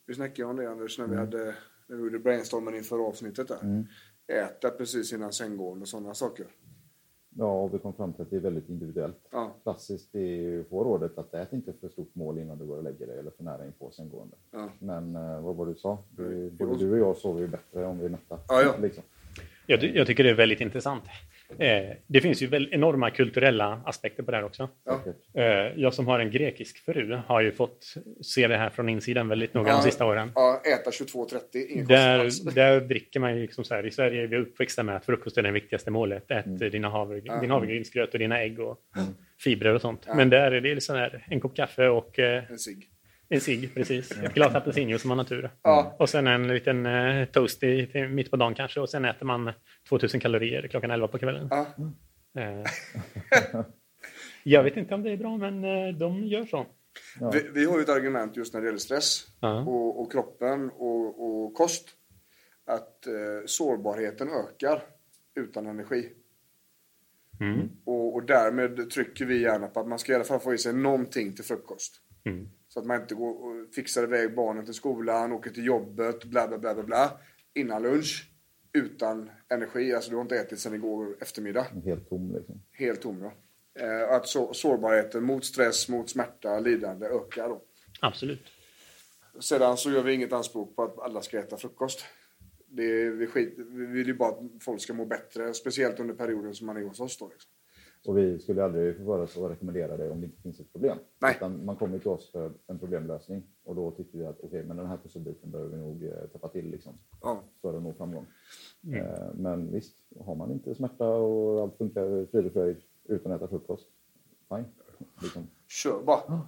Vi 0.07 0.15
snackade 0.15 0.49
om 0.49 0.57
det 0.57 0.71
Anders 0.71 0.99
när 0.99 1.07
vi, 1.07 1.17
hade, 1.17 1.55
när 1.87 1.97
vi 1.97 2.03
gjorde 2.03 2.19
brainstormen 2.19 2.75
inför 2.75 2.99
avsnittet 2.99 3.49
där. 3.49 3.87
Äta 4.27 4.71
precis 4.71 5.13
innan 5.13 5.33
sänggående 5.33 5.83
och 5.83 5.89
sådana 5.89 6.15
saker. 6.15 6.47
Ja, 7.37 7.63
och 7.63 7.75
vi 7.75 7.79
kom 7.79 7.93
fram 7.93 8.13
till 8.13 8.23
att 8.23 8.31
det 8.31 8.37
är 8.37 8.41
väldigt 8.41 8.69
individuellt. 8.69 9.29
Ja. 9.31 9.55
Klassiskt 9.63 10.15
är 10.15 10.21
ju 10.21 10.65
få 10.65 10.85
rådet 10.85 11.19
att 11.19 11.35
ät 11.35 11.53
inte 11.53 11.73
för 11.73 11.89
stort 11.89 12.15
mål 12.15 12.39
innan 12.39 12.59
du 12.59 12.67
går 12.67 12.77
och 12.77 12.83
lägger 12.83 13.07
dig 13.07 13.19
eller 13.19 13.31
för 13.31 13.45
nära 13.45 13.67
inpå 13.67 13.91
sängående. 13.91 14.37
Ja. 14.51 14.69
Men 14.79 15.17
eh, 15.17 15.41
vad 15.41 15.57
var 15.57 15.67
det 15.67 15.73
du 15.73 15.79
sa? 15.79 15.99
Du, 16.17 16.51
både 16.51 16.79
du 16.79 16.93
och 16.93 16.99
jag 16.99 17.17
sover 17.17 17.41
ju 17.41 17.47
bättre 17.47 17.87
om 17.87 17.99
vi 17.99 18.05
är 18.05 18.09
mätta. 18.09 18.39
Ja, 18.49 18.63
ja. 18.63 18.77
Liksom. 18.79 19.03
Jag, 19.67 19.85
jag 19.85 20.07
tycker 20.07 20.25
det 20.25 20.31
är 20.31 20.35
väldigt 20.35 20.61
intressant. 20.61 21.03
Eh, 21.59 21.97
det 22.07 22.21
finns 22.21 22.43
ju 22.43 22.47
väl 22.47 22.69
enorma 22.73 23.11
kulturella 23.11 23.83
aspekter 23.85 24.23
på 24.23 24.31
det 24.31 24.37
här 24.37 24.45
också. 24.45 24.69
Säkert. 24.85 25.17
Eh, 25.35 25.81
jag 25.83 25.95
som 25.95 26.07
har 26.07 26.21
en 26.21 26.31
grekisk 26.31 26.85
fru 26.85 27.21
har 27.27 27.41
ju 27.41 27.53
fått 27.53 27.95
se 28.23 28.49
det 28.49 28.57
här 28.57 28.71
från 28.71 28.89
insidan 28.89 29.29
väldigt 29.29 29.55
noga 29.55 29.73
de 29.73 29.83
sista 29.83 30.07
åren. 30.07 30.33
Ja, 30.35 30.63
äta 30.65 30.91
22.30, 30.91 31.67
ingen 31.69 31.87
kostnad 31.87 32.21
alls. 32.21 32.41
Där, 32.43 32.53
där 32.55 32.81
dricker 32.81 33.21
man 33.21 33.37
ju 33.37 33.43
liksom 33.43 33.65
så 33.65 33.75
här, 33.75 33.87
i 33.87 33.91
Sverige 33.91 34.23
är 34.23 34.27
vi 34.27 34.37
uppväxta 34.37 34.83
med 34.83 34.97
att 34.97 35.05
frukost 35.07 35.39
är 35.39 35.43
det 35.43 35.51
viktigaste 35.51 35.91
målet. 35.91 36.31
Ät 36.31 36.47
Mm. 36.47 36.71
dina 36.71 36.89
havre, 36.89 37.21
din 37.41 37.51
havregrynsgröt 37.51 38.13
och 38.13 38.19
dina 38.19 38.41
ägg 38.41 38.61
och 38.61 38.79
fibrer 39.45 39.75
och 39.75 39.81
sånt. 39.81 40.07
Men 40.15 40.31
där 40.31 40.53
är 40.53 40.61
det 40.61 40.75
liksom 40.75 40.97
här, 40.97 41.27
en 41.29 41.41
kopp 41.41 41.57
kaffe 41.57 41.89
och 41.89 42.19
eh, 42.19 42.51
En 42.51 42.59
cigg. 42.59 42.89
En 43.31 43.41
cigg, 43.41 43.75
precis. 43.75 44.13
Ett 44.13 44.35
glas 44.35 44.55
apelsinjuice 44.55 45.01
som 45.01 45.11
har 45.11 45.17
natur. 45.17 45.51
Ja. 45.63 45.97
Och 45.99 46.09
sen 46.09 46.27
en 46.27 46.49
liten 46.49 46.87
eh, 46.87 47.25
toast 47.25 47.63
i, 47.63 47.87
till 47.87 48.09
mitt 48.09 48.31
på 48.31 48.37
dagen 48.37 48.55
kanske. 48.55 48.81
Och 48.81 48.91
sen 48.91 49.05
äter 49.05 49.27
man 49.27 49.53
2000 49.89 50.21
kalorier 50.21 50.69
klockan 50.69 50.91
11 50.91 51.09
på 51.09 51.19
kvällen. 51.19 51.49
Ja. 51.51 51.67
Eh, 52.41 52.65
jag 54.43 54.63
vet 54.63 54.77
inte 54.77 54.95
om 54.95 55.03
det 55.03 55.11
är 55.11 55.17
bra, 55.17 55.37
men 55.37 55.65
eh, 55.65 55.95
de 55.95 56.27
gör 56.27 56.45
så. 56.45 56.67
Vi, 57.33 57.49
vi 57.55 57.65
har 57.65 57.77
ju 57.77 57.83
ett 57.83 57.89
argument 57.89 58.37
just 58.37 58.55
när 58.55 58.61
det 58.61 58.67
gäller 58.67 58.79
stress 58.79 59.27
Ja. 59.41 59.61
och, 59.61 60.01
och 60.01 60.13
kroppen 60.13 60.71
och, 60.71 61.25
och 61.27 61.55
kost. 61.55 61.89
Att 62.67 63.07
eh, 63.07 63.13
sårbarheten 63.47 64.29
ökar 64.29 64.83
utan 65.35 65.67
energi. 65.67 66.09
Mm. 67.41 67.69
Och, 67.85 68.15
och 68.15 68.25
därmed 68.25 68.91
trycker 68.91 69.25
vi 69.25 69.43
gärna 69.43 69.67
på 69.67 69.81
att 69.81 69.89
man 69.89 69.99
ska 69.99 70.13
i 70.13 70.15
alla 70.15 70.25
fall 70.25 70.41
få 70.41 70.55
i 70.55 70.59
sig 70.59 70.73
någonting 70.73 71.33
till 71.33 71.45
frukost. 71.45 72.01
Mm. 72.25 72.49
Så 72.73 72.81
att 72.81 72.87
man 72.87 73.01
inte 73.01 73.15
går 73.15 73.31
och 73.31 73.75
fixar 73.75 74.03
iväg 74.03 74.35
barnen 74.35 74.65
till 74.65 74.75
skolan, 74.75 75.33
åker 75.33 75.51
till 75.51 75.65
jobbet, 75.65 76.25
bla 76.25 76.49
bla 76.49 76.59
bla 76.59 76.75
bla 76.75 76.83
bla. 76.83 77.21
Innan 77.55 77.83
lunch. 77.83 78.31
Utan 78.73 79.31
energi. 79.49 79.95
Alltså 79.95 80.11
du 80.11 80.17
har 80.17 80.23
inte 80.23 80.37
ätit 80.37 80.59
sedan 80.59 80.75
igår 80.75 81.17
eftermiddag. 81.21 81.67
Helt 81.85 82.09
tom 82.09 82.35
liksom. 82.35 82.63
Helt 82.73 83.01
tom 83.01 83.23
ja. 83.23 83.33
Eh, 83.83 84.15
att 84.15 84.27
så, 84.27 84.55
sårbarheten 84.55 85.25
mot 85.25 85.45
stress, 85.45 85.89
mot 85.89 86.11
smärta, 86.11 86.61
lidande 86.61 87.07
ökar 87.07 87.49
då. 87.49 87.63
Absolut. 88.01 88.43
Sedan 89.41 89.77
så 89.77 89.91
gör 89.91 90.03
vi 90.03 90.13
inget 90.13 90.33
anspråk 90.33 90.77
på 90.77 90.83
att 90.83 90.99
alla 90.99 91.23
ska 91.23 91.39
äta 91.39 91.57
frukost. 91.57 92.05
Det 92.67 92.83
är, 92.83 93.11
vi, 93.11 93.27
skit, 93.27 93.55
vi 93.59 93.87
vill 93.87 94.07
ju 94.07 94.15
bara 94.15 94.31
att 94.31 94.39
folk 94.61 94.81
ska 94.81 94.93
må 94.93 95.07
bättre, 95.07 95.55
speciellt 95.55 96.01
under 96.01 96.15
perioden 96.15 96.55
som 96.55 96.67
man 96.67 96.77
är 96.77 96.83
hos 96.83 97.01
oss 97.01 97.19
då. 97.19 97.29
Liksom. 97.29 97.51
Och 98.07 98.19
vi 98.19 98.39
skulle 98.39 98.65
aldrig 98.65 98.97
få 98.97 99.03
vara 99.03 99.27
så 99.27 99.49
rekommendera 99.49 99.97
det 99.97 100.11
om 100.11 100.21
det 100.21 100.27
inte 100.27 100.43
finns 100.43 100.61
ett 100.61 100.73
problem. 100.73 100.99
Nej. 101.19 101.35
Utan 101.37 101.65
man 101.65 101.77
kommer 101.77 101.99
till 101.99 102.09
oss 102.09 102.31
för 102.33 102.53
en 102.67 102.79
problemlösning 102.79 103.43
och 103.65 103.75
då 103.75 103.91
tycker 103.91 104.19
vi 104.19 104.27
att 104.27 104.41
okej, 104.43 104.65
men 104.65 104.77
den 104.77 104.87
här 104.87 104.97
pusselbiten 104.97 105.51
behöver 105.51 105.71
vi 105.77 105.83
nog 105.83 106.05
eh, 106.05 106.27
täppa 106.33 106.49
till 106.49 106.71
liksom, 106.71 106.99
Ja. 107.23 107.43
för 107.63 107.77
att 107.77 107.83
nå 107.83 107.93
framgång. 107.95 108.27
Eh, 108.95 109.35
men 109.35 109.73
visst, 109.73 109.97
har 110.21 110.35
man 110.35 110.51
inte 110.53 110.75
smärta 110.75 111.09
och 111.09 111.63
allt 111.63 111.77
funkar 111.79 112.27
frid 112.31 112.47
och 112.47 112.53
fröjd 112.53 112.77
utan 113.05 113.33
att 113.33 113.39
äta 113.43 113.49
frukost, 113.49 113.87
fine. 114.49 114.65
Liksom. 115.23 115.47
Kör 115.69 116.03
bara. 116.03 116.21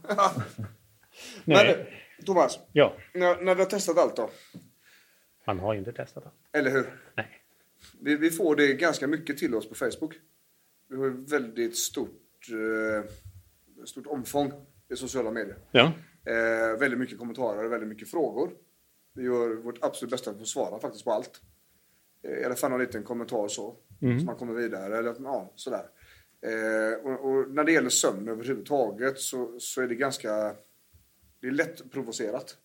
Nej. 1.45 1.77
Men, 1.77 1.87
Thomas, 2.27 2.59
Ja, 2.73 2.93
när, 3.15 3.43
när 3.45 3.55
du 3.55 3.61
har 3.62 3.69
testat 3.71 3.99
allt 3.99 4.17
då, 4.17 4.31
man 5.47 5.59
har 5.59 5.73
ju 5.73 5.79
inte 5.79 5.93
testat 5.93 6.25
allt. 6.27 6.35
eller 6.53 6.71
hur? 6.71 6.87
Nej. 7.17 7.27
Vi, 8.01 8.17
vi 8.17 8.31
får 8.31 8.57
det 8.57 8.75
ganska 8.75 9.07
mycket 9.07 9.38
till 9.38 9.55
oss 9.55 9.69
på 9.69 9.75
Facebook. 9.75 10.15
Vi 10.92 10.98
har 10.98 11.05
ju 11.05 11.24
väldigt 11.24 11.76
stort, 11.76 12.48
eh, 12.50 13.11
stort 13.85 14.07
omfång 14.07 14.52
i 14.88 14.96
sociala 14.96 15.31
medier. 15.31 15.59
Ja, 15.70 15.92
Eh, 16.24 16.78
väldigt 16.78 16.98
mycket 17.00 17.18
kommentarer, 17.18 17.68
väldigt 17.68 17.88
mycket 17.88 18.11
frågor. 18.11 18.52
Vi 19.14 19.24
gör 19.24 19.55
vårt 19.55 19.85
absolut 19.85 20.11
bästa 20.11 20.35
för 20.35 20.40
att 20.40 20.48
svara 20.48 20.78
faktiskt 20.78 21.05
på 21.05 21.12
allt. 21.12 21.40
Eh, 22.22 22.40
I 22.40 22.44
alla 22.44 22.55
fall 22.55 22.70
någon 22.70 22.81
liten 22.81 23.02
kommentar 23.02 23.48
så. 23.48 23.76
Så 24.20 24.24
man 24.24 24.37
kommer 24.37 24.55
vidare. 24.55 24.98
Eller, 24.98 25.14
ja, 25.18 25.52
sådär. 25.55 25.87
Eh, 26.46 27.07
och, 27.07 27.31
och 27.31 27.50
när 27.50 27.64
det 27.64 27.72
gäller 27.72 27.90
sömn 27.90 28.28
överhuvudtaget 28.28 29.18
så, 29.18 29.57
så 29.59 29.81
är 29.81 29.88
det 29.88 29.94
ganska... 29.94 30.55
Det 31.40 31.46
är 31.46 31.50
lätt 31.50 31.90
provocerat. 31.90 32.57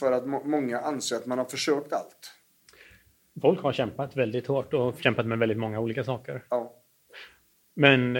För 0.00 0.12
att 0.12 0.26
må, 0.26 0.44
många 0.44 0.80
anser 0.80 1.16
att 1.16 1.26
man 1.26 1.38
har 1.38 1.44
försökt 1.44 1.92
allt. 1.92 2.30
Folk 3.40 3.60
har 3.60 3.72
kämpat 3.72 4.16
väldigt 4.16 4.46
hårt 4.46 4.74
och 4.74 5.00
kämpat 5.00 5.26
med 5.26 5.38
väldigt 5.38 5.58
många 5.58 5.80
olika 5.80 6.04
saker. 6.04 6.42
Ja, 6.50 6.72
Men 7.76 8.18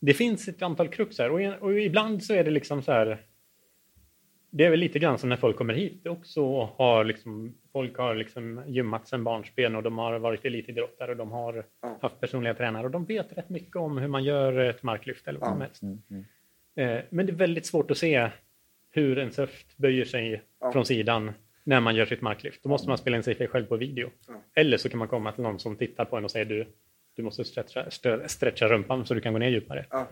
det 0.00 0.14
finns 0.14 0.48
ett 0.48 0.62
antal 0.62 0.88
krux 0.88 1.18
här 1.18 1.30
och, 1.30 1.62
och 1.62 1.80
ibland 1.80 2.22
så 2.22 2.34
är 2.34 2.44
det 2.44 2.50
liksom 2.50 2.82
så 2.82 2.92
här. 2.92 3.18
Det 4.50 4.64
är 4.64 4.70
väl 4.70 4.80
lite 4.80 4.98
grann 4.98 5.18
som 5.18 5.28
när 5.28 5.36
folk 5.36 5.56
kommer 5.56 5.74
hit 5.74 6.06
också 6.06 6.42
och 6.44 6.66
har 6.68 7.04
liksom, 7.04 7.54
folk 7.72 7.96
har 7.98 8.14
liksom 8.14 8.62
gymmat 8.66 9.08
sedan 9.08 9.24
barnsben 9.24 9.76
och 9.76 9.82
de 9.82 9.98
har 9.98 10.18
varit 10.18 10.44
elitidrottare 10.44 11.10
och 11.10 11.16
de 11.16 11.30
har 11.32 11.64
Ja. 11.82 11.98
haft 12.02 12.20
personliga 12.20 12.54
tränare 12.54 12.84
och 12.84 12.90
de 12.90 13.04
vet 13.04 13.38
rätt 13.38 13.48
mycket 13.48 13.76
om 13.76 13.98
hur 13.98 14.08
man 14.08 14.24
gör 14.24 14.58
ett 14.58 14.82
marklyft 14.82 15.28
eller 15.28 15.40
vad 15.40 15.48
Ja. 15.48 15.52
som 15.52 15.60
helst. 15.60 15.82
Eh, 16.76 17.04
Men 17.10 17.26
det 17.26 17.32
är 17.32 17.36
väldigt 17.36 17.66
svårt 17.66 17.90
att 17.90 17.98
se 17.98 18.30
hur 18.90 19.18
en 19.18 19.30
höft 19.36 19.76
böjer 19.76 20.04
sig 20.04 20.42
Ja. 20.60 20.72
från 20.72 20.84
sidan 20.84 21.32
när 21.68 21.80
man 21.80 21.96
gör 21.96 22.06
sitt 22.06 22.20
marklyft. 22.20 22.62
Då 22.62 22.68
måste 22.68 22.88
man 22.88 22.98
spela 22.98 23.16
in 23.16 23.22
sig 23.22 23.48
själv 23.48 23.66
på 23.66 23.76
video. 23.76 24.10
Ja. 24.28 24.34
Eller 24.54 24.76
så 24.76 24.88
kan 24.88 24.98
man 24.98 25.08
komma 25.08 25.32
till 25.32 25.42
någon 25.42 25.58
som 25.58 25.76
tittar 25.76 26.04
på 26.04 26.16
en 26.16 26.24
och 26.24 26.30
säger 26.30 26.44
du, 26.46 26.66
du 27.16 27.22
måste 27.22 27.44
stretcha, 27.44 27.90
stretcha 28.26 28.68
rumpan 28.68 29.06
så 29.06 29.14
du 29.14 29.20
kan 29.20 29.32
gå 29.32 29.38
ner 29.38 29.48
djupare. 29.48 29.86
ja, 29.90 30.08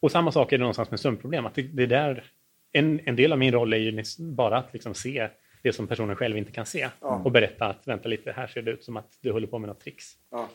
Och 0.00 0.12
samma 0.12 0.32
sak 0.32 0.52
är 0.52 0.58
det 0.58 0.60
någonstans 0.60 0.90
med 0.90 1.00
sömnproblem. 1.00 1.46
Att 1.46 1.54
det, 1.54 1.62
det 1.62 1.86
där, 1.86 2.24
en, 2.72 3.00
en 3.04 3.16
del 3.16 3.32
av 3.32 3.38
min 3.38 3.52
roll 3.52 3.72
är 3.72 3.76
ju 3.76 4.02
bara 4.18 4.58
att 4.58 4.72
liksom 4.72 4.94
se 4.94 5.28
det 5.62 5.72
som 5.72 5.86
personen 5.86 6.16
själv 6.16 6.36
inte 6.36 6.52
kan 6.52 6.66
se. 6.66 6.88
Ja. 7.00 7.22
Och 7.24 7.32
berätta 7.32 7.66
att 7.66 7.88
vänta 7.88 8.08
lite, 8.08 8.32
här 8.32 8.46
ser 8.46 8.62
det 8.62 8.70
ut 8.70 8.84
som 8.84 8.96
att 8.96 9.18
du 9.22 9.32
håller 9.32 9.46
på 9.46 9.58
med 9.58 9.68
något 9.68 9.80
tricks. 9.80 10.14
ja, 10.30 10.48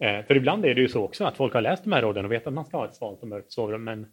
Eh, 0.00 0.24
för 0.26 0.36
ibland 0.36 0.64
är 0.64 0.74
det 0.74 0.80
ju 0.80 0.88
så 0.88 1.02
också 1.04 1.24
att 1.24 1.36
folk 1.36 1.54
har 1.54 1.60
läst 1.60 1.84
de 1.84 1.92
här 1.92 2.02
råden 2.02 2.24
och 2.24 2.32
vet 2.32 2.46
att 2.46 2.52
man 2.52 2.64
ska 2.64 2.76
ha 2.76 2.84
ett 2.84 2.94
svalt 2.94 3.22
och 3.22 3.28
mörkt 3.28 3.52
sovrum. 3.52 3.84
Men, 3.84 4.06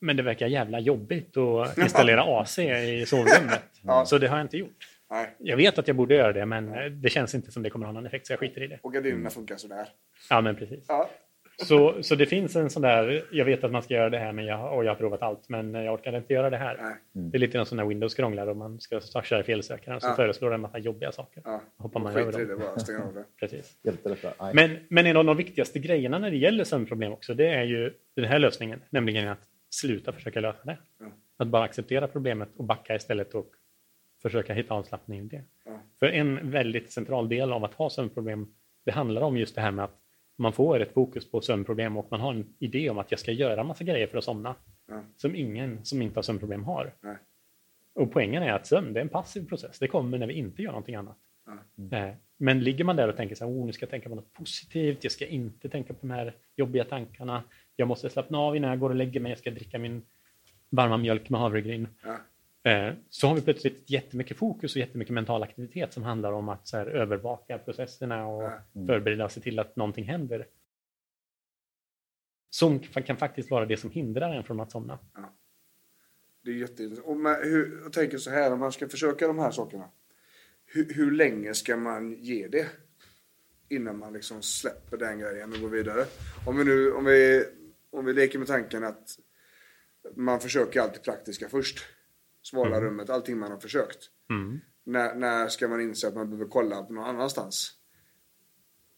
men 0.00 0.16
det 0.16 0.22
verkar 0.22 0.46
jävla 0.46 0.80
jobbigt 0.80 1.36
att 1.36 1.78
installera 1.84 2.40
AC 2.40 2.58
i 2.58 3.04
sovrummet. 3.06 3.64
Ja. 3.82 4.04
Så 4.06 4.18
det 4.18 4.28
har 4.28 4.36
jag 4.36 4.44
inte 4.44 4.56
gjort. 4.56 4.97
Nej. 5.10 5.34
Jag 5.38 5.56
vet 5.56 5.78
att 5.78 5.86
jag 5.88 5.96
borde 5.96 6.14
göra 6.14 6.32
det, 6.32 6.46
men 6.46 6.68
eh, 6.74 6.84
det 6.84 7.08
känns 7.10 7.34
inte 7.34 7.50
som 7.52 7.62
det 7.62 7.70
kommer 7.70 7.86
ha 7.86 7.92
någon 7.92 8.06
effekt, 8.06 8.26
så 8.26 8.32
jag 8.32 8.40
skiter 8.40 8.62
i 8.62 8.66
det. 8.66 8.78
Och 8.82 8.92
gardinerna 8.94 9.30
funkar 9.30 9.56
sådär. 9.56 9.88
Ja, 10.30 10.40
men 10.40 10.56
precis. 10.56 10.84
Ja, 10.88 11.10
Så, 11.62 12.02
så 12.02 12.14
det 12.14 12.26
finns 12.26 12.56
en 12.56 12.70
sån 12.70 12.82
där, 12.82 13.24
jag 13.32 13.44
vet 13.44 13.64
att 13.64 13.72
man 13.72 13.82
ska 13.82 13.94
göra 13.94 14.10
det 14.10 14.18
här 14.18 14.32
men 14.32 14.44
jag, 14.46 14.76
och 14.76 14.84
jag 14.84 14.90
har 14.90 14.96
provat 14.96 15.22
allt 15.22 15.48
men 15.48 15.74
jag 15.74 15.94
orkar 15.94 16.16
inte 16.16 16.32
göra 16.34 16.50
det 16.50 16.56
här. 16.56 16.76
nej. 16.82 16.94
Det 17.30 17.36
är 17.36 17.40
lite 17.40 17.52
grann 17.52 17.66
som 17.66 17.76
när 17.76 17.84
Windows 17.84 18.14
krånglar 18.14 18.46
och 18.46 18.56
man 18.56 18.80
ska 18.80 19.00
köra 19.22 19.42
felsökaren 19.42 20.00
så 20.00 20.06
Ja. 20.06 20.14
föreslår 20.14 20.50
den 20.50 20.54
en 20.54 20.60
massa 20.60 20.78
jobbiga 20.78 21.12
saker. 21.12 21.42
Ja. 21.44 21.62
Hoppar 21.76 22.00
man 22.00 22.16
över 22.16 22.32
dem. 22.48 22.58
bara, 22.58 22.78
stänger 22.78 23.00
av 23.00 23.14
det. 23.14 23.24
Precis. 23.40 23.76
Men, 24.54 24.70
men 24.88 25.06
en 25.06 25.16
av 25.16 25.24
de 25.24 25.36
viktigaste 25.36 25.78
grejerna 25.78 26.18
när 26.18 26.30
det 26.30 26.36
gäller 26.36 26.64
sömnproblem 26.64 27.12
också, 27.12 27.34
det 27.34 27.48
är 27.48 27.64
ju 27.64 27.92
den 28.16 28.24
här 28.24 28.38
lösningen, 28.38 28.82
nämligen 28.90 29.28
att 29.28 29.40
sluta 29.70 30.12
försöka 30.12 30.40
lösa 30.40 30.58
det. 30.64 30.78
Ja. 31.00 31.06
Att 31.36 31.48
bara 31.48 31.62
acceptera 31.64 32.08
problemet 32.08 32.48
och 32.56 32.64
backa 32.64 32.94
istället 32.94 33.34
och 33.34 33.46
försöka 34.22 34.54
hitta 34.54 34.74
avslappning 34.74 35.20
i 35.20 35.22
det. 35.22 35.42
Ja. 35.64 35.80
För 35.98 36.06
en 36.06 36.50
väldigt 36.50 36.92
central 36.92 37.28
del 37.28 37.52
av 37.52 37.64
att 37.64 37.74
ha 37.74 37.90
sömnproblem, 37.90 38.54
det 38.84 38.90
handlar 38.90 39.22
om 39.22 39.36
just 39.36 39.54
det 39.54 39.60
här 39.60 39.70
med 39.70 39.84
att 39.84 39.98
man 40.36 40.52
får 40.52 40.80
ett 40.80 40.92
fokus 40.92 41.30
på 41.30 41.40
sömnproblem 41.40 41.96
och 41.96 42.06
man 42.10 42.20
har 42.20 42.34
en 42.34 42.54
idé 42.58 42.90
om 42.90 42.98
att 42.98 43.10
jag 43.10 43.20
ska 43.20 43.32
göra 43.32 43.64
massa 43.64 43.84
grejer 43.84 44.06
för 44.06 44.18
att 44.18 44.24
somna. 44.24 44.54
Ja. 44.88 45.02
Som 45.16 45.34
ingen 45.34 45.84
som 45.84 46.02
inte 46.02 46.18
har 46.18 46.22
sömnproblem 46.22 46.64
har. 46.64 46.94
Nej. 47.00 47.16
Och 47.94 48.12
poängen 48.12 48.42
är 48.42 48.52
att 48.52 48.66
sömn 48.66 48.92
det 48.92 49.00
är 49.00 49.02
en 49.02 49.08
passiv 49.08 49.48
process. 49.48 49.78
Det 49.78 49.88
kommer 49.88 50.18
när 50.18 50.26
vi 50.26 50.34
inte 50.34 50.62
gör 50.62 50.70
någonting 50.70 50.94
annat. 50.94 51.16
Ja. 51.90 51.96
Eh, 51.96 52.14
Men 52.36 52.60
ligger 52.64 52.84
man 52.84 52.96
där 52.96 53.08
och 53.08 53.16
tänker 53.16 53.34
så 53.34 53.44
här, 53.44 53.52
oh, 53.52 53.66
nu 53.66 53.72
ska 53.72 53.82
jag 53.84 53.90
tänka 53.90 54.08
på 54.08 54.14
något 54.14 54.32
positivt, 54.32 55.04
jag 55.04 55.12
ska 55.12 55.26
inte 55.26 55.68
tänka 55.68 55.94
på 55.94 55.98
de 56.00 56.10
här 56.10 56.34
jobbiga 56.56 56.84
tankarna, 56.84 57.42
jag 57.76 57.88
måste 57.88 58.10
slappna 58.10 58.38
av 58.38 58.56
innan 58.56 58.70
jag 58.70 58.78
går 58.78 58.90
och 58.90 58.96
lägger 58.96 59.20
mig, 59.20 59.32
jag 59.32 59.38
ska 59.38 59.50
dricka 59.50 59.78
min 59.78 60.02
varma 60.70 60.96
mjölk 60.96 61.28
med 61.28 61.40
havregryn. 61.40 61.88
Ja. 62.04 62.16
Eh, 62.62 62.94
Så 63.08 63.26
har 63.28 63.34
vi 63.34 63.40
plötsligt 63.40 63.90
jättemycket 63.90 64.36
fokus 64.36 64.74
och 64.76 64.80
jättemycket 64.80 65.14
mental 65.14 65.42
aktivitet 65.42 65.92
som 65.92 66.02
handlar 66.02 66.32
om 66.32 66.48
att 66.48 66.70
här, 66.72 66.86
övervaka 66.86 67.58
processerna 67.58 68.26
och 68.26 68.42
Ja. 68.42 68.60
förbereda 68.86 69.28
sig 69.28 69.42
till 69.42 69.58
att 69.58 69.76
någonting 69.76 70.04
händer. 70.04 70.46
Som 72.50 72.78
kan 72.80 73.16
faktiskt 73.16 73.50
vara 73.50 73.66
det 73.66 73.76
som 73.76 73.90
hindrar 73.90 74.34
en 74.34 74.44
från 74.44 74.60
att 74.60 74.70
somna. 74.70 74.98
Det 76.44 76.50
är 76.50 76.54
jätteintressant. 76.54 77.06
Och 77.08 77.16
man, 77.16 77.34
hur, 77.42 77.80
jag 77.82 77.92
tänker 77.92 78.18
så 78.18 78.30
här, 78.30 78.52
om 78.52 78.60
man 78.60 78.72
ska 78.72 78.88
försöka 78.88 79.26
de 79.26 79.38
här 79.38 79.50
sakerna. 79.50 79.90
Hur, 80.66 80.94
hur 80.94 81.10
länge 81.10 81.54
ska 81.54 81.76
man 81.76 82.12
ge 82.12 82.48
det? 82.48 82.66
Innan 83.68 83.98
man 83.98 84.12
liksom 84.12 84.42
släpper 84.42 84.96
den 84.96 85.18
grejen 85.18 85.52
och 85.52 85.60
går 85.60 85.68
vidare. 85.68 86.04
Om 86.46 86.56
vi 86.58 86.64
nu, 86.64 86.92
om 86.92 87.04
vi, 87.04 87.44
om 87.90 88.04
vi 88.04 88.12
leker 88.12 88.38
med 88.38 88.48
tanken 88.48 88.84
att 88.84 89.18
man 90.16 90.40
försöker 90.40 90.80
alltid 90.80 91.02
praktiska 91.02 91.48
först. 91.48 91.78
Svala 92.50 92.80
rummet, 92.80 93.10
allting 93.10 93.38
man 93.38 93.50
har 93.50 93.58
försökt. 93.58 93.98
När, 94.84 95.14
när 95.14 95.48
ska 95.48 95.68
man 95.68 95.80
inse 95.80 96.08
att 96.08 96.14
man 96.14 96.30
behöver 96.30 96.50
kolla 96.50 96.82
på 96.82 96.92
någon 96.92 97.04
annanstans? 97.04 97.72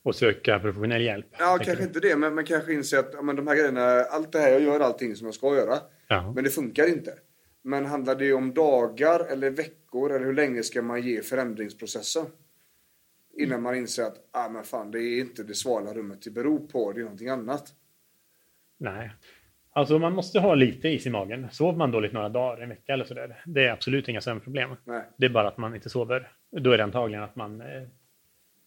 Och 0.02 0.14
söka 0.16 0.58
professionell 0.58 1.02
hjälp. 1.02 1.26
Ja, 1.38 1.56
kanske 1.56 1.82
du? 1.82 1.88
inte 1.88 2.00
det, 2.00 2.16
men, 2.16 2.34
men 2.34 2.44
kanske 2.44 2.72
inse 2.72 2.98
att 2.98 3.24
men 3.24 3.36
de 3.36 3.46
här 3.46 3.54
grejerna, 3.54 3.80
allt 4.00 4.32
det 4.32 4.38
här, 4.38 4.50
jag 4.50 4.60
gör 4.60 4.80
allting 4.80 5.16
som 5.16 5.26
jag 5.26 5.34
ska 5.34 5.54
göra. 5.56 5.78
Ja. 6.08 6.32
Men 6.34 6.44
det 6.44 6.50
funkar 6.50 6.88
inte. 6.88 7.14
Men 7.62 7.86
handlar 7.86 8.14
det 8.14 8.32
om 8.32 8.54
dagar 8.54 9.20
eller 9.20 9.50
veckor 9.50 10.12
eller 10.12 10.26
hur 10.26 10.34
länge 10.34 10.62
ska 10.62 10.82
man 10.82 11.02
ge 11.02 11.22
förändringsprocessen? 11.22 12.26
Innan 13.36 13.62
man 13.62 13.74
inser 13.74 14.02
att 14.02 14.16
ah, 14.32 14.48
men 14.48 14.64
fan, 14.64 14.90
det 14.90 14.98
är 14.98 15.20
inte 15.20 15.42
det 15.42 15.54
svala 15.54 15.94
rummet 15.94 16.22
det 16.22 16.30
beror 16.30 16.58
på, 16.58 16.92
det 16.92 17.00
är 17.00 17.02
någonting 17.02 17.28
annat. 17.28 17.74
Nej. 18.78 19.12
Alltså 19.72 19.98
man 19.98 20.12
måste 20.12 20.40
ha 20.40 20.54
lite 20.54 20.88
is 20.88 21.06
i 21.06 21.10
magen. 21.10 21.48
Sover 21.50 21.78
man 21.78 21.90
dåligt 21.90 22.12
några 22.12 22.28
dagar, 22.28 22.62
en 22.62 22.68
vecka 22.68 22.92
eller 22.92 23.04
sådär, 23.04 23.42
det 23.46 23.66
är 23.66 23.72
absolut 23.72 24.08
inga 24.08 24.20
sömnproblem. 24.20 24.70
Nej. 24.84 25.02
Det 25.16 25.26
är 25.26 25.30
bara 25.30 25.48
att 25.48 25.58
man 25.58 25.74
inte 25.74 25.90
sover. 25.90 26.32
Då 26.50 26.70
är 26.70 26.78
det 26.78 26.84
antagligen 26.84 27.24
att 27.24 27.36
man 27.36 27.60
eh, 27.60 27.82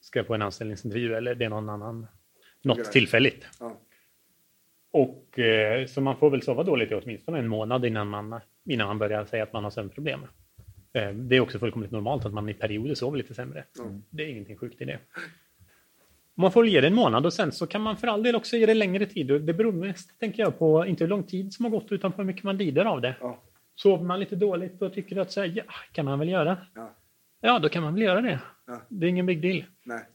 ska 0.02 0.24
på 0.24 0.36
en 0.36 0.42
anställningsintervju 0.42 1.16
eller 1.16 1.36
det 1.36 1.46
är 1.46 1.50
någon 1.50 1.70
annan, 1.70 2.08
något 2.64 2.78
Grej. 2.78 2.92
tillfälligt. 2.92 3.48
Ja. 3.60 3.78
Och 4.92 5.40
eh, 5.40 5.86
så 5.86 6.02
man 6.02 6.18
får 6.18 6.30
väl 6.30 6.42
sova 6.42 6.64
dåligt 6.64 6.92
i 6.92 6.96
åtminstone 6.96 7.40
en 7.40 7.48
månad 7.48 7.86
innan 7.86 8.08
man, 8.08 8.40
innan 8.66 8.88
man 8.88 9.00
börjar 9.00 9.26
säga 9.26 9.44
att 9.44 9.54
man 9.54 9.64
har 9.64 9.72
sömnproblem. 9.72 10.20
Eh, 10.94 11.10
det 11.10 11.36
är 11.36 11.40
också 11.40 11.60
fullkomligt 11.60 11.92
normalt 11.92 12.26
att 12.26 12.34
man 12.34 12.50
i 12.50 12.54
perioder 12.54 12.96
sover 12.96 13.18
lite 13.18 13.34
sämre. 13.34 13.66
Det 14.10 14.24
är 14.24 14.28
ingenting 14.28 14.58
sjukt 14.58 14.82
i 14.82 14.86
det. 14.86 15.00
Man 16.36 16.52
får 16.52 16.68
ge 16.68 16.82
det 16.82 16.88
en 16.88 16.96
månad 16.96 17.26
och 17.26 17.34
sen 17.34 17.52
så 17.52 17.68
kan 17.68 17.82
man 17.82 17.98
för 17.98 18.08
all 18.08 18.24
del 18.24 18.36
också 18.36 18.58
ge 18.58 18.66
det 18.66 18.74
längre 18.74 19.06
tid. 19.06 19.28
Det 19.28 19.54
beror 19.54 19.72
mest, 19.72 20.20
tänker 20.20 20.44
jag, 20.44 20.60
på 20.60 20.86
inte 20.86 21.04
hur 21.04 21.10
lång 21.10 21.24
tid 21.24 21.54
som 21.54 21.66
har 21.66 21.70
gått 21.70 21.92
utan 21.92 22.12
på 22.12 22.18
hur 22.18 22.26
mycket 22.26 22.44
man 22.44 22.58
lider 22.58 22.86
av 22.86 23.02
det. 23.02 23.16
Ja. 23.22 23.38
Sover 23.76 24.04
man 24.04 24.20
lite 24.20 24.36
dåligt 24.36 24.82
och 24.82 24.94
tycker 24.94 25.18
att 25.18 25.32
så 25.32 25.42
här, 25.42 25.54
ja, 25.56 25.64
kan 25.92 26.06
man 26.06 26.20
väl 26.20 26.30
göra. 26.30 26.58
Ja. 26.76 26.94
Ja, 27.42 27.60
då 27.60 27.70
kan 27.70 27.84
man 27.84 27.94
väl 27.94 28.04
göra 28.04 28.22
det. 28.22 28.40
Ja. 28.68 28.82
Det 28.90 29.06
är 29.06 29.10
ingen 29.10 29.26
big 29.26 29.42
deal. 29.42 29.64
Nej. 29.84 30.06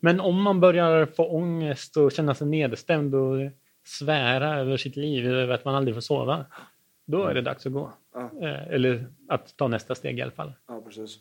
Men 0.00 0.20
om 0.20 0.42
man 0.42 0.60
börjar 0.60 1.06
få 1.06 1.28
ångest 1.28 1.96
och 1.96 2.12
känna 2.12 2.34
sig 2.34 2.46
nedstämd 2.46 3.14
och 3.14 3.36
svära 3.84 4.58
över 4.60 4.76
sitt 4.76 4.96
liv, 4.96 5.26
över 5.26 5.54
att 5.54 5.64
man 5.64 5.74
aldrig 5.74 5.94
får 5.96 6.00
sova, 6.00 6.44
då 7.04 7.24
är 7.24 7.34
det 7.34 7.42
dags 7.42 7.66
att 7.66 7.72
gå. 7.72 7.92
Ja. 8.14 8.30
Eh, 8.42 8.68
Eller 8.68 9.06
att 9.28 9.56
ta 9.56 9.68
nästa 9.68 9.94
steg 9.94 10.18
i 10.18 10.22
alla 10.22 10.30
fall. 10.30 10.52
Ja, 10.68 10.80
precis. 10.86 11.18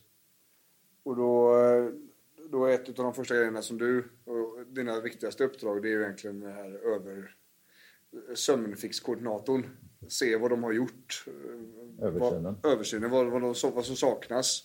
Och 1.03 1.15
då, 1.15 1.55
eh, 1.55 1.85
då 2.51 2.65
är 2.65 2.73
ett 2.73 2.87
av 2.89 3.05
de 3.05 3.13
första 3.13 3.35
grejerna 3.35 3.61
som 3.61 3.77
du 3.77 4.03
dina 4.73 4.99
viktigaste 5.01 5.43
uppdrag 5.43 5.81
det 5.81 5.87
är 5.87 5.91
ju 5.91 6.01
egentligen 6.03 6.39
det 6.39 6.51
här 6.51 6.71
över 6.95 7.35
sömnfixkoordinatorn. 8.35 9.65
Se 10.07 10.35
vad 10.37 10.49
de 10.49 10.63
har 10.63 10.71
gjort. 10.71 11.25
eh, 11.27 12.05
Översynen. 12.07 12.55
Vad, 12.61 12.71
översynen, 12.73 13.09
vad, 13.11 13.25
vad, 13.27 13.41
de, 13.41 13.71
vad 13.73 13.85
som 13.85 13.95
saknas. 13.95 14.63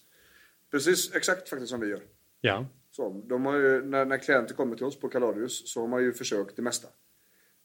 Precis, 0.70 1.14
exakt 1.14 1.48
faktiskt 1.48 1.70
som 1.70 1.80
vi 1.80 1.86
gör. 1.88 2.02
Ja, 2.40 2.66
Så, 2.90 3.22
de 3.26 3.46
har 3.46 3.56
ju, 3.56 3.84
när, 3.84 4.04
när 4.04 4.18
klienter 4.18 4.54
kommer 4.54 4.76
till 4.76 4.84
oss 4.86 5.00
på 5.00 5.08
Kaladius 5.08 5.72
så 5.72 5.80
har 5.80 5.88
man 5.88 6.02
ju 6.02 6.12
försökt 6.12 6.56
det 6.56 6.62
mesta. 6.62 6.88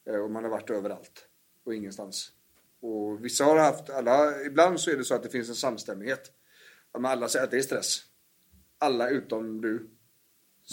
Eh, 0.09 0.15
och 0.15 0.31
man 0.31 0.43
har 0.43 0.51
varit 0.51 0.69
överallt 0.69 1.27
och 1.63 1.75
ingenstans. 1.75 2.31
Och 2.79 3.25
vissa 3.25 3.43
har 3.45 3.57
haft, 3.57 3.89
alla, 3.89 4.41
ibland 4.41 4.79
så 4.79 4.91
är 4.91 4.97
det 4.97 5.03
så 5.03 5.15
att 5.15 5.23
det 5.23 5.29
finns 5.29 5.49
en 5.49 5.55
samstämmighet. 5.55 6.31
Men 6.93 7.05
alla 7.05 7.27
säger 7.27 7.45
att 7.45 7.51
det 7.51 7.57
är 7.57 7.61
stress. 7.61 8.03
Alla 8.77 9.09
utom 9.09 9.61
du 9.61 9.89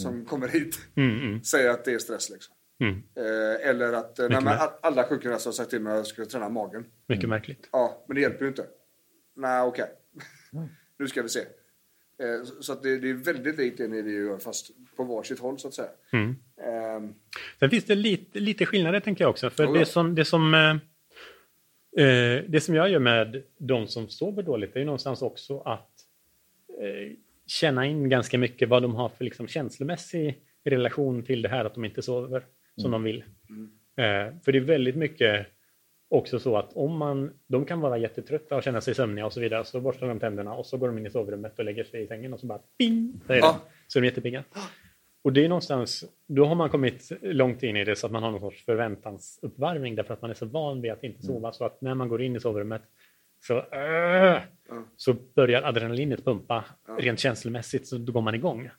som 0.02 0.24
kommer 0.24 0.48
hit 0.48 0.78
mm, 0.94 1.20
mm, 1.22 1.42
säger 1.42 1.70
att 1.70 1.84
det 1.84 1.92
är 1.92 1.98
stress 1.98 2.30
liksom. 2.30 2.54
mm. 2.80 3.02
Eh, 3.16 3.68
eller 3.68 3.92
att 3.92 4.18
eh, 4.18 4.28
nej, 4.28 4.40
men, 4.42 4.58
alla 4.82 5.04
sjukgymnaster 5.04 5.48
har 5.50 5.52
sagt 5.54 5.70
till 5.70 5.80
mig 5.80 5.92
att 5.92 5.96
jag 5.98 6.06
ska 6.06 6.24
träna 6.24 6.48
magen. 6.48 6.84
mycket 7.06 7.28
märkligt. 7.28 7.68
Ja, 7.72 8.04
men 8.08 8.14
det 8.14 8.20
hjälper 8.20 8.42
ju 8.44 8.48
inte. 8.48 8.66
Nej, 9.36 9.62
okej. 9.62 9.88
nu 10.98 11.06
ska 11.08 11.22
vi 11.22 11.28
se. 11.28 11.40
Eh, 12.22 12.44
så- 12.44 12.62
så 12.62 12.72
att 12.72 12.82
det, 12.82 12.98
det 12.98 13.10
är 13.10 13.14
väldigt 13.14 13.56
likt 13.58 13.78
det 13.78 13.88
ni 13.88 14.10
gör 14.12 14.38
fast 14.38 14.70
på 14.96 15.04
varsitt 15.04 15.38
håll 15.38 15.58
så 15.58 15.68
att 15.68 15.74
säga. 15.74 15.88
Mm. 16.12 16.36
Ehm, 16.66 17.14
Sen 17.58 17.70
finns 17.70 17.84
det 17.84 17.94
lite, 17.94 18.40
lite 18.40 18.66
skillnader 18.66 19.00
tänker 19.00 19.24
jag 19.24 19.30
också. 19.30 19.50
För 19.50 19.64
ja. 19.64 19.72
det 19.72 19.86
som, 19.86 20.14
det, 20.14 20.24
som, 20.24 20.54
eh, 20.54 20.70
eh, 22.06 22.44
det 22.48 22.60
som 22.64 22.74
jag 22.74 22.90
gör 22.90 22.98
med 22.98 23.42
de 23.58 23.86
som 23.88 24.08
sover 24.08 24.42
dåligt 24.42 24.74
är 24.76 24.80
ju 24.80 24.84
någonstans 24.86 25.22
också 25.22 25.60
att 25.60 25.90
eh, 26.80 27.12
känna 27.50 27.86
in 27.86 28.08
ganska 28.08 28.38
mycket 28.38 28.68
vad 28.68 28.82
de 28.82 28.94
har 28.94 29.08
för 29.08 29.24
liksom, 29.24 29.46
känslomässig 29.48 30.42
relation 30.64 31.22
till 31.22 31.42
det 31.42 31.48
här 31.48 31.64
att 31.64 31.74
de 31.74 31.84
inte 31.84 32.02
sover 32.02 32.42
som 32.76 32.90
de 32.90 33.02
vill. 33.02 33.24
Eh, 33.96 34.34
för 34.44 34.52
det 34.52 34.58
är 34.58 34.60
väldigt 34.60 34.96
mycket 34.96 35.46
också 36.10 36.38
så 36.38 36.56
att 36.56 36.72
om 36.72 36.96
man, 36.96 37.32
de 37.46 37.64
kan 37.64 37.80
vara 37.80 37.98
jättetrötta 37.98 38.56
och 38.56 38.62
känna 38.62 38.80
sig 38.80 38.94
sömniga 38.94 39.26
och 39.26 39.32
så 39.32 39.40
vidare, 39.40 39.64
så 39.64 39.80
borstar 39.80 40.08
de 40.08 40.20
tänderna 40.20 40.54
och 40.54 40.66
så 40.66 40.76
går 40.76 40.88
de 40.88 40.98
in 40.98 41.06
i 41.06 41.10
sovrummet 41.10 41.58
och 41.58 41.64
lägger 41.64 41.84
sig 41.84 42.02
i 42.02 42.06
sängen 42.06 42.32
och 42.32 42.40
så 42.40 42.46
bara 42.46 42.60
ping, 42.78 43.20
så 43.26 43.32
är, 43.32 43.36
Ja. 43.36 43.60
det. 43.64 43.72
Så 43.86 43.98
är 43.98 44.00
de 44.00 44.06
jättepigga. 44.08 44.44
Och 45.22 45.32
det 45.32 45.44
är 45.44 45.48
någonstans, 45.48 46.04
då 46.26 46.44
har 46.44 46.54
man 46.54 46.70
kommit 46.70 47.12
långt 47.22 47.62
in 47.62 47.76
i 47.76 47.84
det 47.84 47.96
så 47.96 48.06
att 48.06 48.12
man 48.12 48.22
har 48.22 48.30
någon 48.30 48.40
sorts 48.40 48.64
förväntansuppvärmning 48.64 49.94
därför 49.94 50.14
att 50.14 50.22
man 50.22 50.30
är 50.30 50.34
så 50.34 50.46
van 50.46 50.80
vid 50.80 50.92
att 50.92 51.04
inte 51.04 51.22
sova 51.22 51.52
så 51.52 51.64
att 51.64 51.80
när 51.80 51.94
man 51.94 52.08
går 52.08 52.22
in 52.22 52.36
i 52.36 52.40
sovrummet 52.40 52.82
så, 53.40 53.58
äh, 53.70 54.42
så 54.96 55.16
börjar 55.34 55.62
adrenalinet 55.62 56.24
pumpa 56.24 56.64
rent 56.98 57.18
känslomässigt 57.18 57.86
så 57.86 57.98
då 57.98 58.12
går 58.12 58.20
man 58.20 58.34
igång. 58.34 58.70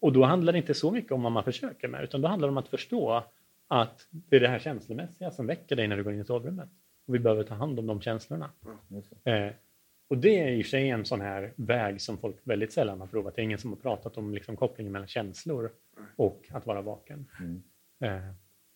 Och 0.00 0.12
då 0.12 0.24
handlar 0.24 0.52
det 0.52 0.58
inte 0.58 0.74
så 0.74 0.90
mycket 0.90 1.12
om 1.12 1.22
vad 1.22 1.32
man 1.32 1.44
försöker 1.44 1.88
med 1.88 2.04
utan 2.04 2.20
då 2.20 2.28
handlar 2.28 2.48
det 2.48 2.52
om 2.52 2.58
att 2.58 2.68
förstå 2.68 3.24
att 3.68 4.08
det 4.10 4.36
är 4.36 4.40
det 4.40 4.48
här 4.48 4.58
känslomässiga 4.58 5.30
som 5.30 5.46
väcker 5.46 5.76
dig 5.76 5.88
när 5.88 5.96
du 5.96 6.04
går 6.04 6.12
in 6.12 6.20
i 6.20 6.24
sovrummet. 6.24 6.68
Och 7.06 7.14
vi 7.14 7.18
behöver 7.18 7.42
ta 7.42 7.54
hand 7.54 7.78
om 7.78 7.86
de 7.86 8.00
känslorna. 8.00 8.50
Eh, 9.24 9.52
och 10.08 10.18
det 10.18 10.40
är 10.40 10.50
i 10.50 10.60
och 10.60 10.64
för 10.64 10.70
sig 10.70 10.88
en 10.88 11.04
sån 11.04 11.20
här 11.20 11.52
väg 11.56 12.00
som 12.00 12.18
folk 12.18 12.36
väldigt 12.44 12.72
sällan 12.72 13.00
har 13.00 13.06
provat. 13.06 13.36
Det 13.36 13.42
är 13.42 13.44
ingen 13.44 13.58
som 13.58 13.70
har 13.70 13.76
pratat 13.76 14.16
om 14.16 14.34
liksom, 14.34 14.56
kopplingen 14.56 14.92
mellan 14.92 15.08
känslor 15.08 15.70
och 16.16 16.46
att 16.50 16.66
vara 16.66 16.82
vaken. 16.82 17.26
Mm. 17.40 17.62
Eh, 18.00 18.32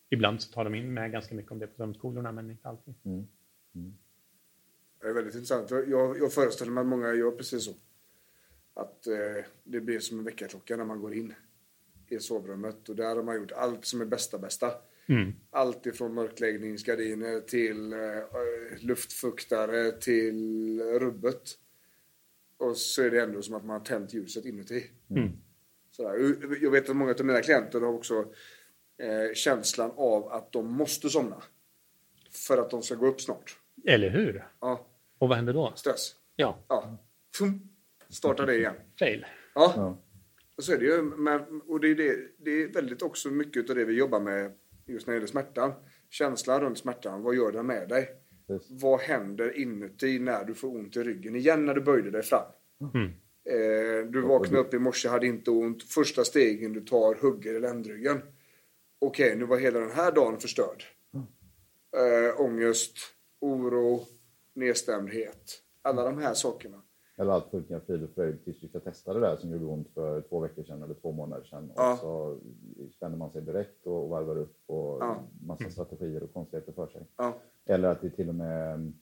ibland 0.09 0.41
så 0.41 0.53
tar 0.53 0.63
de 0.63 0.75
in 0.75 0.93
med 0.93 1.11
ganska 1.11 1.35
mycket 1.35 1.51
om 1.51 1.59
det 1.59 1.67
på 1.67 1.75
sömnskolorna, 1.75 2.31
men 2.31 2.51
inte 2.51 2.69
alltid. 2.69 2.93
Mm. 3.05 3.27
Det 5.05 5.09
är 5.09 5.13
väldigt 5.13 5.35
intressant. 5.35 5.71
Jag, 5.71 6.17
jag 6.19 6.33
föreställer 6.33 6.71
mig 6.71 6.81
att 6.81 6.87
många 6.87 7.13
gör 7.13 7.31
precis 7.31 7.63
så. 7.63 7.71
Att 8.73 9.07
eh, 9.07 9.45
det 9.63 9.81
blir 9.81 9.99
som 9.99 10.19
en 10.19 10.25
väckarklocka 10.25 10.77
när 10.77 10.85
man 10.85 10.99
går 10.99 11.13
in 11.13 11.33
i 12.09 12.19
sovrummet. 12.19 12.89
Och 12.89 12.95
där 12.95 13.15
har 13.15 13.23
man 13.23 13.35
gjort 13.35 13.51
allt 13.51 13.85
som 13.85 14.01
är 14.01 14.05
bästa 14.05 14.37
bästa. 14.37 14.71
Mm. 15.05 15.33
Allt 15.49 15.85
ifrån 15.85 16.13
mörkläggningsgardiner 16.13 17.39
till 17.39 17.93
eh, 17.93 17.99
luftfuktare 18.79 19.91
till 19.91 20.81
rubbet. 20.81 21.41
Och 22.57 22.77
så 22.77 23.03
är 23.03 23.11
det 23.11 23.21
ändå 23.21 23.41
som 23.41 23.55
att 23.55 23.65
man 23.65 23.79
har 23.79 23.85
tänt 23.85 24.13
ljuset 24.13 24.45
inuti. 24.45 24.83
Mm. 25.09 25.31
Sådär. 25.91 26.35
Jag 26.61 26.71
vet 26.71 26.89
att 26.89 26.95
många 26.95 27.11
av 27.11 27.25
mina 27.25 27.41
klienter 27.41 27.81
har 27.81 27.93
också 27.93 28.33
eh, 28.97 29.33
känslan 29.33 29.91
av 29.95 30.27
att 30.27 30.51
de 30.51 30.71
måste 30.71 31.09
somna. 31.09 31.43
För 32.47 32.57
att 32.57 32.69
de 32.69 32.81
ska 32.81 32.95
gå 32.95 33.07
upp 33.07 33.21
snart. 33.21 33.59
Eller 33.87 34.09
hur? 34.09 34.47
Ja, 34.59 34.87
Och 35.17 35.29
vad 35.29 35.35
händer 35.37 35.53
då? 35.53 35.73
stress. 35.75 36.15
Ja, 36.35 36.65
Ja. 36.67 36.97
Fum. 37.37 37.69
Starta 38.09 38.45
det 38.45 38.55
igen. 38.57 38.75
fail. 38.99 39.25
Ja, 39.55 39.73
Ja. 39.75 39.97
och 40.57 40.63
så 40.63 40.73
är 40.73 40.77
det 40.77 40.85
ju. 40.85 41.01
Men, 41.01 41.61
och 41.67 41.79
det 41.79 41.87
är, 41.87 41.95
det, 41.95 42.15
det 42.37 42.51
är 42.63 42.67
väldigt 42.73 43.01
också 43.01 43.29
mycket 43.29 43.69
av 43.69 43.75
det 43.75 43.85
vi 43.85 43.93
jobbar 43.93 44.19
med 44.19 44.51
just 44.85 45.07
när 45.07 45.13
det 45.13 45.15
gäller 45.17 45.27
smärtan. 45.27 45.71
Känslan 46.09 46.61
runt 46.61 46.77
smärtan. 46.77 47.21
Vad 47.23 47.35
gör 47.35 47.51
den 47.51 47.65
med 47.65 47.89
dig? 47.89 48.09
Precis. 48.47 48.81
Vad 48.81 48.99
händer 48.99 49.57
inuti 49.57 50.19
när 50.19 50.43
du 50.45 50.53
får 50.53 50.67
ont 50.67 50.95
i 50.97 51.03
ryggen 51.03 51.35
igen 51.35 51.65
när 51.65 51.73
du 51.73 51.81
böjde 51.81 52.11
dig 52.11 52.23
fram? 52.23 52.45
Mm. 52.93 53.07
Eh, 53.49 54.09
du 54.11 54.21
vaknade 54.21 54.57
upp 54.63 54.73
i 54.73 54.79
morse, 54.79 55.07
hade 55.09 55.27
inte 55.27 55.51
ont. 55.51 55.83
Första 55.83 56.23
stegen 56.23 56.73
du 56.73 56.81
tar 56.81 57.15
hugger 57.15 57.53
i 57.53 57.59
ländryggen. 57.59 58.21
Okej, 58.99 59.35
nu 59.35 59.45
var 59.45 59.57
hela 59.57 59.79
den 59.79 59.91
här 59.91 60.11
dagen 60.11 60.39
förstörd. 60.39 60.83
Eh, 61.97 62.41
ångest 62.41 62.97
oro, 63.39 64.05
nedstämdhet. 64.55 65.51
Alla 65.81 66.03
de 66.03 66.17
här 66.17 66.33
sakerna. 66.33 66.81
Eller 67.17 67.31
allt 67.31 67.49
funkar 67.51 67.79
frid 67.79 68.03
och 68.03 68.09
fröjd 68.09 68.43
tills 68.43 68.63
vi 68.63 68.67
ska 68.67 68.79
testa 68.79 69.13
det 69.13 69.19
där 69.19 69.35
som 69.35 69.49
gjorde 69.51 69.65
ont 69.65 69.89
för 69.93 70.21
två 70.21 70.39
veckor 70.39 70.63
sedan 70.63 70.83
eller 70.83 70.93
två 70.93 71.11
månader 71.11 71.43
sedan. 71.43 71.71
Ja. 71.75 71.93
Och 71.93 71.99
så 71.99 72.37
spänner 72.95 73.17
man 73.17 73.31
sig 73.31 73.41
direkt 73.41 73.87
och 73.87 74.09
varvar 74.09 74.37
upp 74.37 74.57
och 74.65 74.97
Ja. 75.01 75.23
massa 75.41 75.69
strategier 75.69 76.23
och 76.23 76.33
konstigheter 76.33 76.71
för 76.73 76.87
sig. 76.87 77.07
Ja. 77.17 77.33
Eller 77.65 77.87
att 77.89 78.01
det 78.01 78.09
till 78.09 78.29
och 78.29 78.35
med 78.35 78.73
mm, 78.73 78.93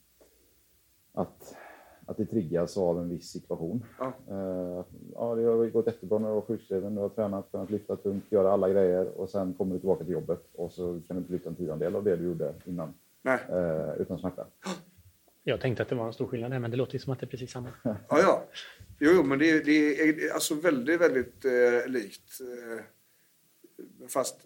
att, 1.13 1.55
att 2.05 2.17
det 2.17 2.25
triggas 2.25 2.77
av 2.77 2.99
en 2.99 3.09
viss 3.09 3.31
situation. 3.31 3.85
Ja. 3.99 4.13
Eh, 4.29 4.85
ja, 5.13 5.35
det 5.35 5.43
har 5.43 5.69
gått 5.69 5.87
jättebra 5.87 6.19
när 6.19 6.27
du 6.27 6.33
var 6.33 6.41
sjukskriven, 6.41 6.95
du 6.95 7.01
har 7.01 7.09
tränat, 7.09 7.51
kunnat 7.51 7.69
lyfta 7.69 7.95
tungt, 7.95 8.31
göra 8.31 8.51
alla 8.51 8.69
grejer 8.69 9.07
och 9.19 9.29
sen 9.29 9.53
kommer 9.53 9.73
du 9.73 9.79
tillbaka 9.79 10.03
till 10.03 10.13
jobbet 10.13 10.49
och 10.55 10.71
så 10.71 11.01
kan 11.07 11.15
du 11.15 11.21
inte 11.21 11.31
lyfta 11.33 11.49
en 11.49 11.55
tiondel 11.55 11.95
av 11.95 12.03
det 12.03 12.15
du 12.15 12.23
gjorde 12.23 12.53
innan. 12.65 12.93
Nej. 13.21 13.39
Eh, 13.49 13.93
utan 14.01 14.19
smärta. 14.19 14.45
Jag 15.43 15.61
tänkte 15.61 15.83
att 15.83 15.89
det 15.89 15.95
var 15.95 16.07
en 16.07 16.13
stor 16.13 16.27
skillnad 16.27 16.51
där, 16.51 16.59
men 16.59 16.71
det 16.71 16.77
låter 16.77 16.99
som 16.99 17.13
att 17.13 17.19
det 17.19 17.25
är 17.25 17.27
precis 17.27 17.51
samma. 17.51 17.69
Ja, 17.83 17.97
ja. 18.09 18.43
Jo, 18.99 19.11
jo 19.15 19.23
men 19.23 19.39
det, 19.39 19.65
det 19.65 19.99
är 20.01 20.33
alltså 20.33 20.55
väldigt, 20.55 21.01
väldigt 21.01 21.45
eh, 21.45 21.87
likt. 21.87 22.39
Eh, 22.41 22.83
fast 24.07 24.45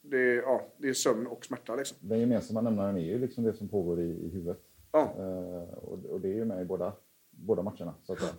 det, 0.00 0.34
ja, 0.34 0.72
det 0.76 0.88
är 0.88 0.94
sömn 0.94 1.26
och 1.26 1.44
smärta 1.44 1.76
liksom. 1.76 1.96
Den 2.00 2.20
gemensamma 2.20 2.60
nämnaren 2.60 2.96
är 2.96 3.04
ju 3.04 3.18
liksom 3.18 3.44
det 3.44 3.52
som 3.52 3.68
pågår 3.68 4.00
i, 4.00 4.04
i 4.04 4.28
huvudet. 4.28 4.58
Ja. 4.92 5.14
Eh, 5.18 5.74
och, 5.78 6.04
och 6.04 6.20
det 6.20 6.28
är 6.28 6.34
ju 6.34 6.44
med 6.44 6.62
i 6.62 6.64
båda, 6.64 6.92
båda 7.30 7.62
matcherna. 7.62 7.94
Så 8.02 8.12
att. 8.12 8.34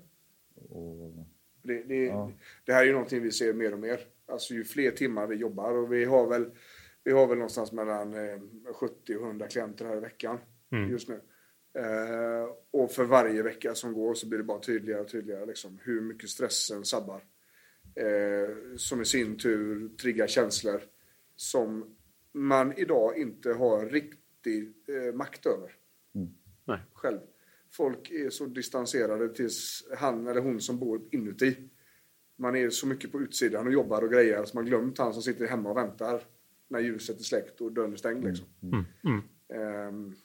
Och, 0.70 1.14
Det, 1.62 1.84
det, 1.84 2.06
Ja. 2.06 2.32
det 2.66 2.74
här 2.74 2.82
är 2.82 2.86
ju 2.86 2.92
någonting 2.92 3.22
vi 3.24 3.32
ser 3.32 3.54
mer 3.54 3.74
och 3.74 3.80
mer. 3.80 4.00
Alltså 4.26 4.54
ju 4.54 4.64
fler 4.64 4.92
timmar 4.92 5.28
vi 5.28 5.36
jobbar 5.36 5.74
och 5.74 5.94
vi 5.94 6.06
har 6.06 6.28
väl, 6.28 6.46
vi 7.04 7.12
har 7.12 7.28
väl 7.28 7.38
någonstans 7.38 7.72
mellan 7.72 8.14
eh, 8.14 8.40
70 8.74 9.16
och 9.16 9.26
100 9.28 9.48
klienter 9.48 9.86
här 9.86 9.98
i 9.98 10.00
veckan 10.00 10.38
just 10.90 11.10
nu. 11.10 11.22
Eh, 11.74 12.50
och 12.72 12.92
för 12.92 13.06
varje 13.06 13.44
vecka 13.44 13.76
som 13.76 13.94
går 13.94 14.14
så 14.14 14.28
blir 14.28 14.38
det 14.38 14.44
bara 14.44 14.60
tydligare 14.60 15.02
och 15.02 15.08
tydligare 15.08 15.46
liksom, 15.46 15.80
hur 15.84 16.02
mycket 16.02 16.30
stressen 16.30 16.86
sabbar. 16.86 17.24
Eh, 17.96 18.56
som 18.78 19.02
i 19.02 19.06
sin 19.06 19.38
tur 19.38 19.90
triggar 19.90 20.28
känslor 20.28 20.82
som 21.36 21.96
man 22.32 22.74
idag 22.78 23.18
inte 23.18 23.54
har 23.54 23.86
riktig 23.86 24.74
eh, 24.88 25.14
makt 25.14 25.46
över 25.46 25.72
Nej. 26.66 26.80
själv. 26.94 27.20
Folk 27.72 28.12
är 28.12 28.30
så 28.30 28.46
distanserade 28.46 29.30
tills 29.30 29.88
han 29.98 30.28
eller 30.28 30.42
hon 30.42 30.62
som 30.62 30.80
bor 30.80 31.02
inuti. 31.12 31.56
Man 32.36 32.56
är 32.56 32.70
så 32.70 32.88
mycket 32.88 33.12
på 33.12 33.22
utsidan 33.22 33.68
och 33.68 33.74
jobbar 33.74 34.02
och 34.02 34.12
grejer 34.12 34.46
så 34.46 34.58
man 34.58 34.66
glömt 34.66 34.98
han 34.98 35.14
som 35.14 35.22
sitter 35.22 35.48
hemma 35.48 35.70
och 35.70 35.78
väntar 35.78 36.22
när 36.68 36.80
ljuset 36.80 37.20
är 37.20 37.24
släckt 37.24 37.62
och 37.62 37.72
dörren 37.72 37.94
är 37.94 37.98
stängd. 37.98 38.24
Liksom. 38.24 38.48
Ehm, 39.54 40.16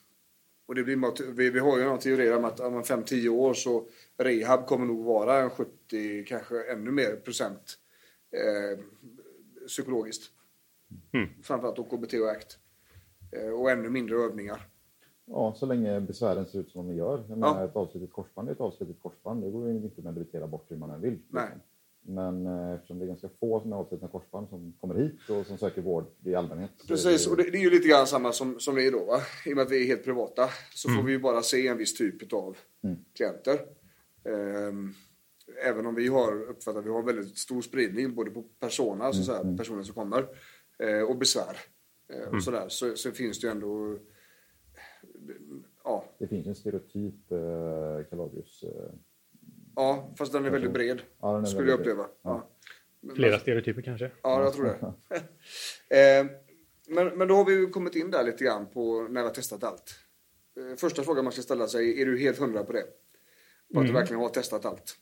och 0.68 0.74
det 0.74 0.82
blir, 0.84 1.32
vi, 1.32 1.50
vi 1.50 1.58
har 1.58 1.78
ju 1.78 1.84
någon 1.84 1.98
teori 1.98 2.32
om 2.32 2.44
att 2.44 2.60
om 2.60 2.82
5-10 2.82 3.28
år 3.28 3.54
så 3.54 3.88
rehab 4.16 4.66
kommer 4.66 4.86
nog 4.86 5.04
vara 5.04 5.38
en 5.38 5.50
70, 5.50 6.24
kanske 6.28 6.72
ännu 6.72 6.90
mer 6.90 7.16
procent 7.16 7.78
eh, 8.30 8.84
psykologiskt. 9.66 10.32
Framförallt 11.42 11.78
OKBT 11.78 12.14
och 12.14 12.30
ACT. 12.30 12.58
Eh, 13.32 13.48
och 13.50 13.70
ännu 13.70 13.90
mindre 13.90 14.16
övningar. 14.16 14.66
ja, 15.24 15.54
så 15.56 15.66
länge 15.66 16.00
besvären 16.00 16.46
ser 16.46 16.58
ut 16.60 16.70
som 16.70 16.88
de 16.88 16.94
gör. 16.96 17.18
Jag 17.18 17.30
Ja. 17.30 17.36
menar, 17.36 17.64
Ett 17.64 17.76
avslutet 17.76 18.12
korsband 18.12 18.48
är 18.48 18.52
ett 18.52 18.60
avslutet 18.60 18.96
korsband. 19.02 19.42
Det 19.44 19.50
går 19.50 19.68
ju 19.68 19.76
inte 19.76 19.98
att 19.98 20.04
meditera 20.04 20.46
bort 20.46 20.66
hur 20.70 20.76
man 20.76 20.90
än 20.90 21.00
vill. 21.00 21.12
liksom. 21.12 21.28
Nej. 21.38 21.50
Men 22.08 22.46
eh, 22.46 22.74
eftersom 22.74 22.98
det 22.98 23.04
är 23.04 23.06
ganska 23.06 23.28
få 23.40 23.60
som 23.60 23.72
har 23.72 23.78
avslutna 23.78 24.08
korsband 24.08 24.48
som 24.48 24.72
kommer 24.80 24.94
hit 24.94 25.30
och 25.30 25.46
som 25.46 25.58
söker 25.58 25.82
vård 25.82 26.04
i 26.24 26.34
allmänhet. 26.34 26.70
är 26.82 26.86
Precis, 26.86 27.24
det- 27.24 27.30
och 27.30 27.36
det, 27.36 27.50
det 27.50 27.58
är 27.58 27.62
ju 27.62 27.70
lite 27.70 27.88
grann 27.88 28.06
samma 28.06 28.32
som, 28.32 28.60
som 28.60 28.74
vi 28.74 28.86
är 28.86 28.92
då. 28.92 29.04
Va? 29.04 29.18
I 29.46 29.52
och 29.52 29.56
med 29.56 29.62
att 29.62 29.70
vi 29.72 29.82
är 29.82 29.86
helt 29.86 30.04
privata 30.04 30.48
så 30.74 30.88
får 30.88 31.02
vi 31.02 31.12
ju 31.12 31.18
bara 31.18 31.42
se 31.42 31.66
en 31.68 31.76
viss 31.78 31.94
typ 31.94 32.32
av 32.32 32.56
klienter. 33.16 33.58
Ehm, 34.24 34.92
även 35.64 35.86
om 35.86 35.94
vi 35.94 36.08
har 36.08 36.42
uppfattat 36.42 36.76
att 36.80 36.86
vi 36.86 36.90
har 36.90 37.02
väldigt 37.02 37.38
stor 37.38 37.62
spridning 37.62 38.14
både 38.14 38.30
på 38.30 38.42
persona, 38.42 39.12
så 39.12 39.20
att 39.20 39.26
säga, 39.26 39.56
personer 39.56 39.82
som 39.82 39.94
kommer, 39.94 40.26
eh, 40.78 41.02
och 41.02 41.18
besvär. 41.18 41.56
Eh, 42.12 42.28
och 42.34 42.42
sådär, 42.42 42.64
så, 42.68 42.96
så 42.96 43.10
finns 43.10 43.40
det 43.40 43.46
ju 43.46 43.50
ändå... 43.50 43.98
Ja, 45.84 46.04
Det 46.18 46.26
finns 46.28 46.46
en 46.46 46.54
stereotyp 46.54 47.32
eh, 47.32 48.04
Kaladius. 48.10 48.62
Eh, 48.62 48.92
ja, 49.78 50.14
fast 50.18 50.32
den 50.32 50.44
är 50.46 50.50
väldigt 50.50 50.72
bred, 50.72 51.02
Ja, 51.20 51.32
den 51.32 51.42
är 51.42 51.46
skulle 51.46 51.70
väldigt 51.70 51.86
jag 51.86 51.92
uppleva. 51.92 52.08
Ja. 52.22 52.50
Men- 53.00 53.16
Flera 53.16 53.38
stereotyper 53.38 53.82
kanske. 53.82 54.10
Ja, 54.22 54.42
jag 54.42 54.52
tror 54.52 54.64
det. 54.64 54.76
eh, 56.20 56.26
men, 56.88 57.06
men 57.18 57.28
då 57.28 57.34
har 57.34 57.44
vi 57.44 57.52
ju 57.52 57.66
kommit 57.66 57.96
in 57.96 58.10
där 58.10 58.24
lite 58.24 58.44
grann 58.44 58.70
på 58.70 59.02
när 59.02 59.20
vi 59.20 59.26
har 59.26 59.34
testat 59.34 59.64
allt. 59.64 59.94
Eh, 60.56 60.76
första 60.76 61.02
frågan 61.02 61.24
man 61.24 61.32
ska 61.32 61.42
ställa 61.42 61.66
sig, 61.66 62.02
är 62.02 62.06
du 62.06 62.18
helt 62.18 62.38
hundra 62.38 62.64
på 62.64 62.72
det? 62.72 62.84
På 63.74 63.80
att 63.80 63.86
du 63.86 63.92
verkligen 63.92 64.20
har 64.20 64.28
testat 64.28 64.64
allt? 64.64 64.96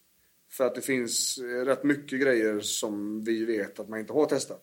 För 0.53 0.67
att 0.67 0.75
det 0.75 0.81
finns 0.81 1.39
eh, 1.39 1.65
rätt 1.65 1.85
mycket 1.85 2.21
grejer 2.21 2.61
som 2.61 3.25
vi 3.25 3.45
vet 3.45 3.81
att 3.81 3.89
man 3.89 3.99
inte 3.99 4.13
har 4.13 4.27
testat. 4.27 4.63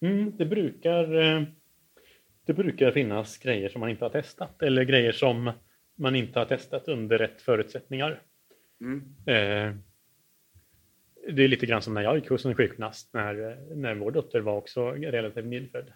Mm, 0.00 0.36
det, 0.36 0.46
brukar, 0.46 1.16
eh, 1.16 1.42
det 2.46 2.54
brukar 2.54 2.90
finnas 2.90 3.38
grejer 3.38 3.68
som 3.68 3.80
man 3.80 3.90
inte 3.90 4.04
har 4.04 4.10
testat 4.10 4.62
eller 4.62 4.84
grejer 4.84 5.12
som 5.12 5.52
man 5.98 6.14
inte 6.16 6.38
har 6.38 6.46
testat 6.46 6.88
under 6.88 7.18
rätt 7.18 7.42
förutsättningar. 7.42 8.22
Eh, 9.26 9.74
det 11.32 11.42
är 11.44 11.48
lite 11.48 11.66
grann 11.66 11.82
som 11.82 11.94
när 11.94 12.02
jag 12.02 12.16
gick 12.16 12.28
hos 12.28 12.44
en 12.44 12.54
sjukgymnast 12.54 13.14
när, 13.14 13.34
när 13.74 13.94
vår 13.94 14.10
dotter 14.10 14.40
var 14.40 14.56
också 14.56 14.90
relativt 14.90 15.44
nyfödd. 15.46 15.92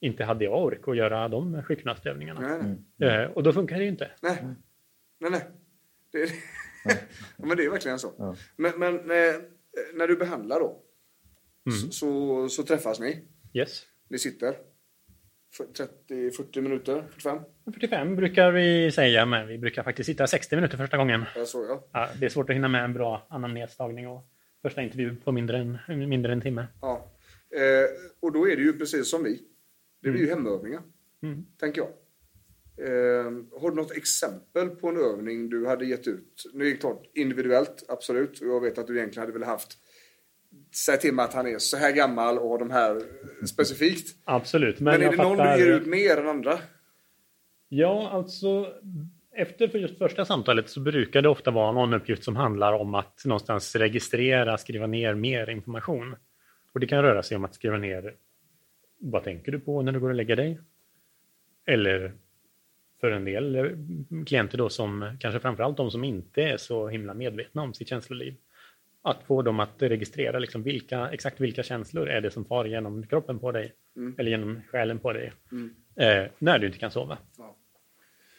Inte 0.00 0.24
hade 0.24 0.44
jag 0.44 0.62
ork 0.64 0.88
att 0.88 0.96
göra 0.96 1.28
de 1.28 1.62
sjukgymnastövningarna. 1.62 2.40
Nej, 2.40 2.76
nej. 2.96 3.08
Eh, 3.24 3.30
och 3.30 3.42
då 3.42 3.52
funkar 3.52 3.76
det 3.76 3.82
ju 3.82 3.88
inte. 3.88 4.10
Nej, 4.22 4.38
nej. 5.18 5.30
nej. 5.30 5.42
Det, 6.12 6.22
är- 6.22 6.30
ja, 7.36 7.46
men 7.46 7.56
det 7.56 7.64
är 7.64 7.70
verkligen 7.70 7.98
så. 7.98 8.12
Ja. 8.18 8.36
Men, 8.56 8.78
men 8.78 8.94
eh, 8.94 9.34
när 9.94 10.08
du 10.08 10.16
behandlar 10.16 10.60
då, 10.60 10.82
så, 11.82 11.90
så, 11.90 12.48
så 12.48 12.62
träffas 12.62 13.00
ni. 13.00 13.24
Yes. 13.52 13.82
Ni 14.08 14.18
sitter. 14.18 14.54
30-40 16.08 16.60
minuter, 16.60 17.04
45. 17.10 17.38
45 17.64 18.16
brukar 18.16 18.52
vi 18.52 18.92
säga, 18.92 19.26
men 19.26 19.48
vi 19.48 19.58
brukar 19.58 19.82
faktiskt 19.82 20.06
sitta 20.06 20.26
60 20.26 20.56
minuter 20.56 20.76
första 20.76 20.96
gången. 20.96 21.24
Jag 21.36 21.48
såg 21.48 21.66
jag. 21.66 21.82
Ja, 21.92 22.08
det 22.20 22.26
är 22.26 22.30
svårt 22.30 22.50
att 22.50 22.56
hinna 22.56 22.68
med 22.68 22.84
en 22.84 22.92
bra 22.92 23.26
anamnestagning 23.30 24.08
och 24.08 24.26
första 24.62 24.82
intervju 24.82 25.16
på 25.16 25.32
mindre 25.32 25.58
än, 25.58 25.78
mindre 26.08 26.32
än 26.32 26.38
en 26.38 26.42
timme. 26.42 26.66
Ja. 26.80 27.12
Eh, 27.54 27.88
och 28.20 28.32
då 28.32 28.48
är 28.48 28.56
det 28.56 28.62
ju 28.62 28.72
precis 28.72 29.10
som 29.10 29.24
vi. 29.24 29.42
Det 30.02 30.10
blir 30.10 30.22
ju 30.22 30.28
hemövningar, 30.28 30.82
tänker 31.60 31.80
jag. 31.80 31.90
Eh, 32.76 33.32
har 33.60 33.70
du 33.70 33.76
något 33.76 33.96
exempel 33.96 34.68
på 34.68 34.88
en 34.88 34.96
övning 34.96 35.50
du 35.50 35.66
hade 35.66 35.86
gett 35.86 36.06
ut? 36.06 36.50
Nu 36.52 36.66
är 36.66 36.70
det 36.70 36.76
klart 36.76 37.02
individuellt, 37.14 37.84
absolut. 37.88 38.40
Och 38.40 38.46
jag 38.46 38.60
vet 38.60 38.78
att 38.78 38.86
du 38.86 38.96
egentligen 38.96 39.22
hade 39.22 39.32
velat 39.32 39.48
haft 39.48 39.78
Säg 40.76 40.98
till 40.98 41.14
mig 41.14 41.24
att 41.24 41.34
han 41.34 41.46
är 41.46 41.58
så 41.58 41.76
här 41.76 41.92
gammal 41.92 42.38
och 42.38 42.58
de 42.58 42.70
här 42.70 43.00
specifikt. 43.46 44.16
Absolut. 44.24 44.80
Men, 44.80 45.00
Men, 45.00 45.08
är 45.08 45.16
det 45.16 45.22
någon 45.22 45.36
fattar- 45.36 45.56
du 45.56 45.64
ger 45.64 45.72
ut 45.72 45.86
mer 45.86 46.16
än 46.16 46.28
andra? 46.28 46.58
Ja, 47.68 48.08
alltså 48.12 48.72
efter 49.36 49.68
för 49.68 49.78
just 49.78 49.98
första 49.98 50.24
samtalet 50.24 50.68
så 50.68 50.80
brukar 50.80 51.22
det 51.22 51.28
ofta 51.28 51.50
vara 51.50 51.72
någon 51.72 51.94
uppgift 51.94 52.24
som 52.24 52.36
handlar 52.36 52.72
om 52.72 52.94
att 52.94 53.22
någonstans 53.24 53.76
registrera, 53.76 54.58
skriva 54.58 54.86
ner 54.86 55.14
mer 55.14 55.50
information. 55.50 56.16
Och 56.72 56.80
det 56.80 56.86
kan 56.86 57.02
röra 57.02 57.22
sig 57.22 57.36
om 57.36 57.44
att 57.44 57.54
skriva 57.54 57.76
ner 57.76 58.14
vad 58.98 59.24
tänker 59.24 59.52
du 59.52 59.60
på 59.60 59.82
när 59.82 59.92
du 59.92 60.00
går 60.00 60.08
och 60.08 60.14
lägger 60.14 60.36
dig? 60.36 60.60
Eller 61.66 62.12
för 63.00 63.10
en 63.10 63.24
del 63.24 63.76
klienter 64.26 64.58
då 64.58 64.68
som 64.68 65.16
kanske 65.20 65.40
framförallt 65.40 65.76
de 65.76 65.90
som 65.90 66.04
inte 66.04 66.42
är 66.42 66.56
så 66.56 66.88
himla 66.88 67.14
medvetna 67.14 67.62
om 67.62 67.74
sitt 67.74 67.88
känsloliv. 67.88 68.34
Att 69.06 69.22
få 69.22 69.42
dem 69.42 69.60
att 69.60 69.82
registrera 69.82 70.38
liksom 70.38 70.62
vilka, 70.62 71.08
exakt 71.10 71.40
vilka 71.40 71.62
känslor 71.62 72.08
är 72.08 72.20
det 72.20 72.30
som 72.30 72.44
far 72.44 72.64
genom 72.64 73.06
kroppen 73.06 73.38
på 73.38 73.52
dig. 73.52 73.72
Eller 74.18 74.30
genom 74.30 74.62
själen 74.70 74.98
på 74.98 75.12
dig. 75.12 75.32
Eh, 75.96 76.30
när 76.38 76.58
du 76.58 76.66
inte 76.66 76.78
kan 76.78 76.90
sova. 76.90 77.18
Ja. 77.38 77.56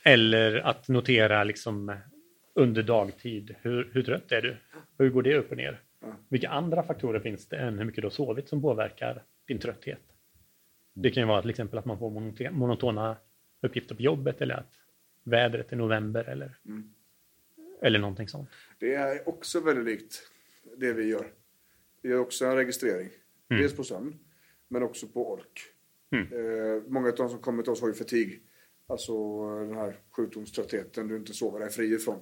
Eller 0.04 0.56
att 0.56 0.88
notera 0.88 1.44
liksom 1.44 1.96
under 2.54 2.84
dagtid, 2.84 3.56
hur, 3.62 3.90
hur 3.94 4.04
trött 4.04 4.32
är 4.32 4.42
du? 4.42 4.58
Hur 4.98 5.10
går 5.10 5.24
det 5.24 5.36
upp 5.36 5.52
och 5.52 5.58
ner? 5.58 5.82
Vilka 6.30 6.50
andra 6.50 6.84
faktorer 6.84 7.20
finns 7.20 7.48
det 7.48 7.58
än 7.58 7.78
hur 7.78 7.86
mycket 7.86 8.02
du 8.02 8.06
har 8.06 8.12
sovit 8.12 8.50
som 8.50 8.62
påverkar 8.62 9.24
din 9.48 9.60
trötthet? 9.60 10.02
Det 10.94 11.10
kan 11.12 11.24
ju 11.24 11.28
vara 11.28 11.42
till 11.42 11.50
exempel 11.50 11.80
att 11.80 11.86
man 11.86 12.00
får 12.00 12.50
monotona 12.52 13.18
uppgifter 13.62 13.96
på 13.96 14.02
jobbet 14.02 14.42
eller 14.42 14.56
att 14.56 14.74
vädret 15.24 15.72
är 15.72 15.76
november 15.76 16.24
eller, 16.24 16.58
eller 17.82 18.00
någonting 18.00 18.28
sånt. 18.28 18.50
Det 18.80 18.94
är 18.94 19.30
också 19.30 19.60
väldigt 19.60 19.86
likt 19.86 20.32
det 20.78 20.94
vi 20.94 21.04
gör. 21.04 21.34
Vi 22.02 22.10
gör 22.10 22.20
också 22.20 22.46
en 22.46 22.56
registrering. 22.56 23.10
Dels 23.50 23.76
på 23.76 23.84
sömn, 23.84 24.20
men 24.68 24.84
också 24.84 25.08
på 25.08 25.32
ork. 25.32 25.62
Eh, 26.12 26.84
många 26.88 27.10
av 27.10 27.16
de 27.16 27.30
som 27.30 27.40
kommer 27.40 27.64
till 27.64 27.72
oss 27.72 27.82
har 27.82 27.88
ju 27.88 27.94
fatig. 27.94 28.42
Alltså 28.88 29.14
den 29.60 29.76
här 29.76 30.00
sjukdomströttheten 30.12 31.08
du 31.08 31.16
inte 31.18 31.34
sover 31.34 31.60
dig 31.60 31.70
fri 31.70 31.94
ifrån. 31.94 32.20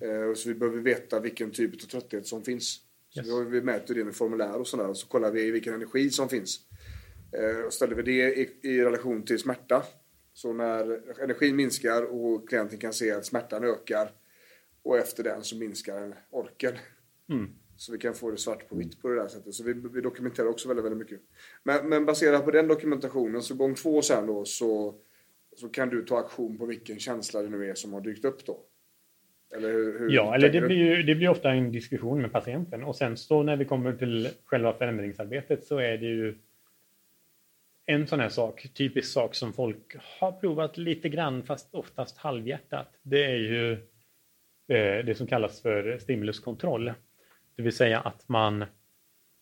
Eh, 0.00 0.34
så 0.34 0.48
vi 0.48 0.54
behöver 0.54 0.80
veta 0.80 1.20
vilken 1.20 1.50
typ 1.50 1.74
av 1.74 1.86
trötthet 1.86 2.26
som 2.26 2.44
finns. 2.44 2.80
Så 3.08 3.20
Yes. 3.20 3.52
vi 3.52 3.62
mäter 3.62 3.94
det 3.94 4.04
med 4.04 4.14
formulär 4.14 4.56
och 4.56 4.66
sådär. 4.66 4.88
Och 4.88 4.96
så 4.96 5.08
kollar 5.08 5.30
vi 5.32 5.50
vilken 5.50 5.74
energi 5.74 6.10
som 6.10 6.28
finns. 6.28 6.60
Eh, 7.32 7.64
och 7.66 7.72
ställer 7.72 7.94
vi 7.94 8.02
det 8.02 8.38
i, 8.38 8.56
i 8.62 8.80
relation 8.84 9.22
till 9.24 9.38
smärta 9.38 9.82
Så 10.32 10.52
när 10.52 11.02
energin 11.22 11.56
minskar 11.56 12.02
och 12.02 12.48
klienten 12.48 12.78
kan 12.78 12.92
se 12.92 13.10
att 13.10 13.26
smärtan 13.26 13.64
ökar 13.64 14.12
och 14.82 14.98
efter 14.98 15.24
den 15.24 15.44
så 15.44 15.56
minskar 15.56 16.24
orken. 16.30 16.74
Mm. 17.30 17.50
Så 17.78 17.92
vi 17.92 17.98
kan 17.98 18.14
få 18.14 18.30
det 18.30 18.36
svart 18.36 18.68
på 18.68 18.76
vitt 18.76 19.02
på 19.02 19.08
det 19.08 19.14
där 19.14 19.28
sättet. 19.28 19.54
Så 19.54 19.64
vi, 19.64 19.72
vi 19.72 20.00
dokumenterar 20.00 20.46
också 20.46 20.68
väldigt, 20.68 20.84
väldigt 20.84 20.98
mycket. 20.98 21.20
Men, 21.62 21.88
men 21.88 22.06
baserat 22.06 22.44
på 22.44 22.50
den 22.50 22.68
dokumentationen, 22.68 23.42
så 23.42 23.54
gång 23.54 23.74
två 23.74 24.02
sen 24.02 24.26
då 24.26 24.44
så, 24.44 24.94
så 25.56 25.68
kan 25.68 25.88
du 25.88 26.04
ta 26.04 26.18
aktion 26.18 26.58
på 26.58 26.66
vilken 26.66 26.98
känsla 26.98 27.42
det 27.42 27.48
nu 27.48 27.70
är 27.70 27.74
som 27.74 27.92
har 27.92 28.00
dykt 28.00 28.24
upp 28.24 28.46
då. 28.46 28.60
Eller 29.56 29.72
hur, 29.72 29.98
hur 29.98 30.10
Ja, 30.10 30.34
eller 30.34 30.50
det 30.50 30.60
du? 30.60 30.66
blir, 30.66 30.76
ju, 30.76 31.02
det 31.02 31.14
blir 31.14 31.28
ofta 31.28 31.50
en 31.50 31.72
diskussion 31.72 32.22
med 32.22 32.32
patienten 32.32 32.84
och 32.84 32.96
sen 32.96 33.16
så 33.16 33.42
när 33.42 33.56
vi 33.56 33.64
kommer 33.64 33.92
till 33.92 34.28
själva 34.44 34.72
förändringsarbetet 34.72 35.64
så 35.64 35.78
är 35.78 35.98
det 35.98 36.06
ju 36.06 36.34
en 37.86 38.06
sån 38.06 38.20
här 38.20 38.28
sak, 38.28 38.66
typisk 38.74 39.12
sak 39.12 39.34
som 39.34 39.52
folk 39.52 39.96
har 40.20 40.32
provat 40.32 40.78
lite 40.78 41.08
grann 41.08 41.42
fast 41.42 41.74
oftast 41.74 42.18
halvhjärtat. 42.18 42.88
Det 43.02 43.24
är 43.24 43.36
ju 43.36 43.72
eh, 44.68 45.04
det 45.04 45.16
som 45.16 45.26
kallas 45.26 45.62
för 45.62 45.98
stimuluskontroll. 45.98 46.92
Det 47.58 47.62
vill 47.62 47.76
säga 47.76 48.00
att 48.00 48.28
man 48.28 48.64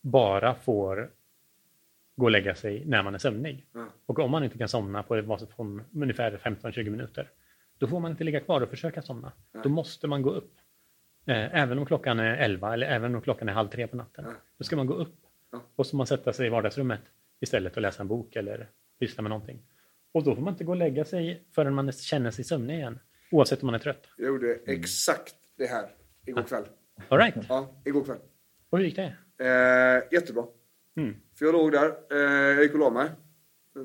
bara 0.03 0.55
får 0.55 1.11
gå 2.17 2.25
och 2.25 2.31
lägga 2.31 2.55
sig 2.55 2.85
när 2.87 3.03
man 3.03 3.15
är 3.15 3.19
sömnig. 3.19 3.67
Ja. 3.73 3.87
Och 4.07 4.19
om 4.19 4.31
man 4.31 4.45
inte 4.45 4.59
kan 4.59 4.69
somna 4.69 5.03
på 5.03 5.23
vad 5.23 5.39
som 5.39 5.49
får 5.49 5.85
ungefär 5.95 6.37
15-20 6.37 6.91
minuter, 6.91 7.31
då 7.79 7.87
får 7.87 8.01
man 8.01 8.11
inte 8.11 8.25
ligga 8.25 8.41
kvar 8.41 8.61
och 8.61 8.69
försöka 8.69 9.03
somna. 9.03 9.33
Då 9.63 9.69
måste 9.69 10.07
man 10.07 10.23
gå 10.23 10.31
upp. 10.31 10.53
Eh, 11.27 11.63
även 11.63 11.79
om 11.79 11.87
klockan 11.87 12.19
är 12.19 12.37
11 12.37 12.75
eller 12.75 12.87
även 12.87 13.15
om 13.15 13.21
klockan 13.21 13.49
är 13.49 13.53
halv 13.53 13.69
tre 13.69 13.87
på 13.87 13.97
natten. 13.97 14.25
Då 14.59 14.65
ska 14.65 14.77
man 14.77 14.87
gå 14.87 14.95
upp. 14.95 15.17
Och 15.77 15.87
så 15.87 15.97
man 15.97 16.07
sätta 16.07 16.33
sig 16.33 16.47
i 16.47 16.51
vardagsrummet 16.51 17.03
istället 17.41 17.77
och 17.77 17.83
läsa 17.83 18.03
en 18.03 18.09
bok 18.09 18.37
eller 18.37 18.71
pyssla 19.01 19.23
med 19.23 19.31
någonting. 19.31 19.63
Och 20.13 20.25
då 20.25 20.35
får 20.35 20.43
man 20.43 20.55
inte 20.55 20.65
gå 20.65 20.73
och 20.73 20.79
lägga 20.79 21.05
sig 21.05 21.45
förrän 21.55 21.75
man 21.75 21.93
känner 21.93 22.31
sig 22.31 22.45
sömnig 22.45 22.75
igen. 22.75 22.99
Oavsett 23.31 23.63
om 23.63 23.67
man 23.67 23.75
är 23.75 23.79
trött. 23.79 24.09
Jag 24.17 24.27
gjorde 24.27 24.59
exakt 24.67 25.35
det 25.57 25.67
här 25.67 25.89
igår 26.27 26.43
kväll. 26.43 26.65
All 27.09 27.19
right. 27.19 27.35
Ja, 27.49 27.83
igår 27.85 28.05
kväll. 28.05 28.19
Och 28.71 28.79
hur 28.79 28.85
gick 28.85 28.97
det? 28.97 29.17
Eh, 29.39 30.03
jättebra. 30.13 30.45
Mm. 30.97 31.15
För 31.39 31.45
jag 31.45 31.53
låg 31.53 31.73
där, 31.73 31.95
eh, 32.11 32.55
jag 32.55 32.63
gick 32.63 32.73
och 32.73 32.79
la 32.79 32.91
mig. 32.91 33.11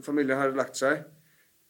Familjen 0.03 0.37
hade 0.37 0.55
lagt 0.55 0.75
sig. 0.75 0.93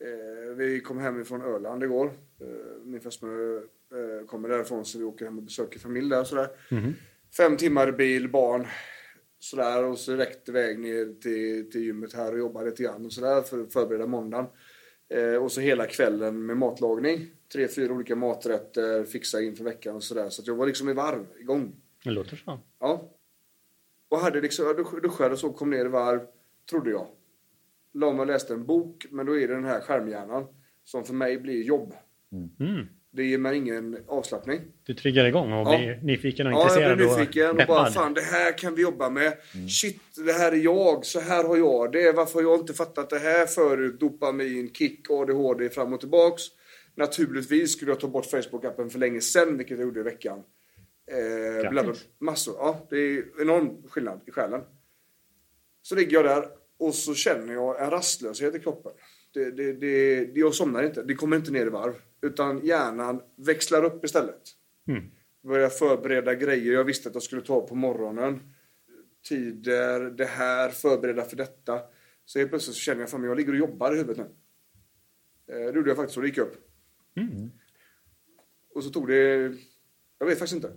Eh, 0.03 0.55
vi 0.55 0.81
kom 0.81 0.99
hem 0.99 1.25
från 1.25 1.41
Öland 1.41 1.83
igår. 1.83 2.05
Eh, 2.41 2.83
min 2.85 3.01
fästmö 3.01 3.57
eh, 3.57 4.25
kommer 4.27 4.49
därifrån 4.49 4.85
så 4.85 4.97
vi 4.97 5.03
åker 5.03 5.25
hem 5.25 5.37
och 5.37 5.43
besöker 5.43 5.79
familj 5.79 6.09
där. 6.09 6.23
Sådär. 6.23 6.49
Fem 7.37 7.57
timmar 7.57 7.91
bil, 7.91 8.29
barn. 8.29 8.67
Sådär, 9.39 9.83
och 9.83 9.97
så 9.97 10.11
direkt 10.11 10.49
iväg 10.49 10.79
ner 10.79 11.21
till, 11.21 11.71
till 11.71 11.83
gymmet 11.83 12.13
här 12.13 12.31
och 12.31 12.39
jobba 12.39 12.61
lite 12.61 12.83
grann 12.83 13.05
och 13.05 13.13
sådär 13.13 13.41
för 13.41 13.61
att 13.61 13.73
förbereda 13.73 14.07
måndagen. 14.07 14.45
Eh, 15.11 15.35
och 15.43 15.51
så 15.51 15.61
hela 15.61 15.85
kvällen 15.85 16.45
med 16.45 16.57
matlagning. 16.57 17.27
Tre, 17.53 17.67
fyra 17.67 17.93
olika 17.93 18.15
maträtter, 18.15 19.03
fixa 19.03 19.41
inför 19.41 19.63
veckan 19.63 19.95
och 19.95 20.03
sådär. 20.03 20.29
Så 20.29 20.41
att 20.41 20.47
jag 20.47 20.55
var 20.55 20.67
liksom 20.67 20.89
i 20.89 20.93
varv, 20.93 21.25
igång. 21.39 21.75
Det 22.03 22.11
låter 22.11 22.35
så. 22.35 22.59
Ja. 22.79 23.09
Och 24.09 24.17
hade 24.17 24.41
liksom, 24.41 24.65
jag 24.65 24.79
dusch- 24.79 25.01
duschade 25.01 25.31
och 25.31 25.39
så, 25.39 25.53
kom 25.53 25.69
ner 25.69 25.85
i 25.85 25.89
varv, 25.89 26.21
trodde 26.69 26.89
jag. 26.89 27.07
La 27.93 28.11
mig 28.11 28.19
och 28.19 28.27
läste 28.27 28.53
en 28.53 28.65
bok, 28.65 29.05
men 29.09 29.25
då 29.25 29.37
är 29.37 29.47
det 29.47 29.53
den 29.53 29.65
här 29.65 29.81
skärmhjärnan 29.81 30.47
som 30.83 31.03
för 31.03 31.13
mig 31.13 31.39
blir 31.39 31.63
jobb. 31.63 31.93
Mm. 32.59 32.87
Det 33.13 33.23
ger 33.23 33.37
mig 33.37 33.57
ingen 33.57 33.97
avslappning. 34.07 34.61
Du 34.83 34.93
triggar 34.93 35.25
igång 35.25 35.51
och 35.53 35.73
Ja. 35.73 35.77
blir 35.77 35.99
nyfiken 36.03 36.47
och 36.47 36.53
Ja, 36.53 36.57
jag 36.57 36.63
intresserad 36.67 36.97
blev 36.97 37.09
nyfiken 37.19 37.49
och 37.49 37.55
bara 37.55 37.65
peppad. 37.65 37.93
fan 37.93 38.13
det 38.13 38.21
här 38.21 38.57
kan 38.57 38.75
vi 38.75 38.81
jobba 38.81 39.09
med. 39.09 39.33
Shit, 39.69 40.01
det 40.25 40.31
här 40.33 40.51
är 40.51 40.55
jag, 40.55 41.05
så 41.05 41.19
här 41.19 41.43
har 41.43 41.57
jag 41.57 41.91
det. 41.91 42.11
Varför 42.11 42.33
har 42.33 42.41
jag 42.51 42.59
inte 42.59 42.73
fattat 42.73 43.09
det 43.09 43.19
här 43.19 43.45
förut? 43.45 43.99
Dopamin, 43.99 44.73
kick, 44.73 45.09
ADHD 45.11 45.69
fram 45.69 45.93
och 45.93 45.99
tillbaks. 45.99 46.43
Naturligtvis 46.95 47.71
skulle 47.73 47.91
jag 47.91 47.99
ta 47.99 48.07
bort 48.07 48.25
Facebook-appen 48.25 48.89
för 48.89 48.99
länge 48.99 49.21
sedan, 49.21 49.57
vilket 49.57 49.77
jag 49.77 49.85
gjorde 49.85 49.99
i 49.99 50.03
veckan. 50.03 50.39
Eh, 51.11 51.93
massor. 52.19 52.55
Ja, 52.57 52.87
det 52.89 52.97
är 52.97 53.23
enorm 53.41 53.83
skillnad 53.89 54.21
i 54.27 54.31
själen. 54.31 54.61
Så 55.81 55.95
ligger 55.95 56.13
jag 56.13 56.25
där 56.25 56.45
och 56.79 56.95
så 56.95 57.13
känner 57.15 57.53
jag 57.53 57.81
en 57.83 57.89
rastlöshet 57.89 58.55
i 58.55 58.59
kroppen. 58.59 58.91
Det, 59.33 59.51
det, 59.51 59.73
det, 59.73 60.25
det, 60.25 60.39
jag 60.39 60.53
somnar 60.55 60.83
inte, 60.83 61.03
det 61.03 61.13
kommer 61.15 61.35
inte 61.37 61.51
ner 61.51 61.65
i 61.65 61.69
varv. 61.69 61.93
Utan 62.21 62.65
hjärnan 62.65 63.21
växlar 63.35 63.83
upp 63.83 64.05
istället. 64.05 64.41
Mm. 64.87 65.11
Börjar 65.41 65.69
förbereda 65.69 66.35
grejer 66.35 66.73
jag 66.73 66.83
visste 66.83 67.09
att 67.09 67.15
jag 67.15 67.23
skulle 67.23 67.41
ta 67.41 67.67
på 67.67 67.75
morgonen. 67.75 68.53
Tider, 69.29 69.99
det 70.11 70.25
här, 70.25 70.69
förbereda 70.69 71.23
för 71.25 71.35
detta. 71.37 71.81
Så 72.25 72.39
helt 72.39 72.51
plötsligt 72.51 72.75
så 72.75 72.81
känner 72.81 73.01
jag 73.01 73.09
fan 73.09 73.23
jag 73.23 73.37
ligger 73.37 73.51
och 73.51 73.57
jobbar 73.59 73.93
i 73.93 73.97
huvudet 73.97 74.17
nu. 74.17 74.23
Eh, 75.55 75.65
Det 75.71 75.75
gjorde 75.75 75.89
jag 75.89 75.97
faktiskt 75.97 76.17
och 76.17 76.21
det 76.23 76.27
gick 76.29 76.37
upp. 76.37 76.67
Mm. 77.15 77.51
Och 78.75 78.83
så 78.83 78.89
tog 78.89 79.07
det, 79.07 79.53
jag 80.19 80.25
vet 80.25 80.39
faktiskt 80.39 80.55
inte. 80.55 80.67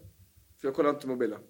För 0.61 0.69
jag 0.69 0.75
kollade 0.75 0.95
inte 0.95 1.07
mobilen. 1.07 1.41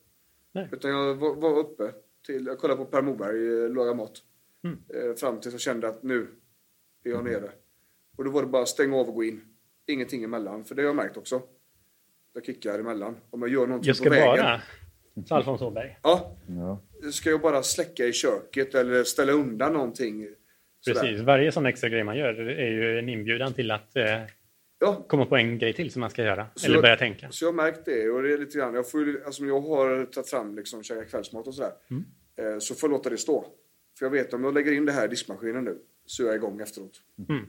Nej. 0.53 0.69
Utan 0.73 0.91
jag 0.91 1.15
var, 1.15 1.35
var 1.35 1.59
uppe 1.59 1.93
till, 2.27 2.47
jag 2.47 2.59
kollade 2.59 2.79
på 2.79 2.91
Per 2.91 3.03
Morberg 3.03 3.65
eh, 3.65 3.71
laga 3.71 3.95
mat. 3.95 4.23
Mm. 4.65 4.79
Eh, 4.89 5.15
Fram 5.15 5.41
tills 5.41 5.55
jag 5.55 5.61
kände 5.61 5.89
att 5.89 6.03
nu 6.03 6.29
är 7.05 7.11
jag 7.11 7.25
nere. 7.25 7.51
Och 8.17 8.25
då 8.25 8.31
var 8.31 8.43
det 8.43 8.49
bara 8.49 8.63
att 8.63 8.69
stänga 8.69 8.97
av 8.97 9.09
och 9.09 9.15
gå 9.15 9.25
in. 9.25 9.54
Ingenting 9.87 10.25
emellan, 10.25 10.65
för 10.65 10.75
det 10.75 10.83
har 10.83 10.87
jag 10.87 10.97
märkt 10.97 11.17
också. 11.17 11.43
Jag 12.35 12.45
kickar 12.45 12.79
emellan. 12.79 13.17
Om 13.31 13.43
jag 13.43 13.51
gör 13.51 13.67
någonting 13.67 13.89
Jag 13.89 13.97
ska 13.97 14.05
på 14.05 14.11
vägen. 14.11 14.45
bara... 14.45 14.63
Så 15.27 15.35
Alfons 15.35 15.63
Åberg. 15.63 15.99
Ja, 16.03 16.37
Ja. 16.49 16.81
ska 17.13 17.31
jag 17.31 17.41
bara 17.41 17.63
släcka 17.63 18.05
i 18.07 18.13
köket 18.13 18.75
eller 18.75 19.05
ställa 19.05 19.33
undan 19.33 19.73
någonting. 19.73 20.29
sådär. 20.81 21.01
Precis. 21.01 21.21
Varje 21.21 21.53
sån 21.53 21.67
extra 21.67 21.89
grej 21.89 22.05
man 22.05 22.17
gör 22.17 22.35
är 22.41 22.71
ju 22.71 22.99
en 22.99 23.09
inbjudan 23.09 23.53
till 23.55 23.71
att 23.71 23.97
eh, 23.97 24.05
Ja, 24.79 25.05
komma 25.09 25.27
på 25.27 25.37
en 25.37 25.59
grej 25.59 25.73
till 25.73 25.91
som 25.91 26.01
man 26.01 26.11
ska 26.11 26.23
göra. 26.25 26.47
Så 26.55 26.67
eller 26.67 26.77
jag- 26.77 26.83
börja 26.83 26.97
tänka. 26.97 27.31
Så 27.31 27.45
jag 27.45 27.49
har 27.49 27.57
märkt 27.57 27.85
det 27.85 28.11
och 28.11 28.23
det 28.23 28.33
är 28.33 28.39
lite 28.39 28.59
grann, 28.59 28.75
jag, 28.75 28.91
får, 28.91 29.23
alltså, 29.27 29.45
jag 29.45 29.61
har 29.61 30.05
tagit 30.07 30.29
fram 30.31 30.57
liksom 30.57 30.83
käka 30.83 31.05
kvällsmat 31.05 31.47
och 31.47 31.55
sådär. 31.55 31.73
Mm. 31.91 32.05
Eh, 32.55 32.59
så 32.59 32.75
får 32.75 32.89
jag 32.91 32.97
låta 32.97 33.11
det 33.11 33.19
stå. 33.19 33.47
För 33.99 34.07
jag 34.07 34.11
vet 34.11 34.35
om 34.35 34.45
jag 34.45 34.55
lägger 34.55 34.73
in 34.73 34.87
det 34.87 34.93
här 34.93 35.05
i 35.05 35.09
diskmaskinen 35.09 35.65
nu 35.65 35.79
så 36.07 36.23
är 36.23 36.27
jag 36.27 36.37
igång 36.37 36.61
efteråt. 36.61 37.01
Mm. 37.29 37.47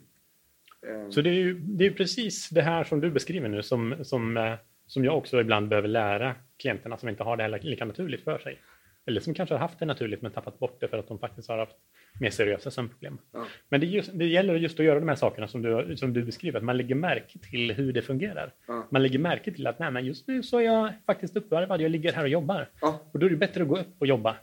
Eh, 0.89 1.09
Så 1.09 1.21
det 1.21 1.29
är 1.29 1.33
ju 1.33 1.53
det 1.59 1.85
är 1.85 1.91
precis 1.91 2.49
det 2.49 2.61
här 2.61 2.83
som 2.83 2.99
du 3.01 3.09
beskriver 3.11 3.49
nu 3.49 3.63
som, 3.63 3.95
som, 4.03 4.37
eh, 4.37 4.53
som 4.87 5.05
jag 5.05 5.17
också 5.17 5.41
ibland 5.41 5.67
behöver 5.67 5.87
lära 5.87 6.35
klienterna 6.59 6.97
som 6.97 7.09
inte 7.09 7.23
har 7.23 7.37
det 7.37 7.43
här 7.43 7.59
lika 7.61 7.85
naturligt 7.85 8.23
för 8.23 8.37
sig. 8.39 8.59
Eller 9.07 9.21
som 9.21 9.33
kanske 9.33 9.55
har 9.55 9.59
haft 9.59 9.79
det 9.79 9.85
naturligt 9.85 10.21
men 10.21 10.31
tappat 10.31 10.59
bort 10.59 10.77
det 10.79 10.87
för 10.87 10.97
att 10.97 11.07
de 11.07 11.19
faktiskt 11.19 11.49
har 11.49 11.57
haft 11.57 11.75
mer 12.19 12.29
seriösa 12.29 12.71
sömnproblem. 12.71 13.17
Ja. 13.33 13.45
Men 13.69 13.79
det, 13.79 13.85
just, 13.85 14.09
det 14.13 14.25
gäller 14.25 14.55
just 14.55 14.79
att 14.79 14.85
göra 14.85 14.99
de 14.99 15.07
här 15.09 15.15
sakerna 15.15 15.47
som 15.47 15.61
du, 15.61 15.97
som 15.97 16.13
du 16.13 16.23
beskriver, 16.23 16.57
att 16.57 16.63
man 16.63 16.77
lägger 16.77 16.95
märke 16.95 17.39
till 17.39 17.71
hur 17.73 17.93
det 17.93 18.01
fungerar. 18.01 18.53
Ja. 18.67 18.87
Man 18.91 19.03
lägger 19.03 19.19
märke 19.19 19.51
till 19.51 19.67
att 19.67 19.79
nej, 19.79 19.91
men 19.91 20.05
just 20.05 20.27
nu 20.27 20.43
så 20.43 20.57
är 20.59 20.63
jag 20.63 20.93
faktiskt 21.05 21.35
uppvarvad, 21.37 21.81
jag 21.81 21.91
ligger 21.91 22.13
här 22.13 22.23
och 22.23 22.29
jobbar. 22.29 22.69
Ja. 22.81 22.99
Och 23.11 23.19
då 23.19 23.25
är 23.25 23.29
det 23.29 23.35
bättre 23.35 23.61
att 23.61 23.67
gå 23.67 23.77
upp 23.77 23.95
och 23.99 24.07
jobba. 24.07 24.35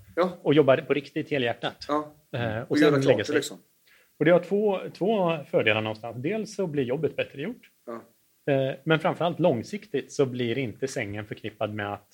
Och 0.43 0.55
jobba 0.55 0.77
på 0.77 0.95
riktigt 0.95 1.31
helhjärtat. 1.31 1.87
ja. 1.89 2.13
Eh, 2.33 2.59
och 2.63 2.71
Och 2.71 2.79
sen 2.79 2.93
göra 2.93 3.03
klart 3.03 3.19
det 3.19 3.25
sig. 3.25 3.35
liksom. 3.35 3.59
Och 4.19 4.25
det 4.25 4.31
har 4.31 4.41
två, 4.41 4.81
två 4.95 5.39
fördelar 5.51 5.81
någonstans. 5.81 6.17
Dels 6.23 6.55
så 6.55 6.67
blir 6.67 6.85
jobbet 6.85 7.17
bättre 7.17 7.43
gjort. 7.43 7.71
Ja. 7.87 8.03
Eh, 8.53 8.75
Men 8.85 8.99
framförallt 9.01 9.41
långsiktigt 9.41 10.13
så 10.13 10.27
blir 10.27 10.59
inte 10.59 10.89
sängen 10.89 11.27
förknippad 11.27 11.75
med 11.75 11.93
att 11.95 12.09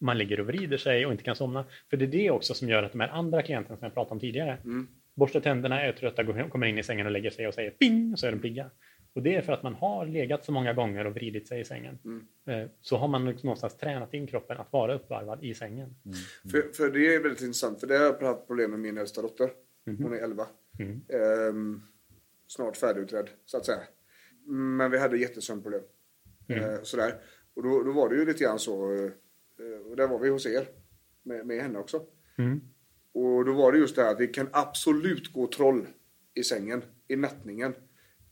man 0.00 0.18
ligger 0.18 0.40
och 0.40 0.46
vrider 0.46 0.76
sig 0.76 1.06
och 1.06 1.12
inte 1.12 1.24
kan 1.24 1.36
somna. 1.36 1.64
För 1.90 1.96
det 1.96 2.04
är 2.04 2.08
det 2.08 2.30
också 2.30 2.54
som 2.54 2.68
gör 2.68 2.82
att 2.82 2.92
de 2.92 3.00
här 3.00 3.08
andra 3.08 3.42
klienterna 3.42 3.76
som 3.76 3.84
jag 3.84 3.94
pratade 3.94 4.12
om 4.14 4.20
tidigare, 4.20 4.58
Mm. 4.64 4.88
borstar 5.14 5.40
tänderna, 5.40 5.82
är 5.82 5.92
trötta, 5.92 6.48
kommer 6.48 6.66
in 6.66 6.78
i 6.78 6.82
sängen 6.82 7.06
och 7.06 7.12
lägger 7.12 7.30
sig 7.30 7.48
och 7.48 7.54
säger 7.54 7.70
ping, 7.70 8.12
och 8.12 8.18
så 8.18 8.26
är 8.26 8.30
de 8.32 8.38
pigga. 8.38 8.70
Och 9.12 9.22
det 9.22 9.34
är 9.34 9.42
för 9.42 9.52
att 9.52 9.62
man 9.62 9.74
har 9.74 10.06
legat 10.06 10.44
så 10.44 10.52
många 10.52 10.72
gånger 10.72 11.04
och 11.06 11.14
vridit 11.14 11.48
sig 11.48 11.60
i 11.60 11.64
sängen. 11.64 11.98
Mm. 12.04 12.26
Eh, 12.62 12.68
Så 12.80 12.96
har 12.96 13.08
man 13.08 13.24
liksom 13.26 13.46
någonstans 13.46 13.76
tränat 13.76 14.14
in 14.14 14.26
kroppen 14.26 14.58
att 14.58 14.72
vara 14.72 14.94
uppvarvad 14.94 15.44
i 15.44 15.54
sängen. 15.54 15.94
För, 16.50 16.72
för 16.74 16.90
det 16.90 17.14
är 17.14 17.22
väldigt 17.22 17.40
intressant, 17.42 17.80
för 17.80 17.86
det 17.86 17.96
har 17.98 18.04
jag 18.04 18.22
haft 18.22 18.46
problem 18.46 18.70
med 18.70 18.80
min 18.80 18.98
äldsta 18.98 19.22
dotter. 19.22 19.50
Hon 19.86 20.12
är 20.12 20.18
11. 20.24 20.46
Mm. 20.78 21.00
Ehm, 21.08 21.82
snart 22.46 22.76
färdigutredd, 22.76 23.30
så 23.44 23.56
att 23.56 23.66
säga. 23.66 23.82
Men 24.46 24.90
vi 24.90 24.98
hade 24.98 25.18
jättesömnproblem. 25.18 25.82
Eh, 26.48 26.82
sådär. 26.82 27.14
Och 27.54 27.62
då, 27.62 27.82
då 27.82 27.92
var 27.92 28.08
det 28.08 28.16
ju 28.16 28.24
lite 28.24 28.44
grann 28.44 28.58
så, 28.58 28.94
eh, 28.94 29.86
och 29.90 29.96
där 29.96 30.08
var 30.08 30.18
vi 30.18 30.28
hos 30.28 30.46
er, 30.46 30.68
med, 31.22 31.46
med 31.46 31.62
henne 31.62 31.78
också. 31.78 32.02
Mm. 32.38 32.60
Och 33.12 33.44
då 33.44 33.52
var 33.52 33.72
det 33.72 33.78
just 33.78 33.96
det 33.96 34.02
här 34.02 34.10
att 34.10 34.20
vi 34.20 34.26
kan 34.26 34.48
absolut 34.52 35.32
gå 35.32 35.46
troll 35.46 35.86
i 36.34 36.42
sängen, 36.44 36.82
i 37.08 37.16
nattningen, 37.16 37.74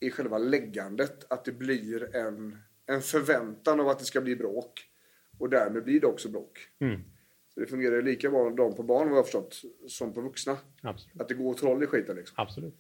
i 0.01 0.11
själva 0.11 0.39
läggandet. 0.39 1.33
Att 1.33 1.45
det 1.45 1.53
blir 1.53 2.17
en, 2.17 2.59
en 2.87 3.03
förväntan 3.03 3.81
av 3.81 3.89
att 3.89 3.99
det 3.99 4.05
ska 4.05 4.21
bli 4.21 4.37
bråk. 4.37 4.91
Och 5.39 5.51
därmed 5.51 5.85
blir 5.85 6.01
det 6.01 6.07
också 6.07 6.29
bråk. 6.29 6.59
Mm. 6.81 7.01
Det 7.57 7.67
fungerar 7.67 8.03
lika 8.03 8.31
bra 8.31 8.51
de 8.51 8.77
på 8.77 8.83
barn 8.83 9.09
vad 9.09 9.19
jag 9.19 9.25
förstått, 9.25 9.63
som 9.89 10.15
på 10.15 10.21
vuxna. 10.21 10.57
Absolut. 10.83 11.21
Att 11.21 11.29
det 11.29 11.35
går 11.35 11.55
troll 11.55 11.83
i 11.83 11.87
skiten 11.87 12.17
liksom. 12.17 12.35
Absolut. 12.39 12.75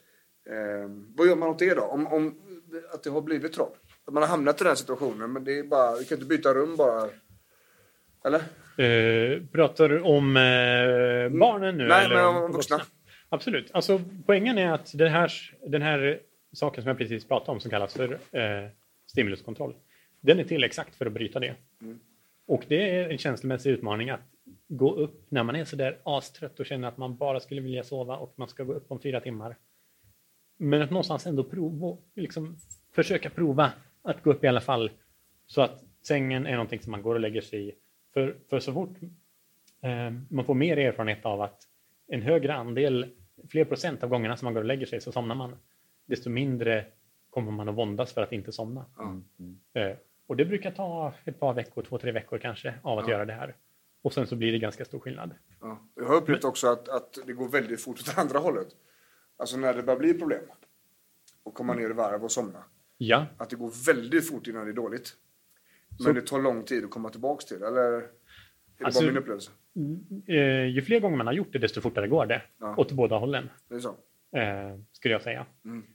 Eh, 0.50 0.90
vad 1.16 1.26
gör 1.26 1.36
man 1.36 1.48
åt 1.48 1.58
det 1.58 1.74
då? 1.74 1.82
Om, 1.82 2.06
om 2.06 2.34
att 2.92 3.02
det 3.02 3.10
har 3.10 3.20
blivit 3.20 3.52
troll? 3.52 3.72
Att 4.04 4.14
man 4.14 4.22
har 4.22 4.30
hamnat 4.30 4.60
i 4.60 4.64
den 4.64 4.68
här 4.68 4.74
situationen, 4.74 5.32
men 5.32 5.44
det 5.44 5.58
är 5.58 5.62
bara, 5.62 5.96
vi 5.96 6.04
kan 6.04 6.16
inte 6.16 6.28
byta 6.28 6.54
rum 6.54 6.76
bara. 6.76 7.08
Eller? 8.24 8.40
Eh, 8.84 9.42
pratar 9.52 9.88
du 9.88 10.00
om 10.00 10.36
eh, 10.36 11.38
barnen 11.38 11.78
nu? 11.78 11.88
Nej, 11.88 12.04
eller 12.04 12.14
men 12.14 12.44
om 12.44 12.52
vuxna. 12.52 12.82
Absolut. 13.28 13.70
Alltså, 13.72 14.00
poängen 14.26 14.58
är 14.58 14.72
att 14.72 14.90
det 14.94 15.08
här, 15.08 15.32
den 15.66 15.82
här 15.82 16.20
saken 16.52 16.82
som 16.82 16.88
jag 16.88 16.98
precis 16.98 17.28
pratade 17.28 17.50
om 17.52 17.60
som 17.60 17.70
kallas 17.70 17.94
för 17.94 18.12
eh, 18.12 18.68
stimuluskontroll. 19.06 19.74
Den 20.20 20.38
är 20.38 20.44
till 20.44 20.64
exakt 20.64 20.94
för 20.94 21.06
att 21.06 21.12
bryta 21.12 21.40
det. 21.40 21.54
Och 22.46 22.64
det 22.68 22.90
är 22.90 23.10
en 23.10 23.18
känslomässig 23.18 23.70
utmaning 23.70 24.10
att 24.10 24.20
gå 24.68 24.94
upp 24.94 25.30
när 25.30 25.42
man 25.42 25.56
är 25.56 25.64
sådär 25.64 25.98
astrött 26.02 26.60
och 26.60 26.66
känner 26.66 26.88
att 26.88 26.96
man 26.96 27.16
bara 27.16 27.40
skulle 27.40 27.60
vilja 27.60 27.84
sova 27.84 28.16
och 28.16 28.34
man 28.36 28.48
ska 28.48 28.64
gå 28.64 28.72
upp 28.72 28.92
om 28.92 29.00
fyra 29.00 29.20
timmar. 29.20 29.56
Men 30.56 30.82
att 30.82 30.90
någonstans 30.90 31.26
ändå 31.26 31.44
prova, 31.44 31.96
liksom 32.14 32.56
försöka 32.92 33.30
prova 33.30 33.72
att 34.02 34.22
gå 34.22 34.30
upp 34.30 34.44
i 34.44 34.46
alla 34.46 34.60
fall 34.60 34.90
så 35.46 35.62
att 35.62 35.84
sängen 36.02 36.46
är 36.46 36.52
någonting 36.52 36.80
som 36.80 36.90
man 36.90 37.02
går 37.02 37.14
och 37.14 37.20
lägger 37.20 37.40
sig 37.40 37.68
i. 37.68 37.72
För, 38.14 38.36
för 38.50 38.60
så 38.60 38.72
fort 38.72 38.96
eh, 39.82 40.10
man 40.28 40.44
får 40.44 40.54
mer 40.54 40.76
erfarenhet 40.76 41.26
av 41.26 41.40
att 41.40 41.62
en 42.06 42.22
högre 42.22 42.54
andel, 42.54 43.06
fler 43.50 43.64
procent 43.64 44.02
av 44.02 44.08
gångerna 44.08 44.36
som 44.36 44.46
man 44.46 44.54
går 44.54 44.60
och 44.60 44.66
lägger 44.66 44.86
sig 44.86 45.00
så 45.00 45.12
somnar 45.12 45.34
man, 45.34 45.56
desto 46.06 46.30
mindre 46.30 46.84
kommer 47.30 47.52
man 47.52 47.68
att 47.68 47.74
våndas 47.74 48.12
för 48.12 48.22
att 48.22 48.32
inte 48.32 48.52
somna. 48.52 48.84
Eh, 49.72 49.96
och 50.26 50.36
det 50.36 50.44
brukar 50.44 50.70
ta 50.70 51.14
ett 51.24 51.40
par 51.40 51.54
veckor, 51.54 51.82
två, 51.82 51.98
tre 51.98 52.12
veckor 52.12 52.38
kanske, 52.38 52.74
av 52.82 52.98
att 52.98 53.08
göra 53.08 53.24
det 53.24 53.32
här. 53.32 53.54
Och 54.02 54.12
sen 54.12 54.26
så 54.26 54.36
blir 54.36 54.52
det 54.52 54.58
ganska 54.58 54.84
stor 54.84 54.98
skillnad. 55.00 55.34
Ja. 55.60 55.80
Jag 55.94 56.04
har 56.04 56.14
upplevt 56.14 56.44
också 56.44 56.66
att, 56.68 56.88
att 56.88 57.18
det 57.26 57.32
går 57.32 57.48
väldigt 57.48 57.80
fort 57.80 58.00
åt 58.00 58.14
andra 58.18 58.38
hållet. 58.38 58.68
Alltså 59.36 59.56
när 59.56 59.74
det 59.74 59.82
börjar 59.82 59.98
bli 60.00 60.14
problem 60.14 60.42
och 61.42 61.54
komma 61.54 61.74
ner 61.74 61.90
i 61.90 61.92
varv 61.92 62.24
och 62.24 62.32
somna. 62.32 62.64
Ja, 62.98 63.26
Att 63.36 63.50
det 63.50 63.56
går 63.56 63.72
väldigt 63.86 64.28
fort 64.28 64.46
innan 64.46 64.64
det 64.64 64.70
är 64.70 64.74
dåligt. 64.74 65.12
Men 66.04 66.14
det 66.14 66.20
tar 66.22 66.38
lång 66.42 66.62
tid 66.64 66.84
att 66.84 66.90
komma 66.90 67.08
tillbaks 67.10 67.44
till 67.44 67.56
eller? 67.62 67.82
Är 67.92 68.00
det 68.78 68.84
Alltså- 68.84 69.00
bara 69.00 69.06
min 69.06 69.16
upplevelse? 69.16 69.50
eh, 70.26 70.64
ju 70.66 70.82
fler 70.82 71.00
gånger 71.00 71.16
man 71.16 71.26
har 71.26 71.34
gjort 71.34 71.52
det, 71.52 71.58
desto 71.58 71.80
fortare 71.80 72.08
går 72.08 72.26
det. 72.26 72.42
Ja. 72.60 72.74
Åt 72.76 72.92
båda 72.92 73.16
hållen, 73.18 73.50
Det 73.68 73.74
är 73.74 73.78
så? 73.80 73.88
eh, 74.38 74.78
skulle 74.92 75.14
jag 75.14 75.22
säga. 75.22 75.46
Mm. 75.64 75.86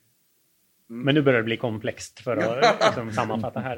Men 0.88 1.16
nu 1.16 1.22
börjar 1.22 1.40
det 1.40 1.44
bli 1.46 1.58
komplext 1.58 2.20
för 2.20 2.38
att 2.38 2.80
liksom, 2.86 3.12
sammanfatta 3.12 3.60
här. 3.60 3.78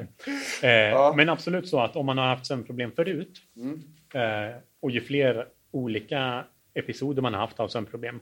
Eh, 0.62 1.16
Men 1.16 1.28
absolut 1.28 1.68
så 1.68 1.80
att 1.80 1.96
om 1.96 2.06
man 2.06 2.18
har 2.18 2.26
haft 2.26 2.46
sömnproblem 2.46 2.92
förut 2.92 3.42
Mm. 3.56 3.82
Eh, 4.14 4.56
och 4.80 4.90
ju 4.90 5.00
fler 5.00 5.48
olika 5.70 6.44
episoder 6.74 7.22
man 7.22 7.34
har 7.34 7.40
haft 7.40 7.60
av 7.60 7.68
sömnproblem, 7.68 8.20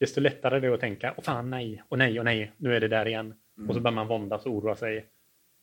desto 0.00 0.20
lättare 0.20 0.56
är 0.56 0.60
det 0.60 0.74
att 0.74 0.80
tänka, 0.80 1.14
åh 1.16 1.24
fan 1.24 1.50
nej, 1.50 1.82
och 1.88 1.98
nej, 1.98 2.18
och 2.18 2.24
nej, 2.24 2.52
nu 2.56 2.76
är 2.76 2.80
det 2.80 2.88
där 2.88 3.06
igen. 3.06 3.34
Mm. 3.56 3.68
Och 3.68 3.74
så 3.74 3.80
börjar 3.80 3.94
man 3.94 4.06
våndas 4.08 4.46
och 4.46 4.52
oroa 4.52 4.76
sig 4.76 5.06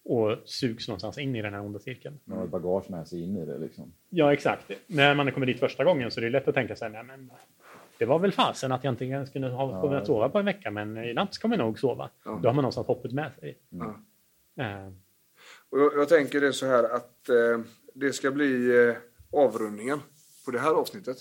och 0.03 0.37
sugs 0.45 0.87
någonstans 0.87 1.17
in 1.17 1.35
i 1.35 1.41
den 1.41 1.53
här 1.53 1.61
onda 1.61 1.79
cirkeln. 1.79 2.19
Man 2.23 2.37
har 2.37 2.45
ett 2.45 2.51
bagage 2.51 2.89
med 2.89 3.07
sig 3.07 3.23
in 3.23 3.37
i 3.37 3.45
det 3.45 3.57
liksom. 3.57 3.93
Ja, 4.09 4.33
exakt. 4.33 4.71
När 4.87 5.15
man 5.15 5.31
kommer 5.31 5.47
dit 5.47 5.59
första 5.59 5.83
gången 5.83 6.11
så 6.11 6.19
är 6.19 6.23
det 6.23 6.29
lätt 6.29 6.47
att 6.47 6.55
tänka 6.55 6.75
sig, 6.75 6.89
nej 6.89 7.03
men 7.03 7.31
det 7.97 8.05
var 8.05 8.19
väl 8.19 8.31
fasen 8.31 8.71
att 8.71 8.83
jag 8.83 8.93
inte 8.93 9.05
ens 9.05 9.29
kunde 9.29 9.49
ha 9.49 9.81
kunnat 9.81 10.05
sova 10.05 10.29
på 10.29 10.39
en 10.39 10.45
vecka, 10.45 10.71
men 10.71 10.97
i 10.97 11.13
natt 11.13 11.33
ska 11.33 11.47
man 11.47 11.57
nog 11.57 11.79
sova. 11.79 12.09
Då 12.23 12.31
har 12.31 12.41
man 12.41 12.55
någonstans 12.55 12.87
hoppet 12.87 13.11
med 13.11 13.31
sig. 13.39 13.57
Ja. 13.69 13.99
Eh, 14.63 14.87
Och 15.69 15.79
jag, 15.79 15.93
jag 15.95 16.09
tänker 16.09 16.41
det 16.41 16.53
så 16.53 16.65
här 16.65 16.83
att 16.83 17.29
eh, 17.29 17.59
det 17.93 18.13
ska 18.13 18.31
bli 18.31 18.85
eh, 18.87 18.95
avrundningen 19.33 19.99
på 20.45 20.51
det 20.51 20.59
här 20.59 20.71
avsnittet. 20.71 21.17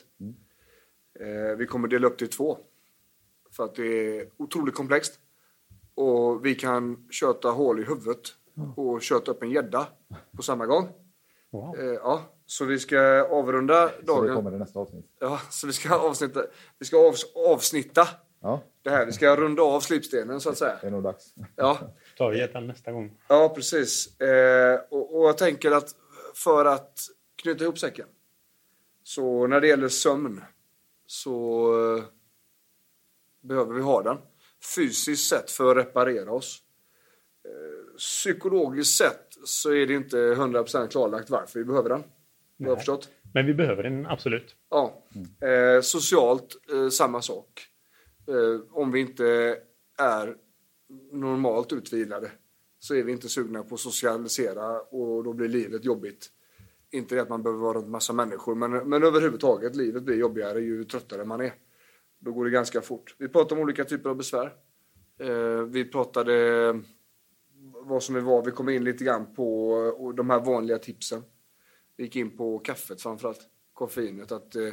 Eh, 1.21 1.57
vi 1.59 1.67
kommer 1.67 1.89
dela 1.89 2.07
upp 2.07 2.19
det 2.19 2.25
i 2.25 2.29
två. 2.29 2.59
För 3.57 3.65
att 3.65 3.75
det 3.75 4.19
är 4.19 4.29
otroligt 4.37 4.75
komplext. 4.75 5.19
Och 5.95 6.47
vi 6.47 6.55
kan 6.55 7.09
köta 7.11 7.49
hål 7.51 7.81
i 7.81 7.85
huvudet 7.85 8.21
och 8.77 9.03
köta 9.03 9.31
upp 9.31 9.43
en 9.43 9.51
gädda 9.51 9.87
på 10.37 10.43
samma 10.43 10.67
gång. 10.67 10.89
wow. 11.51 11.79
Eh, 11.79 11.85
ja, 11.87 12.23
så 12.47 12.65
vi 12.65 12.79
ska 12.79 13.01
avrunda 13.31 13.89
Så 13.89 13.95
det 14.01 14.07
dagen. 14.07 14.35
kommer 14.37 14.55
i 14.55 14.59
nästa 14.59 14.79
avsnitt. 14.79 15.07
Ja, 15.19 15.41
så 15.51 15.67
vi 15.67 15.73
ska 15.73 15.95
avsnitta, 15.95 16.43
vi 16.79 16.87
ska 16.87 17.09
avs, 17.09 17.25
avsnitta 17.35 18.09
Ja, 18.43 18.63
det 18.83 18.91
här. 18.91 19.07
Vi 19.07 19.13
ska 19.13 19.37
runda 19.37 19.63
av 19.63 19.81
slipstenen 19.81 20.41
så 20.41 20.51
att 20.51 20.59
säga. 20.59 20.79
det 20.81 20.87
är 20.87 20.91
nog 20.91 21.03
dags. 21.03 21.35
Ja, 21.57 21.79
tar 22.19 22.31
vi 22.31 22.39
det 22.47 22.61
nästa 22.61 22.93
gång. 22.93 23.19
Ja, 23.29 23.53
precis. 23.55 24.21
Eh, 24.21 24.81
och, 24.91 25.17
och 25.21 25.29
jag 25.29 25.39
tänker 25.39 25.71
att 25.71 25.95
för 26.35 26.65
att 26.65 26.99
knyta 27.43 27.64
ihop 27.64 27.78
säcken. 27.78 28.07
Så 29.03 29.47
när 29.47 29.61
det 29.61 29.68
gäller 29.68 29.88
sömn 29.88 30.41
så 31.07 31.66
eh, 31.97 32.05
behöver 33.41 33.74
vi 33.74 33.80
ha 33.80 34.03
den. 34.03 34.18
Fysiskt 34.76 35.28
sett 35.28 35.51
för 35.51 35.76
att 35.76 35.86
reparera 35.86 36.32
oss. 36.32 36.62
Eh, 37.45 37.97
psykologiskt 37.97 38.97
sett 38.97 39.38
så 39.45 39.72
är 39.72 39.86
det 39.86 39.95
inte 39.95 40.16
100% 40.16 40.88
klarlagt 40.88 41.30
varför 41.30 41.59
vi 41.59 41.64
behöver 41.64 41.88
den. 41.88 42.03
Jag 42.57 42.68
har 42.68 42.76
förstått. 42.76 43.09
Men 43.34 43.47
vi 43.47 43.55
behöver 43.55 43.82
den 43.82 44.07
absolut. 44.07 44.57
Ja. 44.70 45.03
Eh, 45.49 45.80
socialt, 45.80 46.57
eh, 46.72 46.88
samma 46.88 47.22
sak. 47.22 47.66
Eh, 48.28 48.61
om 48.70 48.93
vi 48.93 49.01
inte 49.01 49.59
är 49.99 50.36
normalt 51.12 51.72
utvilade 51.72 52.30
så 52.78 52.95
är 52.95 53.03
vi 53.03 53.12
inte 53.12 53.28
sugna 53.28 53.62
på 53.62 53.74
att 53.74 53.80
socialisera 53.80 54.80
och 54.80 55.24
då 55.24 55.32
blir 55.32 55.49
livet 55.49 55.84
jobbigt. 55.84 56.30
Inte 56.93 57.14
det 57.14 57.22
att 57.22 57.28
man 57.28 57.43
behöver 57.43 57.62
vara 57.62 57.78
runt 57.78 57.88
massa 57.88 58.12
människor, 58.12 58.55
men, 58.55 58.70
men 58.70 59.03
överhuvudtaget, 59.03 59.76
livet 59.76 60.03
blir 60.03 60.16
jobbigare 60.16 60.61
ju 60.61 60.84
tröttare 60.84 61.24
man 61.24 61.41
är. 61.41 61.53
Då 62.18 62.32
går 62.32 62.45
det 62.45 62.51
ganska 62.51 62.80
fort. 62.80 63.16
Vi 63.18 63.28
pratade 63.28 63.55
om 63.55 63.64
olika 63.64 63.84
typer 63.84 64.11
av 64.11 64.16
besvär. 64.16 64.53
Eh, 65.18 65.62
vi 65.62 65.84
pratade 65.84 66.80
vad 67.82 68.03
som 68.03 68.16
är 68.16 68.20
vad. 68.20 68.45
Vi 68.45 68.51
kom 68.51 68.68
in 68.68 68.84
lite 68.84 69.05
grann 69.05 69.34
på 69.34 70.12
de 70.16 70.30
här 70.30 70.41
vanliga 70.41 70.78
tipsen. 70.78 71.22
Vi 71.97 72.05
gick 72.05 72.16
in 72.16 72.36
på 72.36 72.59
kaffet 72.59 73.03
framförallt, 73.03 73.41
koffeinet. 73.72 74.32
Att 74.32 74.57
eh, 74.57 74.64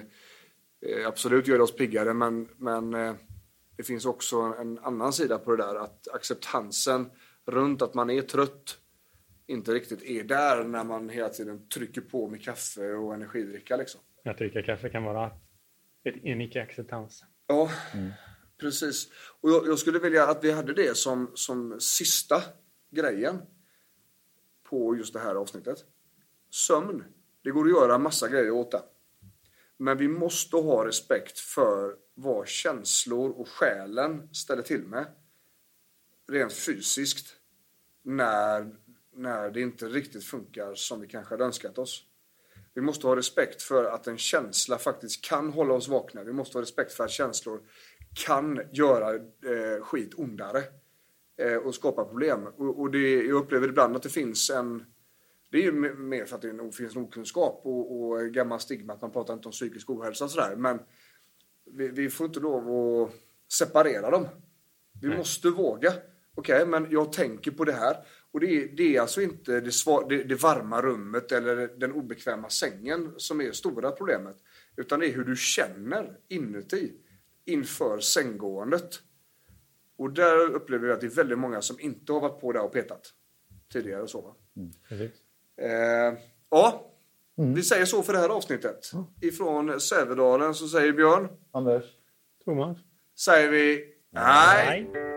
eh, 0.82 1.07
absolut 1.07 1.47
gör 1.47 1.57
det 1.57 1.63
oss 1.63 1.76
piggare, 1.76 2.13
men, 2.13 2.49
men 2.57 2.93
eh, 2.93 3.13
det 3.78 3.84
finns 3.84 4.05
också 4.05 4.38
en 4.38 4.80
annan 4.80 5.13
sida 5.13 5.39
på 5.39 5.55
det 5.55 5.63
där. 5.63 5.76
Att 5.76 6.07
acceptansen 6.13 7.09
runt 7.45 7.82
att 7.82 7.93
man 7.93 8.09
är 8.09 8.22
trött 8.22 8.78
inte 9.48 9.74
riktigt 9.74 10.04
är 10.04 10.24
där 10.24 10.64
när 10.64 10.84
man 10.84 11.10
hela 11.10 11.30
tiden 11.30 11.68
trycker 11.70 12.02
på 12.02 12.28
med 12.28 12.43
kaffe 12.43 12.93
och 12.93 13.14
energidricka. 13.14 13.78
Liksom. 13.78 14.02
Jag 14.24 14.38
tycker 14.38 14.62
kaffe 14.62 14.89
kan 14.89 15.04
vara 15.04 15.32
ett, 16.04 16.16
en 16.24 16.41
icke-acceptans. 16.41 17.24
Ja, 17.48 17.72
precis. 18.60 19.12
Och 19.41 19.50
jag, 19.50 19.68
jag 19.68 19.80
skulle 19.80 20.00
vilja 20.00 20.28
att 20.28 20.43
vi 20.43 20.52
hade 20.52 20.74
det 20.74 20.98
som, 20.98 21.32
som 21.36 21.80
sista 21.80 22.43
grejen 22.89 23.41
på 24.64 24.95
just 24.95 25.14
det 25.14 25.20
här 25.20 25.36
avsnittet. 25.36 25.86
Sömn. 26.50 27.04
Det 27.43 27.52
går 27.52 27.66
att 27.66 27.72
göra 27.72 27.98
massa 27.98 28.30
grejer 28.30 28.52
åt 28.52 28.72
den. 28.72 28.82
Men 29.78 29.98
vi 29.98 30.08
måste 30.08 30.56
ha 30.56 30.88
respekt 30.88 31.39
för 31.39 31.95
vad 32.14 32.48
känslor 32.48 33.32
och 33.32 33.48
själen 33.48 34.34
ställer 34.34 34.62
till 34.62 34.84
med. 34.84 35.06
Rent 36.28 36.54
fysiskt. 36.54 37.36
När, 38.04 38.76
när 39.18 39.49
det 39.49 39.61
inte 39.61 39.86
riktigt 39.86 40.24
funkar 40.24 40.76
som 40.76 41.01
vi 41.01 41.07
kanske 41.07 41.34
hade 41.34 41.43
önskat 41.43 41.78
oss. 41.78 42.03
Vi 42.74 42.82
måste 42.82 43.07
ha 43.07 43.15
respekt 43.15 43.61
för 43.61 43.84
att 43.84 44.07
en 44.07 44.18
känsla 44.18 44.78
faktiskt 44.78 45.26
kan 45.26 45.49
hålla 45.49 45.74
oss 45.74 45.88
vakna. 45.88 46.24
Vi 46.24 46.34
måste 46.34 46.57
ha 46.57 46.61
respekt 46.61 46.93
för 46.93 47.03
att 47.03 47.11
känslor 47.11 47.61
kan 48.26 48.61
göra 48.72 49.15
eh, 49.15 49.82
skit 49.82 50.13
ondare 50.15 50.63
eh, 51.38 51.55
och 51.55 51.76
skapa 51.76 52.05
problem. 52.05 52.47
Och, 52.47 52.80
och 52.80 52.91
det, 52.91 53.13
jag 53.13 53.36
upplever 53.36 53.68
ibland 53.68 53.95
att 53.95 54.03
det 54.03 54.09
finns 54.09 54.49
en... 54.49 54.86
Det 55.51 55.57
är 55.57 55.61
ju 55.61 55.72
me- 55.72 55.95
mer 55.95 56.26
för 56.26 56.36
att 56.36 56.41
det 56.41 56.72
finns 56.72 56.95
en 56.95 57.01
okunskap 57.01 57.61
och, 57.63 58.01
och 58.01 58.28
gammal 58.28 58.59
stigma 58.59 58.93
att 58.93 59.01
man 59.01 59.11
pratar 59.11 59.34
inte 59.34 59.47
om 59.47 59.51
psykisk 59.51 59.89
ohälsa 59.89 60.26
och 60.26 60.32
sådär. 60.32 60.55
Men 60.55 60.80
vi, 61.65 61.88
vi 61.88 62.09
får 62.09 62.26
inte 62.26 62.39
lov 62.39 62.70
att 62.70 63.13
separera 63.53 64.11
dem. 64.11 64.28
Vi 65.01 65.18
måste 65.18 65.49
våga. 65.49 65.93
Okej, 66.36 66.65
men 66.65 66.88
jag 66.91 67.13
tänker 67.13 67.51
på 67.51 67.63
det 67.65 67.72
här. 67.72 67.97
Och 68.38 68.42
det 68.42 68.64
är, 68.64 68.68
det 68.68 68.96
är 68.96 69.02
alltså 69.02 69.22
inte 69.22 69.60
det, 69.60 69.72
sva, 69.72 70.08
det, 70.08 70.24
det 70.24 70.36
varma 70.36 70.82
rummet 70.82 71.32
eller 71.32 71.56
den 71.78 71.92
obekväma 71.92 72.50
sängen 72.50 73.14
som 73.18 73.42
är 73.42 73.46
det 73.46 73.54
stora 73.54 73.92
problemet. 73.92 74.36
Utan 74.76 75.00
det 75.00 75.08
är 75.08 75.14
hur 75.14 75.24
du 75.24 75.36
känner 75.36 76.18
inuti 76.28 76.94
inför 77.46 78.00
sänggåendet. 78.00 79.02
Och 79.98 80.12
där 80.12 80.56
upplever 80.56 80.88
vi 80.88 80.94
att 80.94 81.02
det 81.02 81.08
är 81.08 81.12
väldigt 81.12 81.40
många 81.40 81.62
som 81.62 81.80
inte 81.80 82.14
har 82.14 82.20
varit 82.20 82.42
på 82.42 82.52
där 82.52 82.64
och 82.64 82.74
petat 82.74 83.14
tidigare 83.74 84.02
och 84.02 84.10
så. 84.10 84.22
Va? 84.22 84.36
Precis. 84.90 85.12
Eh, 85.58 86.14
ja, 86.50 86.92
vi 87.36 87.64
säger 87.64 87.86
så 87.86 88.04
för 88.04 88.14
det 88.14 88.20
här 88.20 88.30
avsnittet. 88.30 88.92
Ifrån 89.22 89.80
Sävedalen 89.80 90.54
så 90.54 90.68
säger 90.68 90.94
Björn, 90.94 91.28
Anders? 91.52 91.84
Thomas? 92.46 92.78
säger 93.16 93.52
vi 93.52 93.94
nej. 94.12 95.16